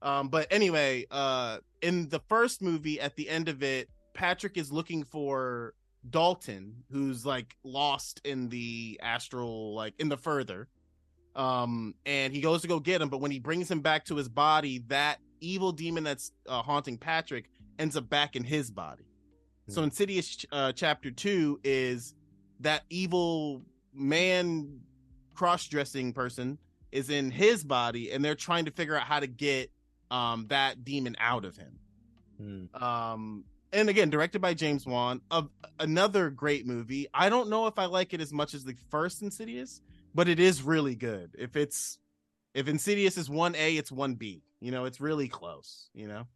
um 0.00 0.28
but 0.28 0.46
anyway 0.52 1.04
uh 1.10 1.58
in 1.82 2.08
the 2.08 2.20
first 2.28 2.62
movie 2.62 3.00
at 3.00 3.16
the 3.16 3.28
end 3.28 3.48
of 3.48 3.64
it 3.64 3.88
patrick 4.14 4.56
is 4.56 4.70
looking 4.70 5.02
for 5.02 5.74
dalton 6.10 6.74
who's 6.90 7.24
like 7.24 7.54
lost 7.64 8.20
in 8.24 8.48
the 8.48 8.98
astral 9.02 9.74
like 9.74 9.94
in 9.98 10.08
the 10.08 10.16
further 10.16 10.68
um 11.36 11.94
and 12.04 12.32
he 12.32 12.40
goes 12.40 12.60
to 12.62 12.68
go 12.68 12.80
get 12.80 13.00
him 13.00 13.08
but 13.08 13.20
when 13.20 13.30
he 13.30 13.38
brings 13.38 13.70
him 13.70 13.80
back 13.80 14.04
to 14.04 14.16
his 14.16 14.28
body 14.28 14.78
that 14.88 15.18
evil 15.40 15.72
demon 15.72 16.02
that's 16.04 16.32
uh, 16.48 16.60
haunting 16.62 16.98
patrick 16.98 17.48
ends 17.78 17.96
up 17.96 18.08
back 18.08 18.36
in 18.36 18.44
his 18.44 18.70
body 18.70 19.04
so 19.68 19.80
Hmm. 19.80 19.84
insidious 19.84 20.44
uh, 20.50 20.72
chapter 20.72 21.10
2 21.12 21.60
is 21.62 22.14
that 22.60 22.82
evil 22.90 23.62
man 23.94 24.80
cross-dressing 25.34 26.12
person 26.12 26.58
is 26.90 27.10
in 27.10 27.30
his 27.30 27.62
body 27.64 28.10
and 28.12 28.24
they're 28.24 28.34
trying 28.34 28.64
to 28.64 28.70
figure 28.72 28.96
out 28.96 29.04
how 29.04 29.20
to 29.20 29.26
get 29.28 29.70
um 30.10 30.46
that 30.48 30.84
demon 30.84 31.16
out 31.20 31.44
of 31.44 31.56
him 31.56 31.78
Hmm. 32.38 32.82
um 32.82 33.44
and 33.72 33.88
again 33.88 34.10
directed 34.10 34.40
by 34.40 34.54
james 34.54 34.86
wan 34.86 35.20
of 35.30 35.48
another 35.80 36.30
great 36.30 36.66
movie. 36.66 37.06
I 37.14 37.28
don't 37.28 37.48
know 37.48 37.66
if 37.66 37.78
i 37.78 37.86
like 37.86 38.12
it 38.14 38.20
as 38.20 38.32
much 38.32 38.54
as 38.54 38.64
the 38.64 38.76
first 38.90 39.22
insidious 39.22 39.80
but 40.14 40.28
it 40.28 40.38
is 40.38 40.62
really 40.62 40.94
good. 40.94 41.30
If 41.38 41.56
it's 41.56 41.98
if 42.54 42.68
insidious 42.68 43.16
is 43.16 43.28
1a 43.28 43.78
it's 43.78 43.90
1b 43.90 44.42
you 44.60 44.70
know 44.70 44.84
it's 44.84 45.00
really 45.00 45.28
close 45.28 45.88
you 45.94 46.06
know? 46.08 46.26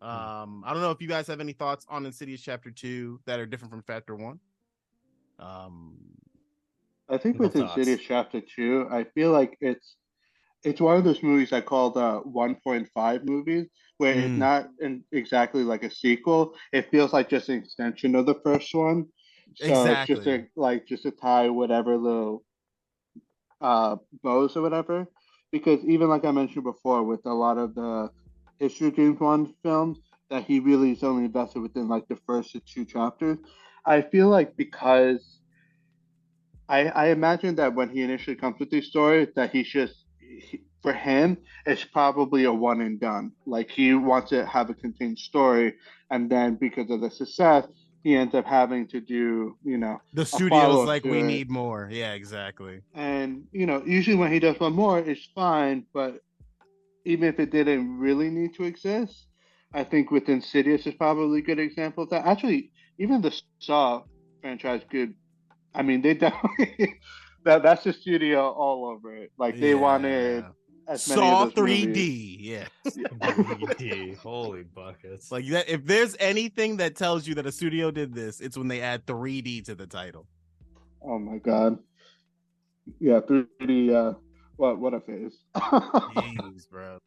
Um 0.00 0.62
i 0.66 0.72
don't 0.72 0.82
know 0.82 0.90
if 0.90 1.00
you 1.00 1.08
guys 1.08 1.26
have 1.26 1.40
any 1.40 1.52
thoughts 1.52 1.86
on 1.88 2.06
insidious 2.06 2.40
chapter 2.40 2.70
2 2.70 3.20
that 3.26 3.40
are 3.40 3.46
different 3.46 3.72
from 3.72 3.82
chapter 3.86 4.14
1 4.14 4.38
um 5.38 5.96
I 7.08 7.18
think 7.18 7.38
with 7.38 7.54
thoughts. 7.54 7.76
Insidious 7.76 8.00
Chapter 8.06 8.40
Two, 8.40 8.88
I 8.90 9.04
feel 9.04 9.30
like 9.30 9.56
it's 9.60 9.96
it's 10.64 10.80
one 10.80 10.96
of 10.96 11.04
those 11.04 11.22
movies 11.22 11.52
I 11.52 11.60
call 11.60 11.90
the 11.90 12.20
1.5 12.22 13.24
movies, 13.24 13.66
where 13.98 14.18
it's 14.18 14.36
Mm. 14.36 14.36
not 14.36 14.68
in 14.80 15.04
exactly 15.12 15.62
like 15.64 15.82
a 15.84 15.90
sequel. 15.90 16.54
It 16.72 16.90
feels 16.90 17.12
like 17.12 17.28
just 17.28 17.48
an 17.48 17.58
extension 17.58 18.14
of 18.14 18.26
the 18.26 18.34
first 18.44 18.74
one. 18.74 19.06
So 19.54 19.86
it's 19.86 20.04
just 20.06 20.26
a 20.26 20.46
like 20.56 20.86
just 20.86 21.04
to 21.04 21.10
tie 21.10 21.48
whatever 21.50 21.96
little 21.96 22.44
uh 23.60 23.96
bows 24.22 24.56
or 24.56 24.62
whatever. 24.62 25.06
Because 25.52 25.84
even 25.84 26.08
like 26.08 26.24
I 26.24 26.32
mentioned 26.32 26.64
before, 26.64 27.02
with 27.04 27.24
a 27.26 27.32
lot 27.34 27.58
of 27.58 27.74
the 27.74 28.10
history 28.58 28.88
of 28.88 28.96
James 28.96 29.20
Wan 29.20 29.54
films, 29.62 29.98
that 30.30 30.44
he 30.44 30.60
really 30.60 30.92
is 30.92 31.02
only 31.02 31.24
invested 31.26 31.60
within 31.60 31.88
like 31.88 32.08
the 32.08 32.16
first 32.26 32.56
two 32.66 32.84
chapters. 32.84 33.38
I 33.86 34.02
feel 34.02 34.28
like 34.28 34.56
because 34.56 35.40
I, 36.68 36.86
I 36.88 37.06
imagine 37.08 37.56
that 37.56 37.74
when 37.74 37.90
he 37.90 38.02
initially 38.02 38.36
comes 38.36 38.58
with 38.58 38.70
these 38.70 38.86
stories, 38.88 39.28
that 39.36 39.52
he's 39.52 39.68
just 39.68 40.06
he, 40.18 40.65
for 40.82 40.92
him, 40.92 41.38
it's 41.64 41.84
probably 41.84 42.44
a 42.44 42.52
one 42.52 42.80
and 42.80 43.00
done. 43.00 43.32
Like 43.46 43.70
he 43.70 43.94
wants 43.94 44.30
to 44.30 44.46
have 44.46 44.70
a 44.70 44.74
contained 44.74 45.18
story, 45.18 45.74
and 46.10 46.30
then 46.30 46.56
because 46.56 46.90
of 46.90 47.00
the 47.00 47.10
success, 47.10 47.66
he 48.02 48.14
ends 48.14 48.34
up 48.34 48.44
having 48.46 48.86
to 48.88 49.00
do, 49.00 49.56
you 49.64 49.78
know, 49.78 50.00
The 50.12 50.24
studio's 50.26 50.86
like, 50.86 51.04
we 51.04 51.20
it. 51.20 51.24
need 51.24 51.50
more. 51.50 51.88
Yeah, 51.90 52.12
exactly. 52.12 52.82
and 52.94 53.44
you 53.52 53.66
know, 53.66 53.82
usually 53.84 54.16
when 54.16 54.32
he 54.32 54.38
does 54.38 54.58
one 54.60 54.74
more, 54.74 54.98
it's 54.98 55.28
fine. 55.34 55.86
But 55.92 56.20
even 57.04 57.28
if 57.28 57.38
it 57.40 57.50
didn't 57.50 57.98
really 57.98 58.30
need 58.30 58.54
to 58.54 58.64
exist, 58.64 59.26
I 59.74 59.84
think 59.84 60.10
with 60.10 60.28
Insidious 60.28 60.86
is 60.86 60.94
probably 60.94 61.40
a 61.40 61.42
good 61.42 61.58
example 61.58 62.04
of 62.04 62.10
that. 62.10 62.26
Actually, 62.26 62.72
even 62.98 63.20
the 63.22 63.32
Saw 63.58 64.02
franchise 64.40 64.82
could. 64.90 65.14
I 65.74 65.82
mean, 65.82 66.00
they 66.00 66.14
definitely 66.26 66.94
that 67.44 67.62
that's 67.62 67.84
the 67.84 67.92
studio 67.92 68.50
all 68.50 68.86
over 68.86 69.14
it. 69.16 69.32
Like 69.38 69.58
they 69.60 69.74
Yeah. 69.74 69.74
wanted 69.74 70.44
Saw 70.94 71.42
of 71.42 71.54
those 71.54 71.64
3D. 71.64 71.86
movies. 71.86 72.36
Yeah. 72.40 72.68
3D. 72.86 74.16
Holy 74.18 74.62
buckets. 74.62 75.32
Like 75.32 75.46
that 75.48 75.68
if 75.68 75.84
there's 75.84 76.16
anything 76.20 76.76
that 76.76 76.94
tells 76.94 77.26
you 77.26 77.34
that 77.34 77.46
a 77.46 77.52
studio 77.52 77.90
did 77.90 78.14
this, 78.14 78.40
it's 78.40 78.56
when 78.56 78.68
they 78.68 78.80
add 78.80 79.04
3D 79.06 79.64
to 79.64 79.74
the 79.74 79.86
title. 79.86 80.26
Oh 81.02 81.18
my 81.18 81.38
god. 81.38 81.78
Yeah, 83.00 83.20
3D. 83.20 83.92
Uh, 83.92 84.14
what 84.56 84.78
what 84.78 84.94
a 84.94 85.00
phase. 85.00 85.38
Jeez, 85.56 86.68
bro. 86.70 86.98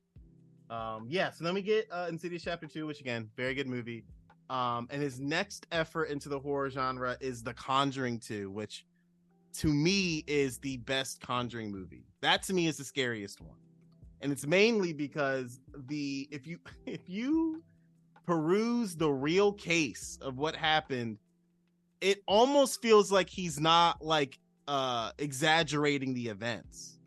Um, 0.69 1.07
yeah, 1.09 1.31
so 1.31 1.43
then 1.43 1.53
we 1.53 1.61
get 1.61 1.87
uh 1.91 2.07
Insidious 2.09 2.43
Chapter 2.43 2.67
2, 2.67 2.85
which 2.85 2.99
again, 2.99 3.29
very 3.37 3.53
good 3.53 3.67
movie. 3.67 4.03
Um, 4.49 4.87
and 4.89 5.01
his 5.01 5.19
next 5.19 5.67
effort 5.71 6.05
into 6.05 6.27
the 6.27 6.39
horror 6.39 6.69
genre 6.69 7.15
is 7.21 7.43
The 7.43 7.53
Conjuring 7.53 8.19
2, 8.19 8.49
which 8.49 8.85
to 9.53 9.67
me 9.67 10.23
is 10.27 10.57
the 10.57 10.77
best 10.77 11.21
Conjuring 11.21 11.71
movie. 11.71 12.03
That 12.21 12.43
to 12.43 12.53
me 12.53 12.67
is 12.67 12.77
the 12.77 12.83
scariest 12.83 13.41
one. 13.41 13.57
And 14.21 14.31
it's 14.31 14.45
mainly 14.45 14.93
because 14.93 15.59
the 15.87 16.27
if 16.31 16.45
you 16.45 16.59
if 16.85 17.07
you 17.07 17.63
peruse 18.25 18.95
the 18.95 19.09
real 19.09 19.53
case 19.53 20.17
of 20.21 20.37
what 20.37 20.55
happened, 20.55 21.17
it 22.01 22.21
almost 22.27 22.81
feels 22.81 23.11
like 23.11 23.29
he's 23.29 23.59
not 23.59 24.01
like 24.01 24.39
uh 24.67 25.11
exaggerating 25.17 26.13
the 26.13 26.27
events. 26.27 26.99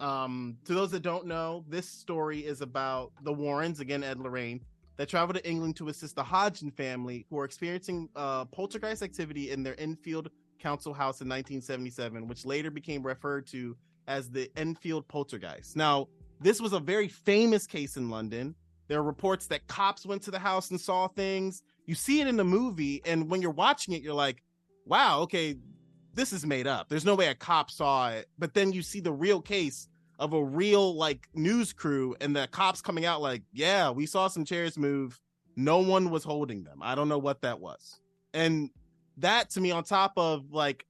Um, 0.00 0.58
to 0.64 0.74
those 0.74 0.90
that 0.92 1.02
don't 1.02 1.26
know, 1.26 1.64
this 1.68 1.88
story 1.88 2.40
is 2.40 2.60
about 2.60 3.12
the 3.22 3.32
Warrens, 3.32 3.80
again, 3.80 4.04
Ed 4.04 4.20
Lorraine, 4.20 4.60
that 4.96 5.08
travel 5.08 5.34
to 5.34 5.48
England 5.48 5.76
to 5.76 5.88
assist 5.88 6.14
the 6.14 6.22
Hodgson 6.22 6.70
family 6.70 7.26
who 7.30 7.38
are 7.38 7.44
experiencing 7.44 8.08
uh, 8.14 8.44
poltergeist 8.44 9.02
activity 9.02 9.50
in 9.50 9.62
their 9.62 9.78
Enfield 9.80 10.30
council 10.58 10.92
house 10.92 11.20
in 11.20 11.28
1977, 11.28 12.26
which 12.28 12.44
later 12.44 12.70
became 12.70 13.02
referred 13.02 13.46
to 13.48 13.76
as 14.06 14.30
the 14.30 14.50
Enfield 14.56 15.06
poltergeist. 15.08 15.76
Now, 15.76 16.08
this 16.40 16.60
was 16.60 16.72
a 16.72 16.80
very 16.80 17.08
famous 17.08 17.66
case 17.66 17.96
in 17.96 18.10
London. 18.10 18.54
There 18.88 18.98
are 18.98 19.02
reports 19.02 19.46
that 19.48 19.66
cops 19.66 20.06
went 20.06 20.22
to 20.22 20.30
the 20.30 20.38
house 20.38 20.70
and 20.70 20.80
saw 20.80 21.08
things. 21.08 21.62
You 21.86 21.94
see 21.94 22.20
it 22.20 22.26
in 22.26 22.36
the 22.36 22.44
movie, 22.44 23.02
and 23.04 23.30
when 23.30 23.42
you're 23.42 23.50
watching 23.50 23.94
it, 23.94 24.02
you're 24.02 24.14
like, 24.14 24.42
wow, 24.86 25.20
okay, 25.20 25.56
this 26.14 26.32
is 26.32 26.44
made 26.44 26.66
up. 26.66 26.88
There's 26.88 27.04
no 27.04 27.14
way 27.14 27.28
a 27.28 27.34
cop 27.34 27.70
saw 27.70 28.10
it. 28.10 28.28
But 28.38 28.54
then 28.54 28.72
you 28.72 28.82
see 28.82 29.00
the 29.00 29.12
real 29.12 29.40
case 29.40 29.88
of 30.18 30.32
a 30.32 30.42
real 30.42 30.96
like 30.96 31.28
news 31.34 31.72
crew 31.72 32.16
and 32.20 32.34
the 32.34 32.48
cops 32.50 32.80
coming 32.82 33.04
out 33.04 33.22
like, 33.22 33.42
yeah, 33.52 33.90
we 33.90 34.06
saw 34.06 34.26
some 34.28 34.44
chairs 34.44 34.76
move. 34.76 35.20
No 35.54 35.78
one 35.78 36.10
was 36.10 36.24
holding 36.24 36.64
them. 36.64 36.80
I 36.82 36.94
don't 36.94 37.08
know 37.08 37.18
what 37.18 37.42
that 37.42 37.60
was. 37.60 38.00
And 38.34 38.70
that 39.18 39.50
to 39.50 39.60
me 39.60 39.70
on 39.70 39.84
top 39.84 40.12
of 40.16 40.50
like 40.50 40.86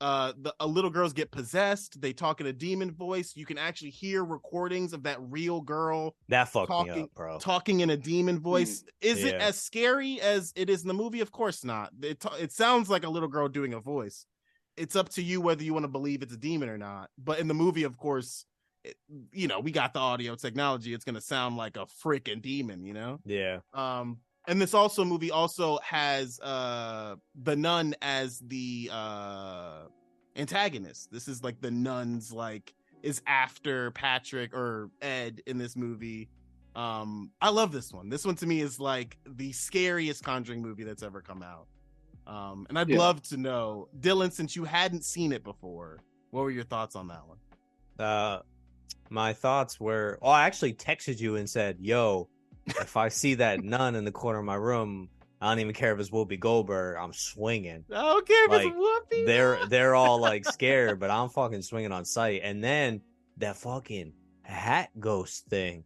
uh 0.00 0.32
the 0.40 0.54
a 0.60 0.66
little 0.66 0.90
girls 0.90 1.12
get 1.12 1.30
possessed, 1.30 2.00
they 2.00 2.12
talk 2.12 2.40
in 2.40 2.46
a 2.46 2.52
demon 2.52 2.90
voice. 2.90 3.32
You 3.36 3.46
can 3.46 3.58
actually 3.58 3.90
hear 3.90 4.24
recordings 4.24 4.92
of 4.92 5.04
that 5.04 5.18
real 5.20 5.60
girl 5.60 6.16
that 6.28 6.48
fucked 6.48 6.70
me 6.70 6.76
talking- 6.76 7.02
up, 7.04 7.14
bro. 7.14 7.38
talking 7.38 7.80
in 7.80 7.90
a 7.90 7.96
demon 7.96 8.40
voice. 8.40 8.84
Is 9.00 9.22
it 9.24 9.34
as 9.36 9.60
scary 9.60 10.20
as 10.20 10.52
it 10.56 10.68
is 10.68 10.82
in 10.82 10.88
the 10.88 10.94
movie? 10.94 11.20
Of 11.20 11.30
course 11.32 11.64
not. 11.64 11.90
It 12.02 12.20
ta- 12.20 12.36
it 12.38 12.52
sounds 12.52 12.88
like 12.90 13.04
a 13.04 13.08
little 13.10 13.28
girl 13.28 13.48
doing 13.48 13.72
a 13.74 13.80
voice. 13.80 14.26
It's 14.76 14.96
up 14.96 15.08
to 15.10 15.22
you 15.22 15.40
whether 15.40 15.62
you 15.62 15.72
want 15.72 15.84
to 15.84 15.88
believe 15.88 16.22
it's 16.22 16.34
a 16.34 16.38
demon 16.38 16.68
or 16.68 16.76
not. 16.78 17.08
But 17.16 17.38
in 17.38 17.46
the 17.46 17.54
movie, 17.54 17.84
of 17.84 17.96
course, 17.96 18.44
it, 18.82 18.96
you 19.32 19.46
know 19.48 19.60
we 19.60 19.70
got 19.70 19.94
the 19.94 20.00
audio 20.00 20.34
technology. 20.34 20.92
It's 20.92 21.04
gonna 21.04 21.20
sound 21.20 21.56
like 21.56 21.76
a 21.76 21.86
freaking 22.04 22.42
demon, 22.42 22.84
you 22.84 22.92
know. 22.94 23.20
yeah. 23.24 23.60
Um, 23.72 24.18
and 24.48 24.60
this 24.60 24.74
also 24.74 25.04
movie 25.04 25.30
also 25.30 25.78
has 25.82 26.38
uh 26.40 27.16
the 27.42 27.56
nun 27.56 27.94
as 28.02 28.40
the 28.40 28.90
uh 28.92 29.82
antagonist. 30.36 31.10
This 31.12 31.28
is 31.28 31.42
like 31.42 31.60
the 31.60 31.70
nuns 31.70 32.32
like 32.32 32.74
is 33.02 33.20
after 33.26 33.90
Patrick 33.92 34.54
or 34.54 34.90
Ed 35.02 35.40
in 35.46 35.58
this 35.58 35.76
movie. 35.76 36.28
Um, 36.74 37.30
I 37.40 37.50
love 37.50 37.70
this 37.70 37.92
one. 37.92 38.08
This 38.08 38.24
one 38.24 38.34
to 38.36 38.46
me 38.46 38.60
is 38.60 38.80
like 38.80 39.16
the 39.26 39.52
scariest 39.52 40.24
Conjuring 40.24 40.60
movie 40.62 40.82
that's 40.84 41.02
ever 41.02 41.20
come 41.20 41.42
out. 41.42 41.68
Um, 42.26 42.66
and 42.68 42.78
I'd 42.78 42.88
Yeah. 42.88 42.98
love 42.98 43.22
to 43.24 43.36
know, 43.36 43.88
Dylan, 44.00 44.32
since 44.32 44.56
you 44.56 44.64
hadn't 44.64 45.04
seen 45.04 45.32
it 45.32 45.44
before, 45.44 46.00
what 46.30 46.42
were 46.42 46.50
your 46.50 46.64
thoughts 46.64 46.96
on 46.96 47.06
that 47.08 47.20
one? 47.28 47.38
Uh, 47.98 48.40
my 49.10 49.32
thoughts 49.34 49.78
were. 49.78 50.18
Oh, 50.22 50.30
I 50.30 50.46
actually 50.46 50.72
texted 50.72 51.20
you 51.20 51.36
and 51.36 51.48
said, 51.48 51.76
"Yo, 51.78 52.28
if 52.66 52.96
I 52.96 53.08
see 53.08 53.34
that 53.34 53.62
nun 53.62 53.94
in 53.94 54.04
the 54.04 54.12
corner 54.12 54.38
of 54.38 54.44
my 54.44 54.54
room, 54.56 55.08
I 55.40 55.50
don't 55.50 55.60
even 55.60 55.74
care 55.74 55.92
if 55.92 56.00
it's 56.00 56.10
Whoopi 56.10 56.38
Goldberg. 56.40 56.96
I'm 56.98 57.12
swinging." 57.12 57.84
I 57.92 58.02
don't 58.02 58.26
care 58.26 58.44
if 58.46 58.50
Like, 58.50 58.66
it's 58.66 58.76
Whoopi. 58.76 59.26
They're 59.26 59.66
they're 59.68 59.94
all 59.94 60.18
like 60.20 60.44
scared, 60.46 60.98
but 61.00 61.10
I'm 61.10 61.28
fucking 61.28 61.62
swinging 61.62 61.92
on 61.92 62.04
sight. 62.04 62.40
And 62.44 62.62
then 62.62 63.02
that 63.38 63.56
fucking 63.56 64.12
hat 64.42 64.90
ghost 64.98 65.46
thing. 65.46 65.84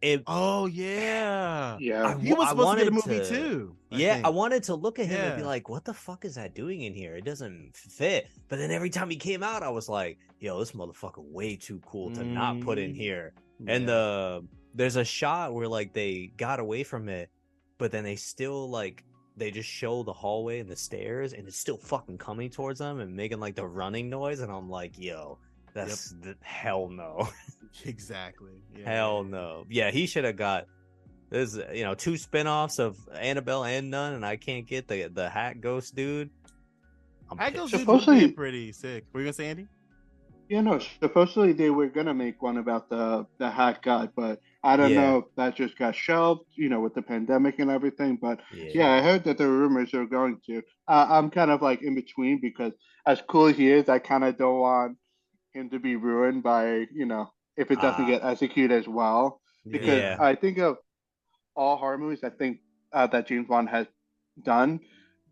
It 0.00 0.22
Oh 0.28 0.66
yeah. 0.66 1.76
yeah. 1.80 2.06
I- 2.06 2.18
He 2.20 2.32
was 2.32 2.46
I 2.46 2.50
supposed 2.50 2.78
to 2.78 2.84
get 2.84 2.88
a 2.88 2.90
movie 2.92 3.18
to- 3.18 3.28
too. 3.28 3.76
I 3.90 3.96
yeah, 3.96 4.14
think. 4.14 4.26
I 4.26 4.28
wanted 4.28 4.62
to 4.64 4.74
look 4.76 4.98
at 5.00 5.06
him 5.06 5.20
and 5.20 5.36
be 5.38 5.42
like, 5.42 5.68
"What 5.68 5.84
the 5.84 5.94
fuck 5.94 6.24
is 6.24 6.34
that 6.36 6.54
doing 6.54 6.82
in 6.82 6.94
here? 6.94 7.16
It 7.16 7.24
doesn't 7.24 7.76
fit." 7.76 8.28
But 8.48 8.58
then 8.58 8.70
every 8.70 8.90
time 8.90 9.10
he 9.10 9.16
came 9.16 9.42
out, 9.42 9.62
I 9.64 9.70
was 9.70 9.88
like, 9.88 10.18
"Yo, 10.38 10.58
this 10.60 10.70
motherfucker 10.72 11.24
way 11.24 11.56
too 11.56 11.80
cool 11.84 12.12
to 12.14 12.22
not 12.22 12.60
put 12.60 12.78
in 12.78 12.92
Mm. 12.92 12.96
here." 12.96 13.32
And 13.66 13.82
Yeah. 13.82 13.86
the 13.86 14.46
there's 14.78 14.96
a 14.96 15.04
shot 15.04 15.52
where 15.54 15.68
like 15.68 15.92
they 15.92 16.30
got 16.36 16.60
away 16.60 16.84
from 16.84 17.08
it, 17.08 17.28
but 17.78 17.90
then 17.92 18.04
they 18.04 18.16
still 18.16 18.70
like 18.70 19.04
they 19.36 19.50
just 19.50 19.68
show 19.68 20.02
the 20.02 20.12
hallway 20.12 20.60
and 20.60 20.68
the 20.70 20.76
stairs, 20.76 21.32
and 21.32 21.46
it's 21.46 21.58
still 21.58 21.76
fucking 21.76 22.18
coming 22.18 22.48
towards 22.48 22.78
them 22.78 23.00
and 23.00 23.14
making 23.14 23.40
like 23.40 23.54
the 23.56 23.66
running 23.66 24.08
noise, 24.08 24.40
and 24.40 24.50
I'm 24.50 24.70
like, 24.70 24.98
"Yo, 24.98 25.38
that's 25.74 26.10
the, 26.22 26.34
hell 26.42 26.88
no, 26.88 27.28
exactly. 27.84 28.52
Yeah. 28.78 28.88
hell 28.90 29.24
no." 29.24 29.64
Yeah, 29.68 29.90
he 29.90 30.06
should 30.06 30.24
have 30.24 30.36
got. 30.36 30.66
There's 31.30 31.56
you 31.74 31.84
know 31.84 31.94
two 31.94 32.16
spin-offs 32.16 32.78
of 32.78 32.96
Annabelle 33.14 33.64
and 33.64 33.90
Nun, 33.90 34.14
and 34.14 34.24
I 34.24 34.36
can't 34.36 34.66
get 34.66 34.88
the 34.88 35.08
the 35.12 35.28
hat 35.28 35.60
ghost 35.60 35.94
dude. 35.94 36.30
I'm 37.30 37.38
I 37.38 37.50
pissed. 37.50 37.56
go 37.56 37.62
dude 37.66 37.72
would 37.72 37.80
Supposedly- 37.80 38.26
be 38.28 38.32
pretty 38.32 38.72
sick. 38.72 39.04
Were 39.12 39.20
you 39.20 39.26
gonna 39.26 39.32
say 39.34 39.48
Andy? 39.48 39.66
Yeah, 40.48 40.62
no. 40.62 40.78
Supposedly 41.02 41.52
they 41.52 41.68
were 41.68 41.88
gonna 41.88 42.14
make 42.14 42.40
one 42.42 42.56
about 42.56 42.88
the 42.88 43.26
the 43.38 43.50
hat 43.50 43.82
guy, 43.82 44.08
but 44.16 44.40
I 44.62 44.76
don't 44.76 44.92
Yeah. 44.92 45.00
know. 45.00 45.16
if 45.18 45.24
That 45.36 45.54
just 45.56 45.78
got 45.78 45.94
shelved, 45.94 46.46
you 46.56 46.68
know, 46.68 46.80
with 46.80 46.94
the 46.94 47.02
pandemic 47.02 47.58
and 47.60 47.70
everything. 47.70 48.16
But 48.20 48.40
yeah, 48.74 48.92
I 48.92 49.00
heard 49.02 49.24
that 49.24 49.38
there 49.38 49.48
were 49.48 49.58
rumors 49.58 49.92
they 49.92 49.98
were 49.98 50.06
going 50.06 50.40
to. 50.46 50.62
Uh, 50.88 51.06
I'm 51.08 51.30
kind 51.30 51.50
of 51.50 51.62
like 51.62 51.82
in 51.82 51.94
between 51.94 52.40
because 52.40 52.72
as 53.06 53.22
cool 53.28 53.46
as 53.46 53.56
he 53.56 53.70
is, 53.70 53.88
I 53.88 53.98
kind 54.00 54.24
of 54.24 54.36
don't 54.36 54.58
want 54.58 54.98
him 55.52 55.70
to 55.70 55.78
be 55.78 55.96
ruined 55.96 56.42
by 56.42 56.86
you 56.92 57.06
know 57.06 57.30
if 57.56 57.70
it 57.70 57.80
doesn't 57.80 58.04
Ah. 58.04 58.08
get 58.08 58.24
executed 58.24 58.76
as 58.76 58.88
well. 58.88 59.40
Because 59.70 60.02
Yeah. 60.02 60.16
I 60.20 60.34
think 60.34 60.58
of 60.58 60.78
all 61.54 61.76
horror 61.76 61.98
movies, 61.98 62.24
I 62.24 62.30
think 62.30 62.60
uh, 62.92 63.06
that 63.08 63.26
James 63.26 63.48
Wan 63.48 63.66
has 63.66 63.86
done. 64.42 64.80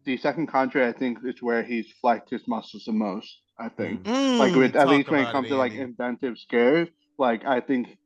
The 0.05 0.17
second 0.19 0.47
Conjuring, 0.47 0.89
I 0.89 0.93
think, 0.93 1.19
is 1.25 1.43
where 1.43 1.63
he's 1.65 1.91
flexed 2.01 2.31
his 2.31 2.47
muscles 2.47 2.85
the 2.85 2.93
most. 2.93 3.41
I 3.59 3.69
think 3.71 4.07
like 4.07 4.53
Mm, 4.53 4.57
with 4.59 4.77
at 4.77 4.89
least 4.89 5.11
when 5.11 5.21
it 5.21 5.23
about 5.25 5.33
comes 5.33 5.49
to 5.49 5.57
like 5.57 5.73
Andy. 5.73 5.83
inventive 5.85 6.39
scares, 6.39 6.89
like 7.19 7.45
I 7.45 7.61
think 7.61 7.97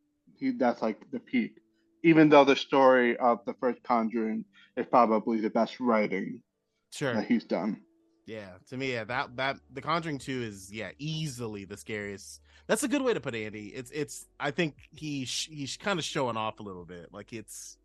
he 0.41 0.53
that's 0.53 0.83
like 0.83 1.11
the 1.13 1.21
peak. 1.21 1.57
Even 2.03 2.29
though 2.31 2.45
the 2.45 2.57
story 2.57 3.17
of 3.19 3.41
the 3.47 3.55
first 3.61 3.83
Conjuring 3.83 4.45
is 4.77 4.87
probably 4.87 5.41
the 5.41 5.51
best 5.51 5.79
writing 5.81 6.43
sure. 6.91 7.15
that 7.15 7.27
he's 7.27 7.45
done. 7.45 7.83
Yeah, 8.27 8.51
to 8.69 8.77
me, 8.77 8.93
yeah, 8.93 9.05
that 9.05 9.37
that 9.37 9.57
The 9.73 9.83
Conjuring 9.83 10.19
Two 10.19 10.43
is 10.43 10.73
yeah 10.73 10.91
easily 10.99 11.65
the 11.65 11.77
scariest. 11.77 12.41
That's 12.67 12.85
a 12.85 12.89
good 12.89 13.03
way 13.03 13.13
to 13.13 13.21
put 13.21 13.35
Andy. 13.35 13.69
It's 13.69 13.91
it's. 13.91 14.29
I 14.39 14.53
think 14.53 14.77
he 14.93 15.25
sh- 15.25 15.49
he's 15.51 15.77
kind 15.77 15.99
of 15.99 16.05
showing 16.05 16.37
off 16.37 16.61
a 16.61 16.63
little 16.63 16.85
bit. 16.85 17.13
Like 17.13 17.33
it's 17.33 17.77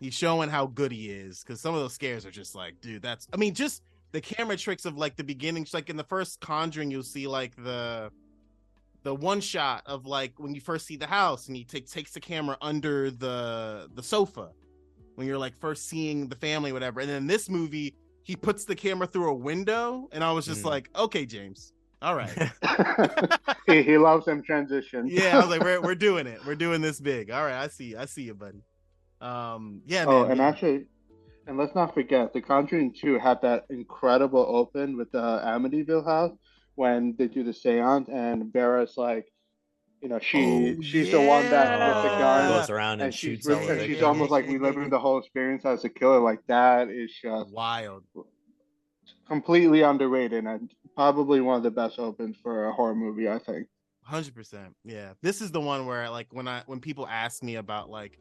he's 0.00 0.14
showing 0.14 0.48
how 0.48 0.66
good 0.66 0.90
he 0.90 1.10
is 1.10 1.42
because 1.42 1.60
some 1.60 1.74
of 1.74 1.80
those 1.80 1.92
scares 1.92 2.24
are 2.24 2.30
just 2.30 2.54
like, 2.54 2.80
dude, 2.80 3.02
that's. 3.02 3.28
I 3.32 3.36
mean, 3.36 3.52
just 3.54 3.82
the 4.12 4.20
camera 4.20 4.56
tricks 4.56 4.86
of 4.86 4.96
like 4.96 5.16
the 5.16 5.24
beginning. 5.24 5.66
Like 5.72 5.90
in 5.90 5.96
the 5.96 6.04
first 6.04 6.40
Conjuring, 6.40 6.90
you'll 6.90 7.02
see 7.02 7.26
like 7.26 7.54
the 7.56 8.10
the 9.08 9.14
one 9.14 9.40
shot 9.40 9.82
of 9.86 10.04
like 10.04 10.34
when 10.38 10.54
you 10.54 10.60
first 10.60 10.84
see 10.86 10.94
the 10.96 11.06
house 11.06 11.46
and 11.46 11.56
he 11.56 11.64
take, 11.64 11.88
takes 11.90 12.12
the 12.12 12.20
camera 12.20 12.58
under 12.60 13.10
the 13.10 13.88
the 13.94 14.02
sofa 14.02 14.50
when 15.14 15.26
you're 15.26 15.38
like 15.38 15.56
first 15.58 15.88
seeing 15.88 16.28
the 16.28 16.36
family 16.36 16.72
whatever 16.74 17.00
and 17.00 17.08
then 17.08 17.26
this 17.26 17.48
movie 17.48 17.94
he 18.22 18.36
puts 18.36 18.66
the 18.66 18.74
camera 18.76 19.06
through 19.06 19.30
a 19.30 19.34
window 19.34 20.10
and 20.12 20.22
i 20.22 20.30
was 20.30 20.44
just 20.44 20.60
Mm. 20.62 20.66
like 20.74 20.90
okay 20.94 21.24
james 21.24 21.72
all 22.02 22.14
right 22.14 22.36
he, 23.66 23.82
he 23.82 23.96
loves 23.96 24.26
them 24.26 24.42
transitions. 24.42 25.10
yeah 25.10 25.36
i 25.36 25.38
was 25.38 25.48
like 25.48 25.62
we're, 25.62 25.80
we're 25.88 25.94
doing 25.94 26.26
it 26.26 26.44
we're 26.44 26.54
doing 26.54 26.82
this 26.82 27.00
big 27.00 27.30
all 27.30 27.42
right 27.46 27.58
i 27.64 27.66
see 27.68 27.96
i 27.96 28.04
see 28.04 28.24
you 28.24 28.34
buddy 28.34 28.62
um 29.22 29.80
yeah 29.86 30.04
oh, 30.06 30.24
and 30.24 30.36
yeah. 30.36 30.48
actually, 30.48 30.84
And 31.46 31.56
let's 31.56 31.74
not 31.74 31.94
forget, 31.94 32.34
The 32.34 32.42
Conjuring 32.42 32.92
2 33.00 33.18
had 33.18 33.40
that 33.40 33.64
incredible 33.70 34.44
open 34.46 34.98
with 34.98 35.10
the 35.12 35.18
Amityville 35.52 36.04
house 36.04 36.32
when 36.78 37.16
they 37.18 37.26
do 37.26 37.42
the 37.42 37.52
seance, 37.52 38.08
and 38.08 38.52
Vera's 38.52 38.96
like, 38.96 39.26
you 40.00 40.08
know, 40.08 40.20
she 40.20 40.76
Oh, 40.78 40.80
she's 40.80 41.10
the 41.10 41.20
one 41.20 41.42
that 41.50 41.72
with 41.72 42.04
the 42.04 42.10
yeah. 42.10 42.18
gun, 42.20 42.48
goes 42.60 42.70
around 42.70 42.92
and, 42.94 43.02
and 43.02 43.14
she's 43.14 43.40
shoots 43.42 43.48
all 43.48 43.58
re- 43.58 43.66
the 43.66 43.72
and 43.72 43.82
she's 43.82 44.02
almost 44.02 44.30
like 44.30 44.46
reliving 44.46 44.88
the 44.88 44.98
whole 44.98 45.18
experience 45.18 45.64
as 45.64 45.84
a 45.84 45.88
killer. 45.88 46.20
Like 46.20 46.38
that 46.46 46.88
is 46.88 47.10
just 47.20 47.50
Wild. 47.50 48.04
completely 49.26 49.82
underrated 49.82 50.44
and 50.44 50.72
probably 50.94 51.40
one 51.40 51.56
of 51.56 51.62
the 51.64 51.70
best 51.70 51.98
opens 51.98 52.36
for 52.42 52.66
a 52.66 52.72
horror 52.72 52.94
movie. 52.94 53.28
I 53.28 53.40
think. 53.40 53.66
Hundred 54.04 54.36
percent. 54.36 54.74
Yeah. 54.84 55.14
This 55.20 55.40
is 55.40 55.50
the 55.50 55.60
one 55.60 55.84
where 55.84 56.08
like 56.10 56.28
when 56.32 56.46
I 56.46 56.62
when 56.66 56.78
people 56.80 57.06
ask 57.08 57.42
me 57.42 57.56
about 57.56 57.90
like 57.90 58.18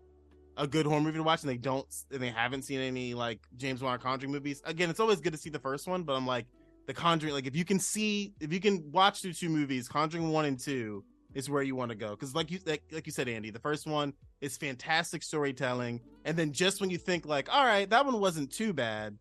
a 0.58 0.66
good 0.66 0.88
horror 0.88 1.02
movie 1.02 1.18
to 1.18 1.24
watch 1.24 1.44
and 1.44 1.50
they 1.52 1.58
don't 1.58 1.86
and 2.12 2.20
they 2.22 2.30
haven't 2.30 2.64
seen 2.64 2.80
any 2.80 3.14
like 3.14 3.40
James 3.56 3.84
Wan 3.84 3.94
or 3.94 4.00
Conjuring 4.00 4.32
movies. 4.32 4.64
Again, 4.66 4.90
it's 4.90 5.00
always 5.00 5.22
good 5.22 5.34
to 5.34 5.40
see 5.40 5.52
the 5.52 5.60
first 5.60 5.88
one, 5.88 6.02
but 6.02 6.14
I'm 6.14 6.26
like 6.26 6.48
the 6.88 6.94
Conjuring. 6.94 7.34
Like 7.34 7.46
if 7.46 7.56
you 7.56 7.66
can 7.66 7.80
see 7.80 8.34
if 8.40 8.52
you 8.52 8.60
can 8.60 8.92
watch 8.92 9.22
the 9.22 9.32
two 9.32 9.50
movies, 9.50 9.88
Conjuring 9.88 10.30
one 10.30 10.46
and 10.46 10.60
two 10.60 11.04
is 11.36 11.50
where 11.50 11.62
you 11.62 11.76
want 11.76 11.90
to 11.90 11.96
go 11.96 12.10
because 12.12 12.34
like 12.34 12.50
you 12.50 12.60
like, 12.66 12.82
like 12.92 13.06
you 13.06 13.12
said, 13.12 13.28
Andy, 13.28 13.52
the 13.52 13.60
first 13.60 13.86
one 13.86 14.14
is 14.42 14.58
fantastic 14.58 15.22
storytelling, 15.22 16.02
and 16.26 16.36
then 16.36 16.52
just 16.52 16.82
when 16.82 16.90
you 16.90 16.98
think 16.98 17.26
like, 17.26 17.54
all 17.54 17.66
right, 17.66 17.90
that 17.90 18.06
one 18.06 18.20
wasn't 18.20 18.52
too 18.52 18.74
bad, 18.74 19.18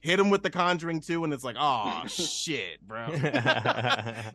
hit 0.00 0.20
him 0.20 0.28
with 0.28 0.42
the 0.42 0.50
Conjuring 0.50 1.00
two, 1.00 1.24
and 1.24 1.32
it's 1.32 1.44
like, 1.44 1.56
oh 1.58 2.02
shit, 2.06 2.86
bro. 2.86 3.06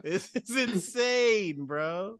it's, 0.03 0.31
it's 0.33 0.55
insane, 0.55 1.65
bro. 1.65 2.17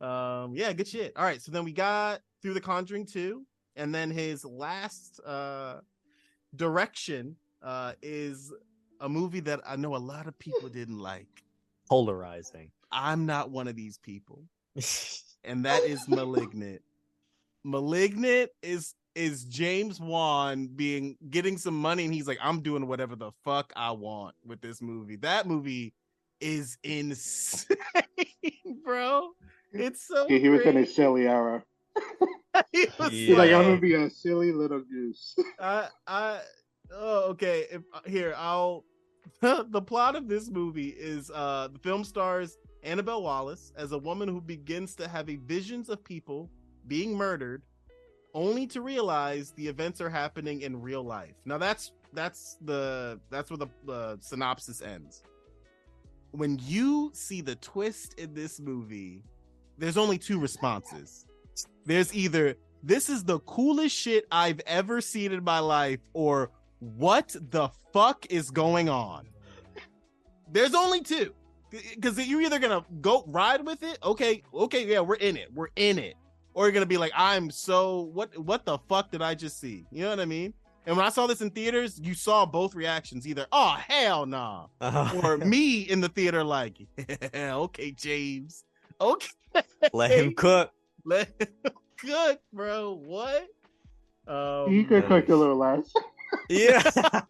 Um, 0.00 0.54
yeah, 0.54 0.72
good 0.72 0.86
shit. 0.86 1.12
All 1.16 1.24
right, 1.24 1.42
so 1.42 1.50
then 1.50 1.64
we 1.64 1.72
got 1.72 2.20
through 2.40 2.54
the 2.54 2.60
Conjuring 2.60 3.04
2, 3.04 3.44
and 3.76 3.92
then 3.92 4.10
his 4.10 4.44
last 4.44 5.20
uh 5.26 5.80
direction 6.54 7.36
uh 7.62 7.92
is 8.00 8.52
a 9.00 9.08
movie 9.08 9.40
that 9.40 9.60
I 9.66 9.76
know 9.76 9.96
a 9.96 9.98
lot 9.98 10.26
of 10.26 10.38
people 10.38 10.68
didn't 10.68 10.98
like. 10.98 11.26
Polarizing. 11.88 12.70
I'm 12.92 13.24
not 13.26 13.50
one 13.50 13.66
of 13.66 13.76
these 13.76 13.98
people, 13.98 14.42
and 15.44 15.64
that 15.64 15.82
is 15.84 16.06
Malignant. 16.08 16.82
Malignant 17.64 18.50
is 18.62 18.94
is 19.14 19.44
James 19.44 19.98
Wan 20.00 20.68
being 20.68 21.16
getting 21.30 21.58
some 21.58 21.78
money, 21.78 22.04
and 22.04 22.14
he's 22.14 22.28
like, 22.28 22.38
I'm 22.42 22.60
doing 22.60 22.86
whatever 22.86 23.16
the 23.16 23.32
fuck 23.44 23.72
I 23.74 23.90
want 23.92 24.34
with 24.46 24.60
this 24.60 24.80
movie. 24.80 25.16
That 25.16 25.46
movie 25.46 25.94
is 26.40 26.78
insane, 26.84 27.76
bro. 28.84 29.30
It's 29.72 30.06
so 30.06 30.26
He, 30.28 30.38
he 30.38 30.48
was 30.48 30.62
in 30.62 30.76
a 30.76 30.86
silly 30.86 31.26
era. 31.26 31.62
He 32.72 32.86
was 32.98 33.10
He's 33.10 33.36
like, 33.36 33.52
I'm 33.52 33.62
gonna 33.62 33.80
be 33.80 33.94
a 33.94 34.10
silly 34.10 34.52
little 34.52 34.80
goose. 34.80 35.36
I, 35.60 35.88
I, 36.06 36.40
oh, 36.92 37.30
okay. 37.30 37.66
If 37.70 37.82
here, 38.06 38.34
I'll. 38.36 38.84
the 39.40 39.82
plot 39.82 40.16
of 40.16 40.26
this 40.26 40.48
movie 40.48 40.88
is 40.88 41.30
uh 41.30 41.68
the 41.70 41.78
film 41.78 42.02
stars 42.02 42.56
Annabelle 42.82 43.22
Wallis 43.22 43.72
as 43.76 43.92
a 43.92 43.98
woman 43.98 44.28
who 44.28 44.40
begins 44.40 44.94
to 44.96 45.08
have 45.08 45.26
visions 45.26 45.88
of 45.88 46.02
people 46.02 46.50
being 46.86 47.14
murdered, 47.14 47.62
only 48.34 48.66
to 48.68 48.80
realize 48.80 49.52
the 49.52 49.66
events 49.66 50.00
are 50.00 50.08
happening 50.08 50.62
in 50.62 50.80
real 50.80 51.02
life. 51.02 51.34
Now 51.44 51.58
that's 51.58 51.92
that's 52.12 52.56
the 52.64 53.20
that's 53.30 53.50
where 53.50 53.58
the, 53.58 53.68
the 53.84 54.18
synopsis 54.20 54.80
ends. 54.80 55.22
When 56.30 56.58
you 56.62 57.10
see 57.14 57.40
the 57.40 57.56
twist 57.56 58.14
in 58.14 58.34
this 58.34 58.60
movie, 58.60 59.22
there's 59.76 59.96
only 59.96 60.18
two 60.18 60.38
responses. 60.38 61.26
There's 61.84 62.14
either 62.14 62.56
this 62.82 63.08
is 63.08 63.24
the 63.24 63.40
coolest 63.40 63.96
shit 63.96 64.26
I've 64.30 64.60
ever 64.66 65.00
seen 65.00 65.32
in 65.32 65.42
my 65.42 65.58
life, 65.58 66.00
or 66.12 66.50
what 66.80 67.34
the 67.50 67.68
fuck 67.92 68.26
is 68.30 68.50
going 68.50 68.88
on? 68.88 69.26
There's 70.50 70.74
only 70.74 71.02
two. 71.02 71.34
Because 71.70 72.26
you're 72.26 72.40
either 72.40 72.58
gonna 72.58 72.84
go 73.02 73.24
ride 73.26 73.64
with 73.64 73.82
it, 73.82 73.98
okay, 74.02 74.42
okay, 74.54 74.86
yeah, 74.86 75.00
we're 75.00 75.16
in 75.16 75.36
it, 75.36 75.52
we're 75.52 75.68
in 75.76 75.98
it, 75.98 76.14
or 76.54 76.64
you're 76.64 76.72
gonna 76.72 76.86
be 76.86 76.96
like, 76.96 77.12
I'm 77.14 77.50
so 77.50 78.10
what? 78.14 78.36
What 78.38 78.64
the 78.64 78.78
fuck 78.88 79.10
did 79.10 79.20
I 79.20 79.34
just 79.34 79.60
see? 79.60 79.84
You 79.90 80.04
know 80.04 80.10
what 80.10 80.20
I 80.20 80.24
mean? 80.24 80.54
And 80.86 80.96
when 80.96 81.04
I 81.04 81.10
saw 81.10 81.26
this 81.26 81.42
in 81.42 81.50
theaters, 81.50 82.00
you 82.02 82.14
saw 82.14 82.46
both 82.46 82.74
reactions: 82.74 83.28
either 83.28 83.46
"Oh 83.52 83.76
hell 83.86 84.24
nah," 84.24 84.68
or 84.80 85.36
me 85.44 85.82
in 85.82 86.00
the 86.00 86.08
theater 86.08 86.42
like, 86.42 86.78
yeah, 87.34 87.54
"Okay, 87.56 87.90
James, 87.90 88.64
okay." 88.98 89.28
Let 89.92 90.10
him 90.10 90.34
cook. 90.36 90.72
Let 91.04 91.28
him 91.38 91.72
cook, 91.98 92.40
bro. 92.54 92.94
What? 92.94 93.48
Um, 94.26 94.72
he 94.72 94.84
could 94.84 95.06
cook 95.06 95.28
a 95.28 95.36
little 95.36 95.56
less. 95.56 95.92
Yeah. 96.48 96.82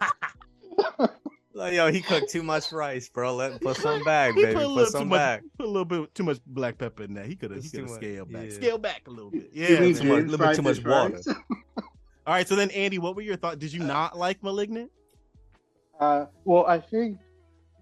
like, 1.54 1.74
yo, 1.74 1.90
he 1.90 2.00
cooked 2.00 2.30
too 2.30 2.42
much 2.42 2.72
rice, 2.72 3.08
bro. 3.08 3.34
Let 3.34 3.60
put 3.60 3.76
some 3.76 4.02
back, 4.04 4.34
baby. 4.34 4.54
put 4.54 4.62
a 4.62 4.66
Put, 4.66 4.68
little 4.68 4.84
too 4.86 4.90
some 4.90 5.08
much- 5.08 5.16
back. 5.18 5.42
Put 5.58 5.66
a 5.66 5.70
little 5.70 5.84
bit 5.84 6.14
too 6.14 6.22
much 6.22 6.38
black 6.46 6.78
pepper 6.78 7.02
in 7.04 7.14
there. 7.14 7.24
He 7.24 7.34
could 7.36 7.50
have. 7.50 7.62
He 7.62 7.70
could 7.70 7.82
much, 7.88 7.94
scaled 7.96 8.32
back. 8.32 8.44
yeah. 8.44 8.50
Scale 8.54 8.78
back 8.78 9.02
a 9.06 9.10
little 9.10 9.30
bit. 9.30 9.50
Yeah. 9.52 9.80
need 9.80 9.96
too 9.96 10.04
much- 10.04 10.18
James 10.18 10.30
little 10.30 10.46
bit 10.46 10.56
too 10.56 10.62
much 10.62 10.76
fish 10.76 10.84
water. 10.86 11.20
All 12.26 12.34
right. 12.34 12.46
So 12.46 12.54
then, 12.56 12.70
Andy, 12.70 12.98
what 12.98 13.16
were 13.16 13.22
your 13.22 13.36
thoughts? 13.36 13.56
Did 13.58 13.72
you 13.72 13.80
not 13.82 14.16
like 14.16 14.42
*Malignant*? 14.42 14.90
Uh, 15.98 16.26
well, 16.44 16.64
I 16.66 16.78
think 16.78 17.18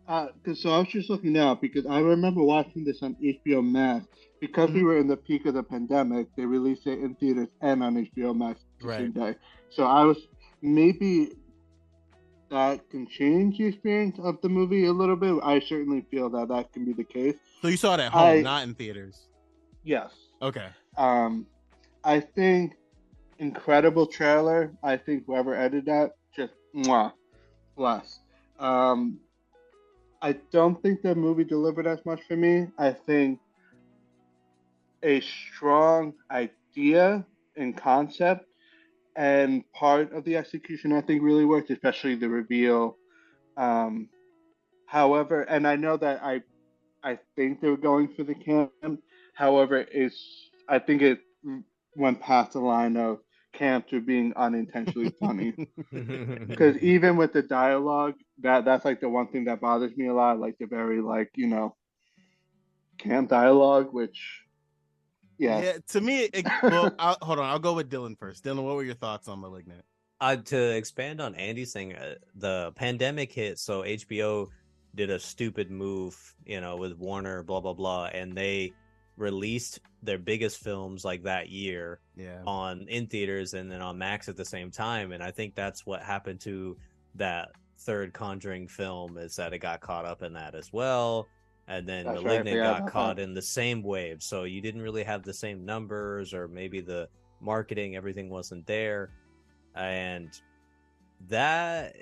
because 0.07 0.63
so 0.63 0.71
I 0.71 0.79
was 0.79 0.89
just 0.89 1.11
looking 1.11 1.33
now 1.33 1.55
because 1.55 1.85
I 1.85 1.99
remember 1.99 2.43
watching 2.43 2.85
this 2.85 3.03
on 3.03 3.15
HBO 3.23 3.61
Max 3.63 4.07
because 4.41 4.71
we 4.71 4.81
Mhm. 4.81 4.85
were 4.85 4.99
in 4.99 5.09
the 5.09 5.17
peak 5.17 5.47
of 5.47 5.55
the 5.55 5.63
pandemic. 5.63 6.29
They 6.37 6.47
released 6.47 6.87
it 6.87 7.01
in 7.01 7.15
theaters 7.17 7.49
and 7.61 7.83
on 7.83 7.97
HBO 7.97 8.33
Max 8.33 8.61
the 8.81 8.87
Right. 8.87 8.99
same 9.01 9.11
day. 9.11 9.35
So 9.71 9.85
I 9.85 10.05
was 10.05 10.29
maybe 10.63 11.33
that 12.49 12.89
can 12.91 13.07
change 13.07 13.59
the 13.59 13.67
experience 13.67 14.19
of 14.23 14.41
the 14.41 14.49
movie 14.49 14.87
a 14.87 14.93
little 14.93 15.17
bit. 15.17 15.35
I 15.43 15.59
certainly 15.61 16.03
feel 16.11 16.31
that 16.31 16.49
that 16.49 16.73
can 16.73 16.85
be 16.85 16.93
the 16.93 17.05
case. 17.05 17.35
So 17.63 17.69
you 17.69 17.77
saw 17.77 17.95
it 17.95 18.01
at 18.01 18.13
home, 18.13 18.23
I- 18.39 18.41
not 18.43 18.63
in 18.65 18.75
theaters. 18.75 19.27
Yes. 19.83 20.13
Okay. 20.43 20.69
Um, 20.97 21.47
I 22.05 22.21
think 22.21 22.77
incredible 23.39 24.07
trailer. 24.07 24.73
I 24.83 24.97
think 24.97 25.27
whoever 25.27 25.55
edited 25.55 25.87
that 25.87 26.17
just 26.35 26.53
mwah, 26.75 27.13
bless. 27.77 28.21
Um, 28.59 29.19
I 30.23 30.33
don't 30.51 30.81
think 30.83 31.03
the 31.03 31.15
movie 31.15 31.45
delivered 31.45 31.87
as 31.87 32.05
much 32.07 32.23
for 32.23 32.37
me. 32.37 32.69
I 32.79 32.93
think 32.93 33.39
a 35.03 35.21
strong 35.21 36.15
idea 36.31 37.25
and 37.57 37.77
concept 37.77 38.47
and 39.17 39.65
part 39.73 40.13
of 40.13 40.25
the 40.25 40.37
execution 40.37 40.93
I 40.93 41.01
think 41.01 41.23
really 41.23 41.45
worked, 41.45 41.71
especially 41.71 42.17
the 42.17 42.29
reveal. 42.29 42.97
Um, 43.57 44.09
however, 44.87 45.43
and 45.43 45.67
I 45.67 45.77
know 45.77 45.97
that 45.97 46.23
I 46.23 46.43
I 47.03 47.19
think 47.37 47.61
they 47.61 47.69
were 47.69 47.77
going 47.77 48.09
for 48.15 48.25
the 48.25 48.35
camp. 48.35 49.01
However, 49.35 49.87
it's 49.91 50.51
I 50.69 50.79
think 50.79 51.03
it 51.03 51.21
went 51.95 52.21
past 52.21 52.53
the 52.53 52.61
line 52.61 52.97
of 52.97 53.21
camp 53.53 53.89
to 53.89 54.01
being 54.01 54.33
unintentionally 54.37 55.11
funny. 55.19 55.55
Because 56.49 56.77
even 56.79 57.17
with 57.17 57.33
the 57.33 57.43
dialogue, 57.43 58.15
that 58.43 58.65
that's 58.65 58.85
like 58.85 59.01
the 59.01 59.09
one 59.09 59.29
thing 59.29 59.45
that 59.47 59.61
bothers 59.61 59.97
me 59.97 60.09
a 60.09 60.15
lot, 60.15 60.39
like 60.39 60.57
the 60.59 60.67
very 60.67 61.01
like 61.01 61.31
you 61.35 61.47
know 61.47 61.75
camp 62.99 63.31
dialogue, 63.31 63.89
which 63.93 64.46
yeah, 65.39 65.61
Yeah. 65.61 65.73
To 65.89 66.01
me, 66.01 66.23
it, 66.33 66.47
well, 66.63 66.93
I'll, 66.99 67.17
hold 67.23 67.39
on. 67.39 67.45
I'll 67.47 67.59
go 67.59 67.75
with 67.75 67.91
Dylan 67.91 68.19
first. 68.19 68.45
Dylan, 68.45 68.63
what 68.65 68.77
were 68.77 68.85
your 68.85 68.95
thoughts 68.95 69.29
on 69.29 69.41
*Malignant*? 69.41 69.83
uh, 70.21 70.37
to 70.37 70.77
expand 70.77 71.21
on 71.21 71.35
Andy's 71.35 71.73
thing, 71.73 71.95
uh, 71.95 72.15
the 72.37 72.73
pandemic 72.75 73.31
hit, 73.33 73.59
so 73.59 73.83
HBO 73.83 74.49
did 74.95 75.11
a 75.11 75.19
stupid 75.19 75.71
move, 75.71 76.17
you 76.47 76.61
know, 76.61 76.77
with 76.77 76.97
Warner, 76.97 77.43
blah 77.43 77.61
blah 77.61 77.75
blah, 77.75 78.07
and 78.07 78.35
they 78.35 78.73
released 79.19 79.81
their 80.03 80.19
biggest 80.19 80.59
films 80.63 81.05
like 81.05 81.23
that 81.25 81.49
year 81.49 82.01
Yeah. 82.17 82.43
on 82.47 82.87
in 82.89 83.07
theaters 83.07 83.55
and 83.55 83.71
then 83.71 83.81
on 83.83 83.99
Max 83.99 84.29
at 84.29 84.37
the 84.37 84.45
same 84.45 84.71
time, 84.71 85.13
and 85.13 85.23
I 85.23 85.31
think 85.31 85.55
that's 85.55 85.85
what 85.87 86.03
happened 86.03 86.41
to 86.43 86.77
that 87.17 87.51
third 87.81 88.13
Conjuring 88.15 88.69
film 88.69 89.19
is 89.19 89.37
that 89.37 89.53
it 89.53 89.59
got 89.59 89.81
caught 89.81 90.07
up 90.07 90.23
in 90.23 90.33
that 90.35 90.55
as 90.55 90.73
well. 90.73 91.29
And 91.69 91.87
then 91.87 92.05
That's 92.05 92.19
right, 92.19 92.25
Malignant 92.25 92.57
forgot 92.57 92.81
got 92.81 92.93
caught 92.93 93.19
in 93.19 93.35
the 93.35 93.43
same 93.43 93.83
wave, 93.83 94.23
so 94.23 94.45
you 94.45 94.61
didn't 94.61 94.83
really 94.83 95.03
have 95.03 95.25
the 95.25 95.35
same 95.35 95.65
numbers, 95.65 96.33
or 96.33 96.47
maybe 96.47 96.81
the 96.81 97.09
marketing, 97.41 97.97
everything 97.97 98.31
wasn't 98.31 98.67
there. 98.67 99.11
And 99.75 100.31
that 101.29 101.97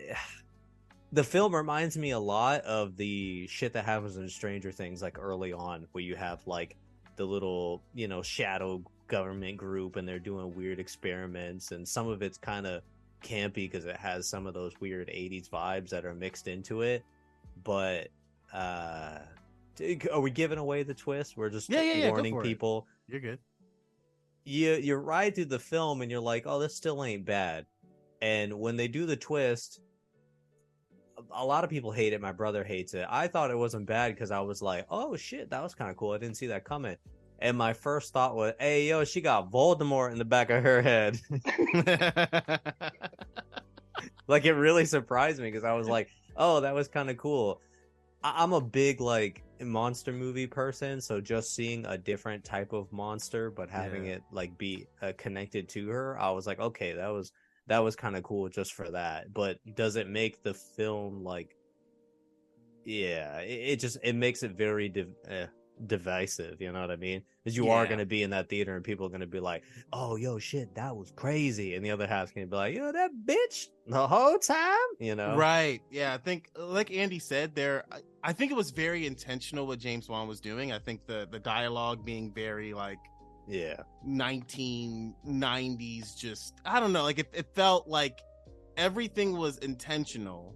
the 1.13 1.25
film 1.25 1.55
reminds 1.55 1.97
me 1.97 2.11
a 2.11 2.19
lot 2.19 2.61
of 2.63 2.97
the 2.97 3.47
shit 3.47 3.73
that 3.73 3.85
happens 3.85 4.17
in 4.17 4.29
Stranger 4.29 4.71
Things, 4.71 5.01
like 5.01 5.19
early 5.19 5.53
on, 5.53 5.87
where 5.93 6.05
you 6.05 6.17
have 6.17 6.47
like 6.47 6.77
the 7.17 7.25
little, 7.25 7.81
you 7.95 8.09
know, 8.09 8.23
shadow 8.23 8.83
government 9.07 9.57
group 9.57 9.97
and 9.97 10.07
they're 10.07 10.19
doing 10.19 10.55
weird 10.55 10.79
experiments, 10.79 11.73
and 11.73 11.89
some 11.89 12.09
of 12.09 12.23
it's 12.23 12.37
kind 12.37 12.67
of 12.67 12.83
campy 13.23 13.55
because 13.55 13.87
it 13.87 13.97
has 13.97 14.29
some 14.29 14.47
of 14.47 14.53
those 14.53 14.73
weird 14.81 15.09
80s 15.09 15.49
vibes 15.49 15.89
that 15.89 16.05
are 16.05 16.15
mixed 16.15 16.49
into 16.49 16.83
it. 16.83 17.03
But, 17.63 18.09
uh, 18.53 19.21
are 20.13 20.21
we 20.21 20.31
giving 20.31 20.59
away 20.59 20.83
the 20.83 20.95
twist? 20.95 21.37
We're 21.37 21.51
just 21.51 21.69
Yeah, 21.69 21.83
yeah, 21.83 21.95
yeah, 21.95 22.09
warning 22.11 22.37
it. 22.37 22.43
people 22.43 22.87
You're 23.09 23.21
good. 23.21 23.39
you 24.45 24.73
you 24.75 24.95
ride 24.97 25.35
through 25.35 25.47
the 25.47 25.59
film 25.59 26.03
and 26.03 26.11
you're 26.11 26.21
like, 26.21 26.45
oh, 26.47 26.59
this 26.59 26.75
still 26.77 27.03
ain't 27.05 27.25
bad, 27.25 27.67
And 28.23 28.53
when 28.61 28.77
they 28.77 28.89
do 28.89 29.07
the 29.07 29.17
twist, 29.17 29.81
a- 31.33 31.45
lot 31.45 31.63
of 31.65 31.71
people 31.71 31.93
hate 31.93 32.13
it. 32.13 32.21
My 32.21 32.33
brother 32.33 32.65
hates 32.65 32.95
it. 32.95 33.07
I 33.09 33.29
thought 33.29 33.51
it 33.51 33.57
wasn't 33.59 33.87
bad 33.87 34.15
because 34.15 34.31
I 34.33 34.41
was 34.41 34.61
like, 34.63 34.87
"Oh 34.91 35.15
shit, 35.17 35.51
that 35.51 35.63
was 35.63 35.75
kind 35.75 35.91
of 35.91 35.97
cool." 35.97 36.11
I 36.13 36.19
didn't 36.19 36.37
see 36.37 36.49
that 36.49 36.65
coming. 36.65 36.97
And 37.39 37.57
my 37.57 37.73
first 37.73 38.13
thought 38.13 38.35
was, 38.35 38.55
"Hey, 38.59 38.89
yo, 38.89 39.05
she 39.05 39.21
got 39.21 39.51
Voldemort 39.53 40.11
in 40.13 40.19
the 40.19 40.25
back 40.25 40.51
of 40.51 40.63
her 40.63 40.83
head." 40.83 41.21
like 44.27 44.45
it 44.45 44.55
really 44.55 44.85
surprised 44.87 45.39
me 45.41 45.47
because 45.51 45.65
I 45.65 45.73
was 45.75 45.89
like, 45.89 46.09
"Oh, 46.37 46.61
that 46.61 46.75
was 46.75 46.89
kind 46.89 47.11
of 47.11 47.17
cool." 47.17 47.61
I- 48.25 48.43
I'm 48.43 48.53
a 48.53 48.61
big 48.61 49.01
like 49.01 49.43
monster 49.61 50.13
movie 50.13 50.47
person, 50.47 51.01
so 51.01 51.21
just 51.21 51.55
seeing 51.55 51.87
a 51.87 51.99
different 51.99 52.45
type 52.45 52.73
of 52.73 52.93
monster, 52.93 53.51
but 53.51 53.71
having 53.71 54.07
Yeah. 54.07 54.15
it 54.17 54.25
like 54.31 54.57
be 54.59 54.87
uh, 55.03 55.13
connected 55.17 55.69
to 55.71 55.89
her, 55.89 56.19
I 56.19 56.31
was 56.31 56.47
like, 56.47 56.61
"Okay, 56.61 56.93
that 56.95 57.09
was 57.09 57.33
that 57.67 57.79
was 57.81 57.97
kind 57.97 58.17
of 58.17 58.23
cool 58.23 58.49
just 58.49 58.73
for 58.75 58.91
that." 58.91 59.33
But 59.33 59.59
does 59.75 59.97
it 59.97 60.09
make 60.09 60.43
the 60.43 60.55
film 60.55 61.23
like? 61.23 61.57
Yeah, 62.85 63.41
it, 63.41 63.71
it 63.73 63.81
just 63.81 63.99
it 64.03 64.15
makes 64.15 64.43
it 64.43 64.53
very 64.53 64.89
div- 64.89 65.15
uh, 65.29 65.47
divisive. 65.87 66.61
You 66.61 66.73
know 66.73 66.81
what 66.81 66.91
I 66.91 66.97
mean? 66.97 67.23
Because 67.43 67.57
you 67.57 67.71
are 67.71 67.87
going 67.87 67.99
to 67.99 68.07
be 68.07 68.23
in 68.23 68.31
that 68.31 68.49
theater, 68.49 68.77
and 68.77 68.85
people 68.85 69.07
are 69.07 69.11
going 69.11 69.21
to 69.21 69.27
be 69.27 69.41
like, 69.41 69.63
"Oh, 69.93 70.17
yo, 70.17 70.39
shit, 70.39 70.75
that 70.75 70.97
was 70.97 71.13
crazy," 71.17 71.75
and 71.75 71.85
the 71.85 71.91
other 71.91 72.07
half's 72.07 72.33
going 72.33 72.47
to 72.47 72.51
be 72.51 72.57
like, 72.57 72.75
"Yo, 72.75 72.93
that 72.93 73.11
bitch 73.27 73.69
the 73.87 74.07
whole 74.07 74.39
time," 74.39 74.79
you 74.99 75.15
know? 75.15 75.37
Right. 75.37 75.81
Yeah. 75.91 76.15
I 76.15 76.19
think, 76.19 76.51
uh, 76.59 76.67
like 76.67 76.91
Andy 76.93 77.19
said, 77.19 77.55
there. 77.55 77.85
I, 77.93 78.01
I 78.23 78.33
think 78.33 78.51
it 78.51 78.57
was 78.57 78.71
very 78.71 79.07
intentional 79.07 79.67
what 79.67 79.79
James 79.79 80.09
Wan 80.09 80.27
was 80.29 80.41
doing. 80.41 80.73
I 80.73 80.79
think 80.79 81.07
the 81.07 81.29
the 81.31 81.39
dialogue 81.39 82.05
being 82.05 82.33
very 82.33 82.73
like 82.73 82.99
Yeah. 83.47 83.83
1990s. 84.07 86.17
Just 86.17 86.55
I 86.65 86.81
don't 86.81 86.93
know. 86.93 87.03
Like 87.03 87.19
it, 87.19 87.29
it 87.33 87.47
felt 87.55 87.89
like 87.89 88.21
everything 88.77 89.37
was 89.37 89.59
intentional. 89.59 90.55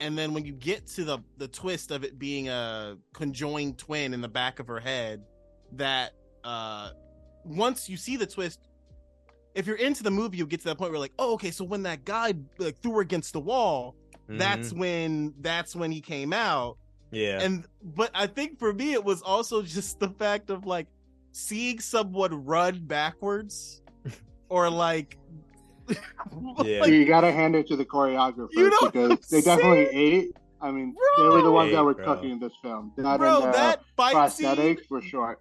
And 0.00 0.16
then 0.16 0.32
when 0.34 0.44
you 0.44 0.52
get 0.52 0.86
to 0.88 1.04
the 1.04 1.18
the 1.36 1.48
twist 1.48 1.90
of 1.90 2.04
it 2.04 2.18
being 2.18 2.48
a 2.48 2.96
conjoined 3.12 3.78
twin 3.78 4.14
in 4.14 4.20
the 4.20 4.28
back 4.28 4.58
of 4.58 4.66
her 4.66 4.80
head, 4.80 5.22
that 5.72 6.12
uh 6.44 6.90
once 7.44 7.88
you 7.88 7.96
see 7.96 8.16
the 8.16 8.26
twist, 8.26 8.60
if 9.54 9.66
you're 9.66 9.76
into 9.76 10.02
the 10.02 10.10
movie, 10.10 10.38
you 10.38 10.46
get 10.46 10.60
to 10.60 10.66
that 10.66 10.78
point 10.78 10.90
where 10.90 11.00
like, 11.00 11.12
oh, 11.18 11.34
okay, 11.34 11.50
so 11.50 11.64
when 11.64 11.82
that 11.84 12.04
guy 12.04 12.34
like, 12.58 12.80
threw 12.82 12.92
her 12.94 13.00
against 13.00 13.32
the 13.34 13.40
wall, 13.40 13.94
that's 14.28 14.72
Mhm. 14.72 14.78
when 14.78 15.34
that's 15.40 15.74
when 15.74 15.90
he 15.90 16.00
came 16.00 16.32
out 16.32 16.78
yeah. 17.10 17.40
and 17.42 17.66
but 17.82 18.12
i 18.14 18.28
think 18.28 18.60
for 18.60 18.72
me 18.72 18.92
it 18.92 19.02
was 19.02 19.22
also 19.22 19.60
just 19.76 19.98
the 19.98 20.08
fact 20.10 20.50
of 20.50 20.64
like 20.66 20.86
seeing 21.32 21.80
someone 21.80 22.44
run 22.44 22.78
backwards 22.86 23.82
or 24.48 24.70
like 24.70 25.18
Yeah. 26.64 26.84
you 26.86 27.04
gotta 27.06 27.32
hand 27.32 27.56
it 27.56 27.66
to 27.68 27.76
the 27.76 27.84
choreographers 27.84 28.48
You 28.52 28.70
know 28.70 28.90
because 28.90 29.28
they 29.28 29.40
definitely 29.40 29.88
ate. 29.92 30.36
I 30.60 30.70
mean, 30.70 30.94
they 31.16 31.24
were 31.24 31.42
the 31.42 31.50
ones 31.50 31.72
that 31.72 31.82
were 31.82 31.94
Bro. 31.94 32.04
cooking 32.04 32.38
this 32.38 32.52
film. 32.62 32.92
Not 32.98 33.18
bro 33.18 33.36
in 33.38 33.46
the 33.46 33.52
that 33.52 33.80
fight 33.96 34.30
scene 34.30 34.46
prosthetics 34.46 34.86
for 34.86 35.00
sure. 35.00 35.38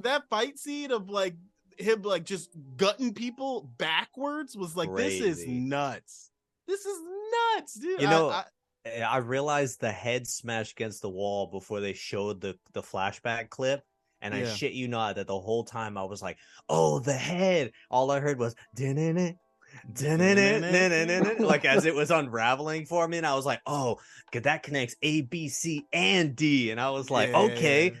that 0.00 0.22
fight 0.30 0.58
scene 0.58 0.90
of 0.90 1.10
like 1.10 1.36
him 1.78 2.02
like 2.02 2.24
just 2.24 2.50
gutting 2.76 3.12
people 3.14 3.70
backwards 3.78 4.56
was 4.56 4.76
like 4.76 4.94
this 4.94 5.20
is 5.20 5.46
nuts 5.46 6.30
this 6.68 6.84
is 6.84 6.98
nuts 7.56 7.74
dude 7.74 8.00
You 8.00 8.08
know, 8.08 8.30
I, 8.30 8.44
Eh, 8.84 9.00
I 9.02 9.18
realized 9.18 9.80
the 9.80 9.92
head 9.92 10.26
smashed 10.26 10.72
against 10.72 11.02
the 11.02 11.08
wall 11.08 11.46
before 11.46 11.80
they 11.80 11.92
showed 11.92 12.40
the 12.40 12.58
the 12.72 12.82
flashback 12.82 13.48
clip. 13.50 13.82
And 14.20 14.34
I 14.34 14.44
shit 14.44 14.72
you 14.72 14.86
not 14.86 15.16
that 15.16 15.26
the 15.26 15.38
whole 15.38 15.64
time 15.64 15.98
I 15.98 16.04
was 16.04 16.22
like, 16.22 16.38
"Oh, 16.68 17.00
the 17.00 17.12
head!" 17.12 17.72
All 17.90 18.08
I 18.12 18.20
heard 18.20 18.38
was 18.38 18.54
"din-in-it, 18.76 18.96
din-in-it, 19.16 19.36
like 21.40 21.64
as 21.64 21.84
it 21.84 21.94
was 21.94 22.10
unraveling 22.10 22.86
for 22.86 23.06
me, 23.08 23.18
and 23.18 23.26
I 23.26 23.34
was 23.34 23.46
like, 23.46 23.60
"Oh, 23.66 23.98
"Oh, 23.98 24.00
'cause 24.30 24.42
that 24.42 24.62
connects 24.62 24.96
A, 25.02 25.22
B, 25.22 25.48
C, 25.48 25.86
and 25.92 26.36
D," 26.36 26.70
and 26.70 26.80
I 26.80 26.90
was 26.90 27.10
like, 27.10 27.30
Yeah, 27.30 27.38
"Okay." 27.38 27.94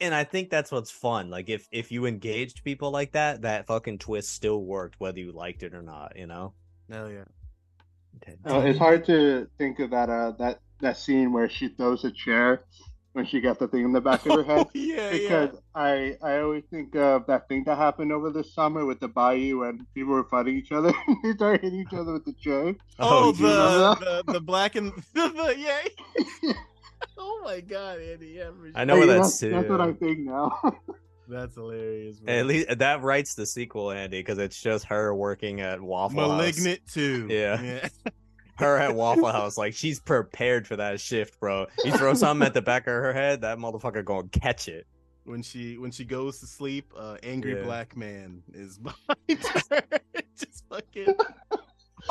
And 0.00 0.14
I 0.14 0.24
think 0.24 0.50
that's 0.50 0.72
what's 0.72 0.90
fun. 0.90 1.30
Like 1.30 1.48
if 1.48 1.66
if 1.70 1.90
you 1.92 2.06
engaged 2.06 2.64
people 2.64 2.90
like 2.90 3.12
that, 3.12 3.42
that 3.42 3.66
fucking 3.66 3.98
twist 3.98 4.30
still 4.30 4.62
worked 4.64 5.00
whether 5.00 5.18
you 5.18 5.32
liked 5.32 5.62
it 5.62 5.74
or 5.74 5.82
not. 5.82 6.16
You 6.16 6.26
know. 6.26 6.54
hell 6.90 7.10
yeah 7.10 7.24
Uh, 8.46 8.60
it's 8.60 8.78
hard 8.78 9.04
to 9.06 9.48
think 9.58 9.78
of 9.78 9.90
that 9.90 10.10
uh, 10.10 10.32
that 10.38 10.60
that 10.80 10.96
scene 10.96 11.32
where 11.32 11.48
she 11.48 11.68
throws 11.68 12.04
a 12.04 12.10
chair 12.10 12.64
when 13.14 13.24
she 13.24 13.40
got 13.40 13.58
the 13.60 13.68
thing 13.68 13.84
in 13.84 13.92
the 13.92 14.00
back 14.00 14.26
of 14.26 14.32
her 14.32 14.44
oh, 14.52 14.56
head. 14.56 14.66
yeah 14.74 15.10
Because 15.10 15.56
I 15.74 16.16
I 16.20 16.40
always 16.40 16.64
think 16.70 16.94
of 16.96 17.26
that 17.26 17.48
thing 17.48 17.64
that 17.64 17.78
happened 17.78 18.12
over 18.12 18.28
the 18.30 18.44
summer 18.44 18.84
with 18.84 19.00
the 19.00 19.08
Bayou 19.08 19.62
and 19.62 19.86
people 19.94 20.12
were 20.12 20.24
fighting 20.24 20.56
each 20.56 20.72
other. 20.72 20.92
they 21.22 21.32
started 21.32 21.62
hitting 21.62 21.80
each 21.80 21.92
other 21.94 22.12
with 22.12 22.24
the 22.24 22.34
chair. 22.34 22.74
Oh, 22.98 23.32
oh 23.32 23.32
you 23.32 23.46
remember 23.46 24.04
the, 24.04 24.22
the 24.26 24.32
the 24.34 24.40
black 24.40 24.74
and 24.74 24.92
the 25.14 25.54
yeah. 25.56 26.52
oh 27.16 27.40
my 27.44 27.60
god, 27.60 28.00
Andy. 28.00 28.34
Yeah, 28.36 28.50
for 28.50 28.70
I 28.74 28.84
know 28.84 28.94
Hey, 28.94 29.06
where 29.06 29.18
that's 29.18 29.38
that's, 29.38 29.52
that's 29.52 29.68
what. 29.70 29.80
I 29.80 29.92
think 29.92 30.18
now. 30.20 30.60
That's 31.26 31.54
hilarious. 31.54 32.20
bro. 32.20 32.34
At 32.34 32.46
least 32.46 32.78
that 32.78 33.02
writes 33.02 33.34
the 33.34 33.46
sequel, 33.46 33.90
Andy, 33.90 34.18
because 34.20 34.36
it's 34.36 34.60
just 34.60 34.84
her 34.86 35.14
working 35.14 35.62
at 35.62 35.80
Waffle 35.80 36.20
House. 36.20 36.28
Malignant 36.28 36.80
too. 36.92 37.28
Yeah. 37.30 37.88
Her 38.56 38.76
at 38.78 38.94
Waffle 38.94 39.32
House, 39.32 39.58
like 39.58 39.74
she's 39.74 39.98
prepared 40.00 40.66
for 40.66 40.76
that 40.76 41.00
shift, 41.00 41.40
bro. 41.40 41.66
You 41.84 41.92
throw 41.92 42.14
something 42.14 42.46
at 42.46 42.54
the 42.54 42.62
back 42.62 42.86
of 42.86 42.92
her 42.94 43.12
head, 43.12 43.40
that 43.40 43.58
motherfucker 43.58 44.04
gonna 44.04 44.28
catch 44.28 44.68
it. 44.68 44.86
When 45.24 45.42
she 45.42 45.78
when 45.78 45.90
she 45.90 46.04
goes 46.04 46.38
to 46.40 46.46
sleep, 46.46 46.92
uh, 46.96 47.16
angry 47.22 47.56
Yeah. 47.56 47.62
black 47.64 47.96
man 47.96 48.42
is 48.52 48.78
behind 48.78 48.98
her. 49.28 49.80
Just 50.38 50.64
fucking. 50.68 51.14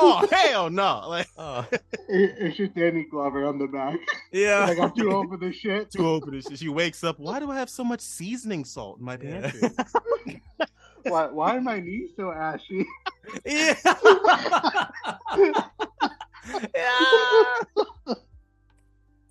Oh 0.00 0.26
hell 0.30 0.70
no! 0.70 1.04
Like 1.08 1.28
Oh, 1.38 1.64
It- 2.08 2.34
it's 2.38 2.56
just 2.56 2.74
Danny 2.74 3.06
Glover 3.08 3.44
on 3.46 3.58
the 3.58 3.68
back. 3.68 4.00
yeah. 4.32 4.64
like 4.66 4.78
I'm 4.80 4.92
too 4.96 5.12
old 5.12 5.28
for 5.30 5.36
this 5.36 5.54
shit. 5.54 5.90
too 5.92 6.04
open. 6.08 6.34
and 6.34 6.42
shit. 6.42 6.58
She 6.58 6.68
wakes 6.68 7.04
up. 7.04 7.20
Why 7.20 7.38
do 7.38 7.50
I 7.52 7.54
have 7.56 7.70
so 7.70 7.84
much 7.84 8.00
seasoning 8.00 8.64
salt 8.64 8.98
in 8.98 9.04
my 9.04 9.16
Yeah. 9.22 9.52
Why 11.04 11.26
why 11.26 11.56
are 11.56 11.60
my 11.60 11.78
knees 11.80 12.10
so 12.16 12.32
ashy? 12.32 12.84
yeah. 13.46 13.74
Yeah. 16.74 18.14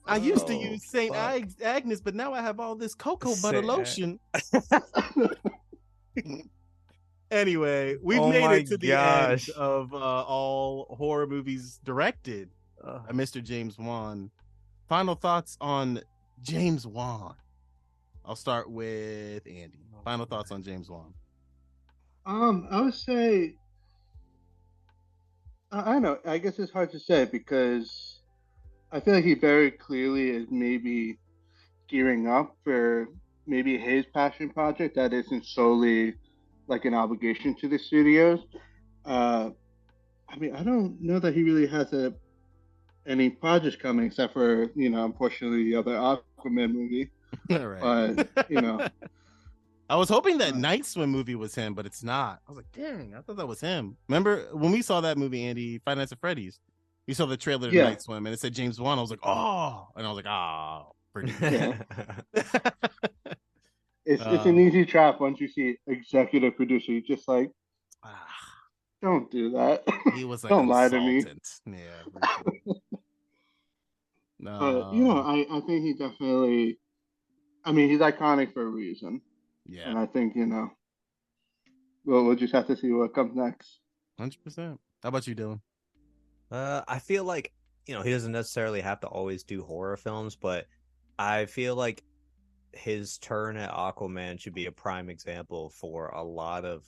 I 0.06 0.18
used 0.18 0.48
to 0.48 0.54
Oh, 0.54 0.60
use 0.62 0.86
Saint. 0.86 1.16
Ag- 1.16 1.62
Agnes, 1.64 2.02
but 2.02 2.14
now 2.16 2.34
I 2.34 2.42
have 2.42 2.60
all 2.60 2.76
this 2.76 2.94
cocoa 2.94 3.36
butter 3.42 3.62
Saint 3.62 3.64
Ag- 3.64 3.66
lotion. 3.66 4.20
anyway, 7.32 7.96
we've 8.02 8.20
Oh 8.20 8.30
made 8.30 8.62
it 8.62 8.68
to 8.68 8.78
the 8.78 8.94
end 8.94 9.50
of 9.56 9.94
uh, 9.94 9.98
all 9.98 10.96
horror 10.98 11.28
movies 11.28 11.80
directed 11.84 12.50
Uh, 12.84 13.00
by 13.00 13.12
Mr. 13.14 13.42
James 13.42 13.78
Wan. 13.78 14.30
Final 14.90 15.16
thoughts 15.16 15.58
on 15.62 16.02
James 16.42 16.86
Wan. 16.86 17.36
I'll 18.26 18.36
start 18.36 18.70
with 18.70 19.46
Andy. 19.48 19.80
Final 20.04 20.26
thoughts 20.26 20.52
on 20.52 20.64
James 20.64 20.90
Wan. 20.90 21.14
Um, 22.26 22.68
I 22.70 22.82
would 22.82 22.94
say, 22.94 23.56
I, 25.74 25.94
don't 25.94 26.02
know. 26.04 26.20
I 26.26 26.38
guess 26.38 26.60
it's 26.60 26.72
hard 26.72 26.92
to 26.92 27.00
say 27.00 27.26
because 27.26 28.20
I 28.92 29.00
feel 29.00 29.16
like 29.16 29.26
he 29.26 29.34
very 29.34 29.72
clearly 29.72 30.30
is 30.30 30.48
maybe 30.52 31.18
gearing 31.90 32.28
up 32.28 32.56
for 32.64 33.08
maybe 33.48 33.78
his 33.78 34.06
passion 34.14 34.50
project 34.50 34.96
that 34.96 35.14
isn't 35.14 35.46
solely 35.46 36.14
like 36.68 36.86
an 36.86 36.94
obligation 36.94 37.56
to 37.56 37.68
the 37.68 37.80
studios. 37.80 38.40
Uh, 39.04 39.50
I 40.30 40.36
mean, 40.38 40.56
I 40.56 40.64
don't 40.64 41.02
know 41.02 41.20
that 41.20 41.34
he 41.34 41.44
really 41.44 41.68
has 41.68 41.92
a 41.94 42.14
any 43.06 43.30
projects 43.30 43.76
coming 43.76 44.06
except 44.06 44.34
for 44.34 44.72
you 44.76 44.90
know, 44.90 45.06
unfortunately, 45.06 45.66
the 45.66 45.76
other 45.76 45.92
Aquaman 45.92 46.72
movie. 46.72 47.10
All 47.52 47.68
right. 47.68 48.16
But 48.16 48.50
you 48.50 48.62
know, 48.62 48.88
I 49.94 49.96
was 49.96 50.10
hoping 50.10 50.40
that 50.40 50.56
Night 50.56 50.88
Swim 50.88 51.12
movie 51.12 51.36
was 51.36 51.54
him, 51.54 51.76
but 51.76 51.86
it's 51.86 52.04
not. 52.04 52.40
I 52.48 52.52
was 52.52 52.58
like, 52.58 52.72
dang, 52.72 53.14
I 53.16 53.22
thought 53.22 53.36
that 53.38 53.48
was 53.48 53.62
him. 53.62 53.96
Remember 54.08 54.48
when 54.52 54.72
we 54.72 54.82
saw 54.82 55.02
that 55.02 55.20
movie, 55.20 55.44
Andy, 55.46 55.78
Five 55.86 56.00
Nights 56.00 56.12
at 56.12 56.20
Freddy's? 56.20 56.60
We 57.08 57.14
saw 57.14 57.28
the 57.28 57.38
trailer 57.38 57.70
to 57.70 57.76
Yeah. 57.76 57.84
Night 57.84 58.02
Swim 58.02 58.26
and 58.26 58.34
it 58.34 58.40
said 58.40 58.56
James 58.56 58.80
Wan. 58.80 58.98
I 58.98 59.02
was 59.02 59.12
like, 59.12 59.20
oh, 59.24 59.90
and 59.96 60.04
I 60.08 60.10
was 60.12 60.16
like, 60.16 60.26
oh, 60.26 60.96
pretty. 61.14 61.32
Yeah. 61.42 61.78
it's 62.34 64.22
it's 64.24 64.24
Um, 64.24 64.48
an 64.48 64.60
easy 64.60 64.84
trap 64.84 65.20
once 65.20 65.40
you 65.40 65.48
see 65.48 65.76
executive 65.86 66.56
producer. 66.56 66.92
You 66.92 67.02
just 67.04 67.28
like 67.28 67.52
Ah, 68.04 68.28
don't 69.02 69.30
do 69.30 69.52
that. 69.52 69.84
he 70.16 70.26
was 70.26 70.44
like, 70.44 70.50
Don't 70.50 70.68
lie 70.68 70.90
to 70.90 71.00
me. 71.00 71.24
Yeah. 71.68 71.74
no, 74.40 74.60
But 74.60 74.94
you 74.96 75.04
know, 75.04 75.20
I, 75.22 75.46
I 75.52 75.60
think 75.62 75.84
he 75.86 75.94
definitely. 75.94 76.80
I 77.64 77.72
mean, 77.72 77.90
he's 77.90 78.00
iconic 78.00 78.54
for 78.54 78.64
a 78.64 78.70
reason, 78.70 79.22
yeah, 79.66 79.90
and 79.90 79.98
I 79.98 80.06
think 80.06 80.36
you 80.36 80.46
know. 80.46 80.70
We'll 82.06 82.26
we'll 82.26 82.36
just 82.36 82.54
have 82.54 82.68
to 82.68 82.76
see 82.76 82.92
what 82.92 83.14
comes 83.14 83.36
next. 83.36 83.80
hundred 84.18 84.44
percent. 84.44 84.80
How 85.02 85.10
about 85.10 85.26
you, 85.26 85.36
Dylan? 85.36 85.62
Uh, 86.52 86.82
I 86.88 87.00
feel 87.00 87.24
like 87.24 87.54
you 87.88 87.96
know 87.96 88.02
he 88.02 88.12
doesn't 88.12 88.32
necessarily 88.32 88.82
have 88.82 89.00
to 89.02 89.08
always 89.08 89.44
do 89.44 89.64
horror 89.64 89.98
films, 89.98 90.36
but 90.36 90.66
I 91.18 91.46
feel 91.46 91.76
like 91.76 92.04
his 92.74 93.18
turn 93.20 93.56
at 93.56 93.72
Aquaman 93.72 94.40
should 94.40 94.54
be 94.54 94.66
a 94.66 94.72
prime 94.72 95.10
example 95.10 95.70
for 95.70 96.08
a 96.08 96.24
lot 96.24 96.66
of 96.66 96.84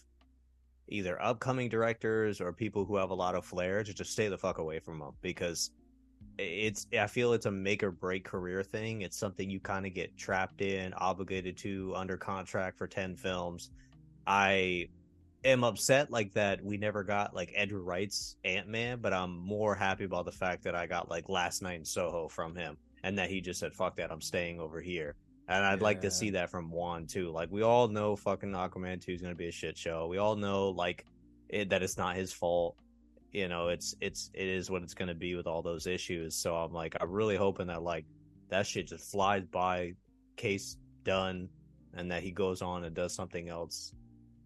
either 0.87 1.21
upcoming 1.21 1.69
directors 1.69 2.41
or 2.41 2.51
people 2.51 2.85
who 2.85 2.95
have 2.95 3.09
a 3.09 3.15
lot 3.15 3.35
of 3.35 3.45
flair 3.45 3.83
to 3.83 3.93
just 3.93 4.11
stay 4.11 4.27
the 4.27 4.37
fuck 4.37 4.57
away 4.57 4.79
from 4.79 4.99
them 4.99 5.11
because 5.21 5.71
it's 6.37 6.87
I 6.97 7.07
feel 7.07 7.33
it's 7.33 7.45
a 7.45 7.51
make 7.51 7.83
or 7.83 7.91
break 7.91 8.25
career 8.25 8.63
thing. 8.63 9.01
It's 9.01 9.17
something 9.17 9.49
you 9.49 9.59
kind 9.59 9.85
of 9.85 9.93
get 9.93 10.17
trapped 10.17 10.61
in, 10.61 10.93
obligated 10.93 11.57
to 11.57 11.93
under 11.95 12.17
contract 12.17 12.77
for 12.77 12.87
10 12.87 13.15
films. 13.15 13.71
I 14.27 14.89
am 15.43 15.63
upset 15.63 16.11
like 16.11 16.33
that 16.33 16.63
we 16.63 16.77
never 16.77 17.03
got 17.03 17.35
like 17.35 17.53
Edgar 17.55 17.81
Wright's 17.81 18.35
Ant-Man, 18.43 18.99
but 19.01 19.13
I'm 19.13 19.37
more 19.37 19.75
happy 19.75 20.03
about 20.03 20.25
the 20.25 20.31
fact 20.31 20.63
that 20.63 20.75
I 20.75 20.87
got 20.87 21.09
like 21.09 21.29
Last 21.29 21.61
Night 21.61 21.79
in 21.79 21.85
Soho 21.85 22.27
from 22.27 22.55
him 22.55 22.77
and 23.03 23.17
that 23.17 23.29
he 23.29 23.41
just 23.41 23.59
said 23.59 23.73
fuck 23.73 23.97
that, 23.97 24.11
I'm 24.11 24.21
staying 24.21 24.59
over 24.59 24.81
here. 24.81 25.15
And 25.47 25.63
I'd 25.63 25.81
like 25.81 26.01
to 26.01 26.09
see 26.09 26.31
that 26.31 26.49
from 26.49 26.71
Wan 26.71 27.05
too. 27.05 27.29
Like 27.29 27.51
we 27.51 27.61
all 27.61 27.87
know 27.87 28.15
fucking 28.15 28.51
Aquaman 28.51 28.99
2 28.99 29.11
is 29.11 29.21
going 29.21 29.33
to 29.33 29.37
be 29.37 29.47
a 29.47 29.51
shit 29.51 29.77
show. 29.77 30.07
We 30.07 30.17
all 30.17 30.35
know 30.35 30.69
like 30.69 31.05
it, 31.49 31.69
that 31.69 31.83
it's 31.83 31.97
not 31.97 32.15
his 32.15 32.33
fault 32.33 32.75
you 33.35 33.47
know 33.49 33.67
it's 33.67 33.93
it's 33.99 34.31
it 34.33 34.47
is 34.47 34.69
what 34.71 34.81
it's 34.81 34.93
going 34.93 35.07
to 35.09 35.13
be 35.27 35.35
with 35.35 35.45
all 35.45 35.61
those 35.61 35.87
issues 35.87 36.35
so 36.35 36.55
i'm 36.55 36.71
like 36.71 36.95
i'm 37.01 37.11
really 37.11 37.35
hoping 37.35 37.67
that 37.67 37.83
like 37.83 38.05
that 38.49 38.65
shit 38.65 38.87
just 38.87 39.11
flies 39.11 39.43
by 39.51 39.91
case 40.37 40.77
done 41.03 41.49
and 41.95 42.09
that 42.09 42.23
he 42.23 42.31
goes 42.31 42.61
on 42.61 42.85
and 42.85 42.95
does 42.95 43.13
something 43.13 43.49
else 43.49 43.93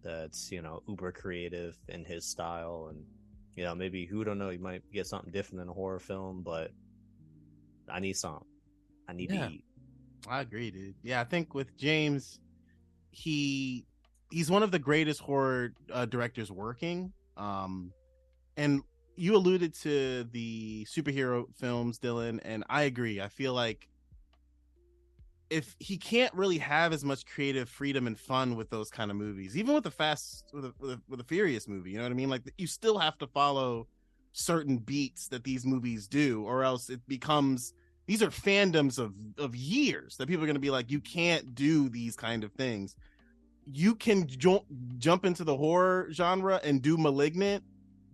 that's 0.02 0.50
you 0.50 0.60
know 0.60 0.82
uber 0.88 1.12
creative 1.12 1.76
in 1.88 2.04
his 2.04 2.24
style 2.26 2.88
and 2.90 2.98
you 3.54 3.62
know 3.64 3.74
maybe 3.74 4.06
who 4.06 4.24
don't 4.24 4.38
know 4.38 4.50
he 4.50 4.58
might 4.58 4.82
get 4.92 5.06
something 5.06 5.30
different 5.30 5.58
than 5.60 5.68
a 5.68 5.72
horror 5.72 6.00
film 6.00 6.42
but 6.42 6.70
i 7.88 8.00
need 8.00 8.16
some 8.16 8.42
i 9.08 9.12
need 9.12 9.30
Yeah. 9.30 9.46
to 9.48 9.52
eat 9.54 9.64
I 10.28 10.42
agree, 10.42 10.70
dude. 10.70 10.96
Yeah, 11.02 11.22
I 11.22 11.24
think 11.24 11.54
with 11.54 11.74
James, 11.78 12.40
he 13.10 13.86
he's 14.30 14.50
one 14.50 14.62
of 14.62 14.70
the 14.70 14.78
greatest 14.78 15.18
horror 15.18 15.72
uh, 15.90 16.04
directors 16.04 16.52
working. 16.52 17.10
Um, 17.38 17.90
and 18.60 18.82
you 19.16 19.34
alluded 19.34 19.74
to 19.74 20.24
the 20.24 20.84
superhero 20.84 21.46
films, 21.56 21.98
Dylan, 21.98 22.40
and 22.44 22.62
I 22.68 22.82
agree. 22.82 23.18
I 23.18 23.28
feel 23.28 23.54
like 23.54 23.88
if 25.48 25.74
he 25.78 25.96
can't 25.96 26.32
really 26.34 26.58
have 26.58 26.92
as 26.92 27.02
much 27.02 27.24
creative 27.24 27.70
freedom 27.70 28.06
and 28.06 28.18
fun 28.18 28.56
with 28.56 28.68
those 28.68 28.90
kind 28.90 29.10
of 29.10 29.16
movies, 29.16 29.56
even 29.56 29.74
with 29.74 29.84
the 29.84 29.90
fast 29.90 30.44
with 30.52 30.66
a, 30.66 30.74
with 30.78 30.90
a, 30.90 31.00
with 31.08 31.20
a 31.20 31.24
furious 31.24 31.68
movie, 31.68 31.90
you 31.90 31.96
know 31.96 32.04
what 32.04 32.12
I 32.12 32.14
mean? 32.14 32.28
Like 32.28 32.42
you 32.58 32.66
still 32.66 32.98
have 32.98 33.16
to 33.18 33.26
follow 33.26 33.86
certain 34.32 34.76
beats 34.76 35.28
that 35.28 35.42
these 35.42 35.64
movies 35.64 36.06
do, 36.06 36.44
or 36.44 36.62
else 36.62 36.90
it 36.90 37.00
becomes 37.08 37.72
these 38.06 38.22
are 38.22 38.28
fandoms 38.28 38.98
of 38.98 39.14
of 39.38 39.56
years 39.56 40.16
that 40.18 40.28
people 40.28 40.44
are 40.44 40.46
going 40.46 40.54
to 40.54 40.60
be 40.60 40.70
like 40.70 40.90
you 40.90 41.00
can't 41.00 41.54
do 41.54 41.88
these 41.88 42.14
kind 42.14 42.44
of 42.44 42.52
things 42.52 42.94
you 43.72 43.94
can 43.94 44.26
jo- 44.26 44.64
jump 44.98 45.24
into 45.24 45.44
the 45.44 45.56
horror 45.56 46.08
genre 46.10 46.60
and 46.64 46.82
do 46.82 46.96
malignant 46.96 47.62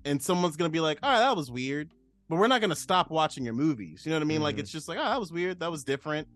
and 0.06 0.22
someone's 0.22 0.56
to 0.70 0.72
be 0.72 0.80
like 0.80 0.98
all 1.02 1.10
right 1.10 1.18
that 1.20 1.36
was 1.36 1.50
weird 1.50 1.90
but 2.28 2.36
we're 2.36 2.46
not 2.48 2.60
to 2.70 2.76
stop 2.76 3.10
watching 3.10 3.44
your 3.44 3.54
movies 3.54 4.02
you 4.04 4.10
know 4.10 4.16
what 4.16 4.22
i 4.22 4.26
mean 4.26 4.40
like 4.42 4.56
Mhm. 4.56 4.60
it's 4.60 4.70
just 4.70 4.88
like 4.88 4.98
oh 4.98 5.04
that 5.04 5.20
was 5.20 5.30
weird 5.32 5.60
that 5.60 5.70
was 5.70 5.84
different 5.84 6.26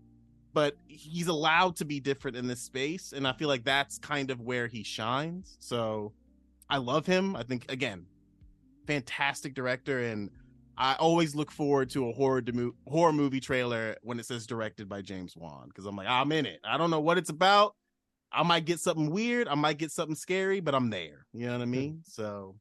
but 0.53 0.75
he's 0.87 1.27
allowed 1.27 1.75
to 1.77 1.85
be 1.85 1.99
different 1.99 2.37
in 2.37 2.45
this 2.47 2.61
space 2.61 3.13
and 3.13 3.27
i 3.27 3.33
feel 3.33 3.47
like 3.47 3.63
that's 3.63 3.97
kind 3.97 4.29
of 4.29 4.39
where 4.41 4.67
he 4.67 4.83
shines 4.83 5.57
so 5.59 6.13
i 6.69 6.77
love 6.77 7.05
him 7.05 7.35
i 7.35 7.43
think 7.43 7.65
again 7.71 8.05
fantastic 8.87 9.53
director 9.53 9.99
and 10.03 10.29
I 10.77 10.95
always 10.95 11.35
look 11.35 11.51
forward 11.51 11.89
to 11.91 12.09
a 12.09 12.13
horror 12.13 12.41
demo- 12.41 12.73
horror 12.87 13.13
movie 13.13 13.39
trailer 13.41 13.95
when 14.01 14.19
it 14.19 14.25
says 14.25 14.47
directed 14.47 14.89
by 14.89 15.01
James 15.03 15.35
Wan 15.37 15.67
because 15.67 15.85
I'm 15.85 15.95
like 15.95 16.07
I'm 16.07 16.31
in 16.31 16.47
it. 16.47 16.59
I 16.63 16.77
don't 16.77 16.89
know 16.89 17.01
what 17.01 17.19
it's 17.19 17.29
about. 17.29 17.75
I 18.31 18.41
might 18.41 18.65
get 18.65 18.79
something 18.79 19.11
weird. 19.11 19.47
I 19.47 19.53
might 19.55 19.77
get 19.77 19.91
something 19.91 20.15
scary, 20.15 20.59
but 20.59 20.73
I'm 20.73 20.89
there. 20.89 21.27
You 21.33 21.45
know 21.47 21.53
what 21.53 21.61
I 21.61 21.65
mean? 21.65 22.01
So 22.05 22.55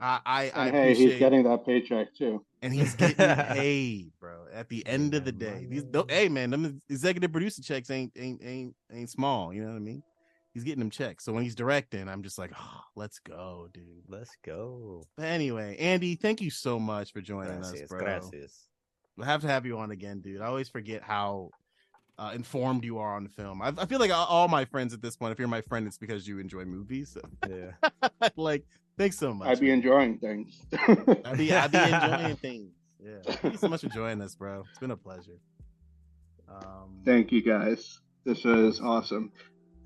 I 0.00 0.20
I, 0.24 0.52
I 0.54 0.70
hey, 0.70 0.90
appreciate 0.90 1.10
he's 1.10 1.18
getting 1.18 1.42
that 1.44 1.64
paycheck 1.64 2.14
too. 2.16 2.44
and 2.62 2.72
he's 2.72 2.94
getting 2.94 3.16
paid, 3.54 4.12
bro. 4.20 4.46
At 4.52 4.68
the 4.68 4.86
end 4.86 5.14
of 5.14 5.24
the 5.24 5.32
day, 5.32 5.66
these 5.68 5.84
tho- 5.90 6.06
hey 6.08 6.28
man, 6.28 6.50
them 6.50 6.82
executive 6.88 7.32
producer 7.32 7.62
checks 7.62 7.90
ain't 7.90 8.12
ain't 8.16 8.42
ain't 8.44 8.74
ain't 8.92 9.10
small. 9.10 9.52
You 9.52 9.62
know 9.62 9.68
what 9.70 9.76
I 9.76 9.80
mean? 9.80 10.02
He's 10.52 10.62
getting 10.62 10.78
them 10.78 10.90
checks. 10.90 11.24
So 11.24 11.32
when 11.32 11.42
he's 11.42 11.56
directing, 11.56 12.08
I'm 12.08 12.22
just 12.22 12.38
like, 12.38 12.52
oh, 12.56 12.80
let's 12.94 13.18
go, 13.18 13.68
dude. 13.72 14.04
let's 14.08 14.30
go 14.44 15.02
But 15.16 15.26
anyway, 15.26 15.76
Andy, 15.78 16.14
thank 16.14 16.40
you 16.40 16.50
so 16.50 16.78
much 16.78 17.12
for 17.12 17.20
joining 17.20 17.64
us, 17.64 17.82
bro. 17.88 17.98
gracias 17.98 18.68
We'll 19.16 19.26
have 19.26 19.42
to 19.42 19.48
have 19.48 19.64
you 19.64 19.78
on 19.78 19.90
again, 19.90 20.20
dude. 20.20 20.40
I 20.40 20.46
always 20.46 20.68
forget 20.68 21.02
how 21.02 21.50
uh, 22.18 22.32
informed 22.34 22.84
you 22.84 22.98
are 22.98 23.16
on 23.16 23.28
film. 23.28 23.60
I, 23.60 23.72
I 23.76 23.86
feel 23.86 23.98
like 23.98 24.10
all, 24.10 24.26
all 24.26 24.48
my 24.48 24.64
friends 24.64 24.94
at 24.94 25.02
this 25.02 25.16
point, 25.16 25.32
if 25.32 25.38
you're 25.38 25.48
my 25.48 25.62
friend, 25.62 25.86
it's 25.86 25.98
because 25.98 26.26
you 26.28 26.38
enjoy 26.38 26.64
movies. 26.64 27.16
So, 27.16 27.20
yeah 27.48 28.18
like, 28.36 28.64
thanks 28.96 29.18
so 29.18 29.34
much. 29.34 29.48
I'd 29.48 29.60
be 29.60 29.66
man. 29.66 29.78
enjoying 29.78 30.18
things. 30.18 30.62
I'd 30.72 31.38
be, 31.38 31.52
I'd 31.52 31.72
be 31.72 31.78
enjoying 31.78 32.36
things. 32.42 32.70
Yeah. 33.02 33.32
Thank 33.34 33.54
you 33.54 33.58
so 33.58 33.68
much 33.68 33.82
for 33.82 33.88
joining 33.88 34.22
us, 34.22 34.34
bro. 34.34 34.64
It's 34.70 34.78
been 34.78 34.92
a 34.92 34.96
pleasure. 34.96 35.38
Um, 36.48 37.00
Thank 37.04 37.32
you 37.32 37.42
guys. 37.42 38.00
This 38.24 38.44
is 38.44 38.80
awesome. 38.80 39.32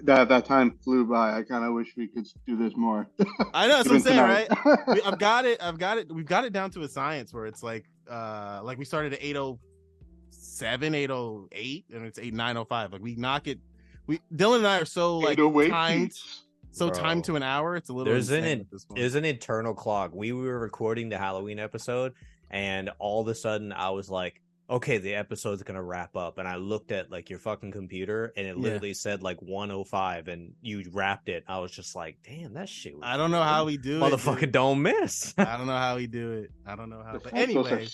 That 0.05 0.29
that 0.29 0.45
time 0.45 0.79
flew 0.85 1.05
by. 1.05 1.37
I 1.37 1.43
kind 1.43 1.65
of 1.65 1.73
wish 1.73 1.89
we 1.97 2.07
could 2.07 2.29
do 2.47 2.57
this 2.57 2.77
more. 2.77 3.09
I 3.53 3.67
know 3.67 3.79
that's 3.79 3.89
what 3.89 3.97
I'm 3.97 4.01
saying, 4.03 4.21
right? 4.21 4.49
tonight. 4.49 4.79
we, 4.87 5.03
I've 5.03 5.19
got 5.19 5.45
it. 5.45 5.61
I've 5.61 5.79
got 5.79 5.99
it. 5.99 6.13
We've 6.15 6.25
got 6.25 6.45
it 6.45 6.53
down 6.53 6.71
to 6.73 6.83
a 6.83 6.89
science 6.89 7.35
where 7.35 7.47
it's 7.47 7.65
like, 7.65 7.87
uh, 8.09 8.61
like 8.63 8.79
we 8.79 8.85
started 8.85 9.13
at 9.15 9.21
807, 10.63 10.95
808, 10.95 11.85
and 11.95 12.07
it's 12.07 12.19
8905. 12.19 12.93
Like 12.93 13.03
we 13.03 13.15
knock 13.17 13.47
it. 13.47 13.59
We 14.07 14.21
Dylan 14.35 14.59
and 14.59 14.67
I 14.67 14.81
are 14.81 14.85
so 14.85 15.19
like 15.19 15.39
timed, 15.39 16.13
so 16.71 16.89
Bro. 16.89 16.99
timed 16.99 17.25
to 17.25 17.37
an 17.37 17.43
hour. 17.43 17.77
It's 17.77 17.89
a 17.89 17.93
little. 17.93 18.13
There's 18.13 18.31
an 18.31 18.39
insane 18.39 18.53
in- 18.53 18.61
at 18.61 18.71
this 18.71 18.85
point. 18.85 18.99
There's 19.01 19.15
an 19.15 19.25
internal 19.25 19.75
clock. 19.75 20.11
We 20.15 20.33
were 20.33 20.59
recording 20.59 21.09
the 21.09 21.19
Halloween 21.19 21.59
episode, 21.59 22.15
and 22.51 22.91
all 22.99 23.21
of 23.21 23.29
a 23.29 23.35
sudden, 23.35 23.73
I 23.73 23.91
was 23.91 24.09
like, 24.11 24.41
"Okay, 24.71 24.99
the 24.99 25.15
episode's 25.15 25.63
gonna 25.63 25.83
wrap 25.83 26.17
up." 26.17 26.39
And 26.39 26.47
I 26.49 26.57
looked 26.57 26.93
at 26.93 27.11
like 27.11 27.31
your 27.31 27.39
fucking 27.39 27.73
computer, 27.73 28.33
and 28.37 28.47
it 28.47 28.57
Yeah. 28.57 28.63
literally 28.63 28.95
said 28.95 29.23
like 29.23 29.41
105, 29.41 30.29
and 30.29 30.53
you 30.63 30.85
wrapped 30.93 31.29
it. 31.29 31.45
I 31.49 31.59
was 31.59 31.71
just 31.71 31.95
like, 31.97 32.19
"Damn, 32.27 32.55
that 32.55 32.69
shit." 32.69 32.95
Was 32.95 33.03
I 33.05 33.17
don't 33.17 33.31
know 33.31 33.43
how 33.43 33.65
we 33.65 33.77
do 33.77 33.97
it. 33.97 34.01
motherfucker 34.01 34.41
dude. 34.41 34.53
don't 34.53 34.83
miss. 34.83 35.35
I 35.39 35.57
don't 35.57 35.67
know 35.67 35.77
how 35.79 35.97
we 35.97 36.07
do 36.07 36.33
it. 36.33 36.51
I 36.67 36.77
don't 36.77 36.91
know 36.91 37.03
how. 37.05 37.13
The 37.15 37.19
But 37.21 37.35
anyway, 37.35 37.87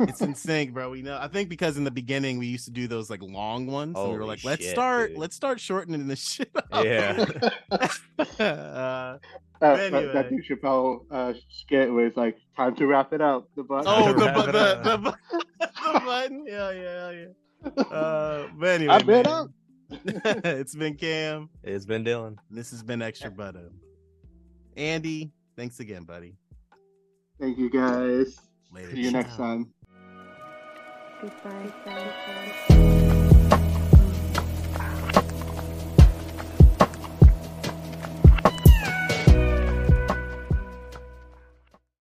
it's 0.00 0.20
in 0.22 0.34
sync, 0.34 0.72
bro. 0.72 0.90
We 0.90 1.02
know. 1.02 1.18
I 1.20 1.28
think 1.28 1.48
because 1.48 1.76
in 1.76 1.84
the 1.84 1.90
beginning 1.90 2.38
we 2.38 2.46
used 2.46 2.64
to 2.64 2.70
do 2.70 2.86
those 2.88 3.10
like 3.10 3.22
long 3.22 3.66
ones, 3.66 3.96
and 3.98 4.10
we 4.12 4.18
were 4.18 4.24
like, 4.24 4.42
let's 4.44 4.62
shit, 4.62 4.72
start, 4.72 5.10
dude. 5.10 5.18
let's 5.18 5.36
start 5.36 5.60
shortening 5.60 6.06
this 6.08 6.22
shit. 6.32 6.50
Up. 6.72 6.84
yeah, 6.84 7.24
uh, 8.44 9.18
Uh, 9.62 9.66
Anyway. 9.74 10.06
that, 10.06 10.12
that 10.14 10.30
Dave 10.30 10.40
Chappelle 10.50 11.06
uh, 11.10 11.32
skit 11.50 11.90
was 11.90 12.12
like, 12.16 12.36
time 12.56 12.74
to 12.76 12.86
wrap 12.86 13.12
it 13.12 13.20
up. 13.20 13.48
The 13.56 13.62
button. 13.62 13.84
oh, 13.86 14.12
the, 14.12 14.24
Wrap 14.24 14.34
bu- 14.34 14.46
the, 14.52 14.80
the, 14.82 14.98
bu- 14.98 15.68
the 15.92 16.00
button. 16.00 16.44
Yeah, 16.46 16.70
yeah, 16.72 17.10
yeah. 17.10 17.82
Uh, 17.84 18.48
but 18.56 18.68
anyway, 18.68 18.94
I've 18.94 19.06
been 19.06 19.26
up. 19.26 19.48
it's 19.90 20.74
been 20.74 20.96
Cam. 20.96 21.48
it's 21.62 21.86
been 21.86 22.04
Dylan. 22.04 22.36
This 22.50 22.70
has 22.72 22.82
been 22.82 23.00
Extra 23.00 23.30
Butter. 23.30 23.70
Andy, 24.76 25.30
thanks 25.56 25.78
again, 25.80 26.02
buddy. 26.02 26.34
Thank 27.40 27.58
you 27.58 27.70
guys. 27.70 28.36
Later. 28.72 28.90
See 28.92 29.00
you 29.02 29.12
next 29.12 29.36
Ciao. 29.36 29.36
time. 29.36 29.70
Goodbye. 31.22 31.72
Goodbye. 31.84 33.00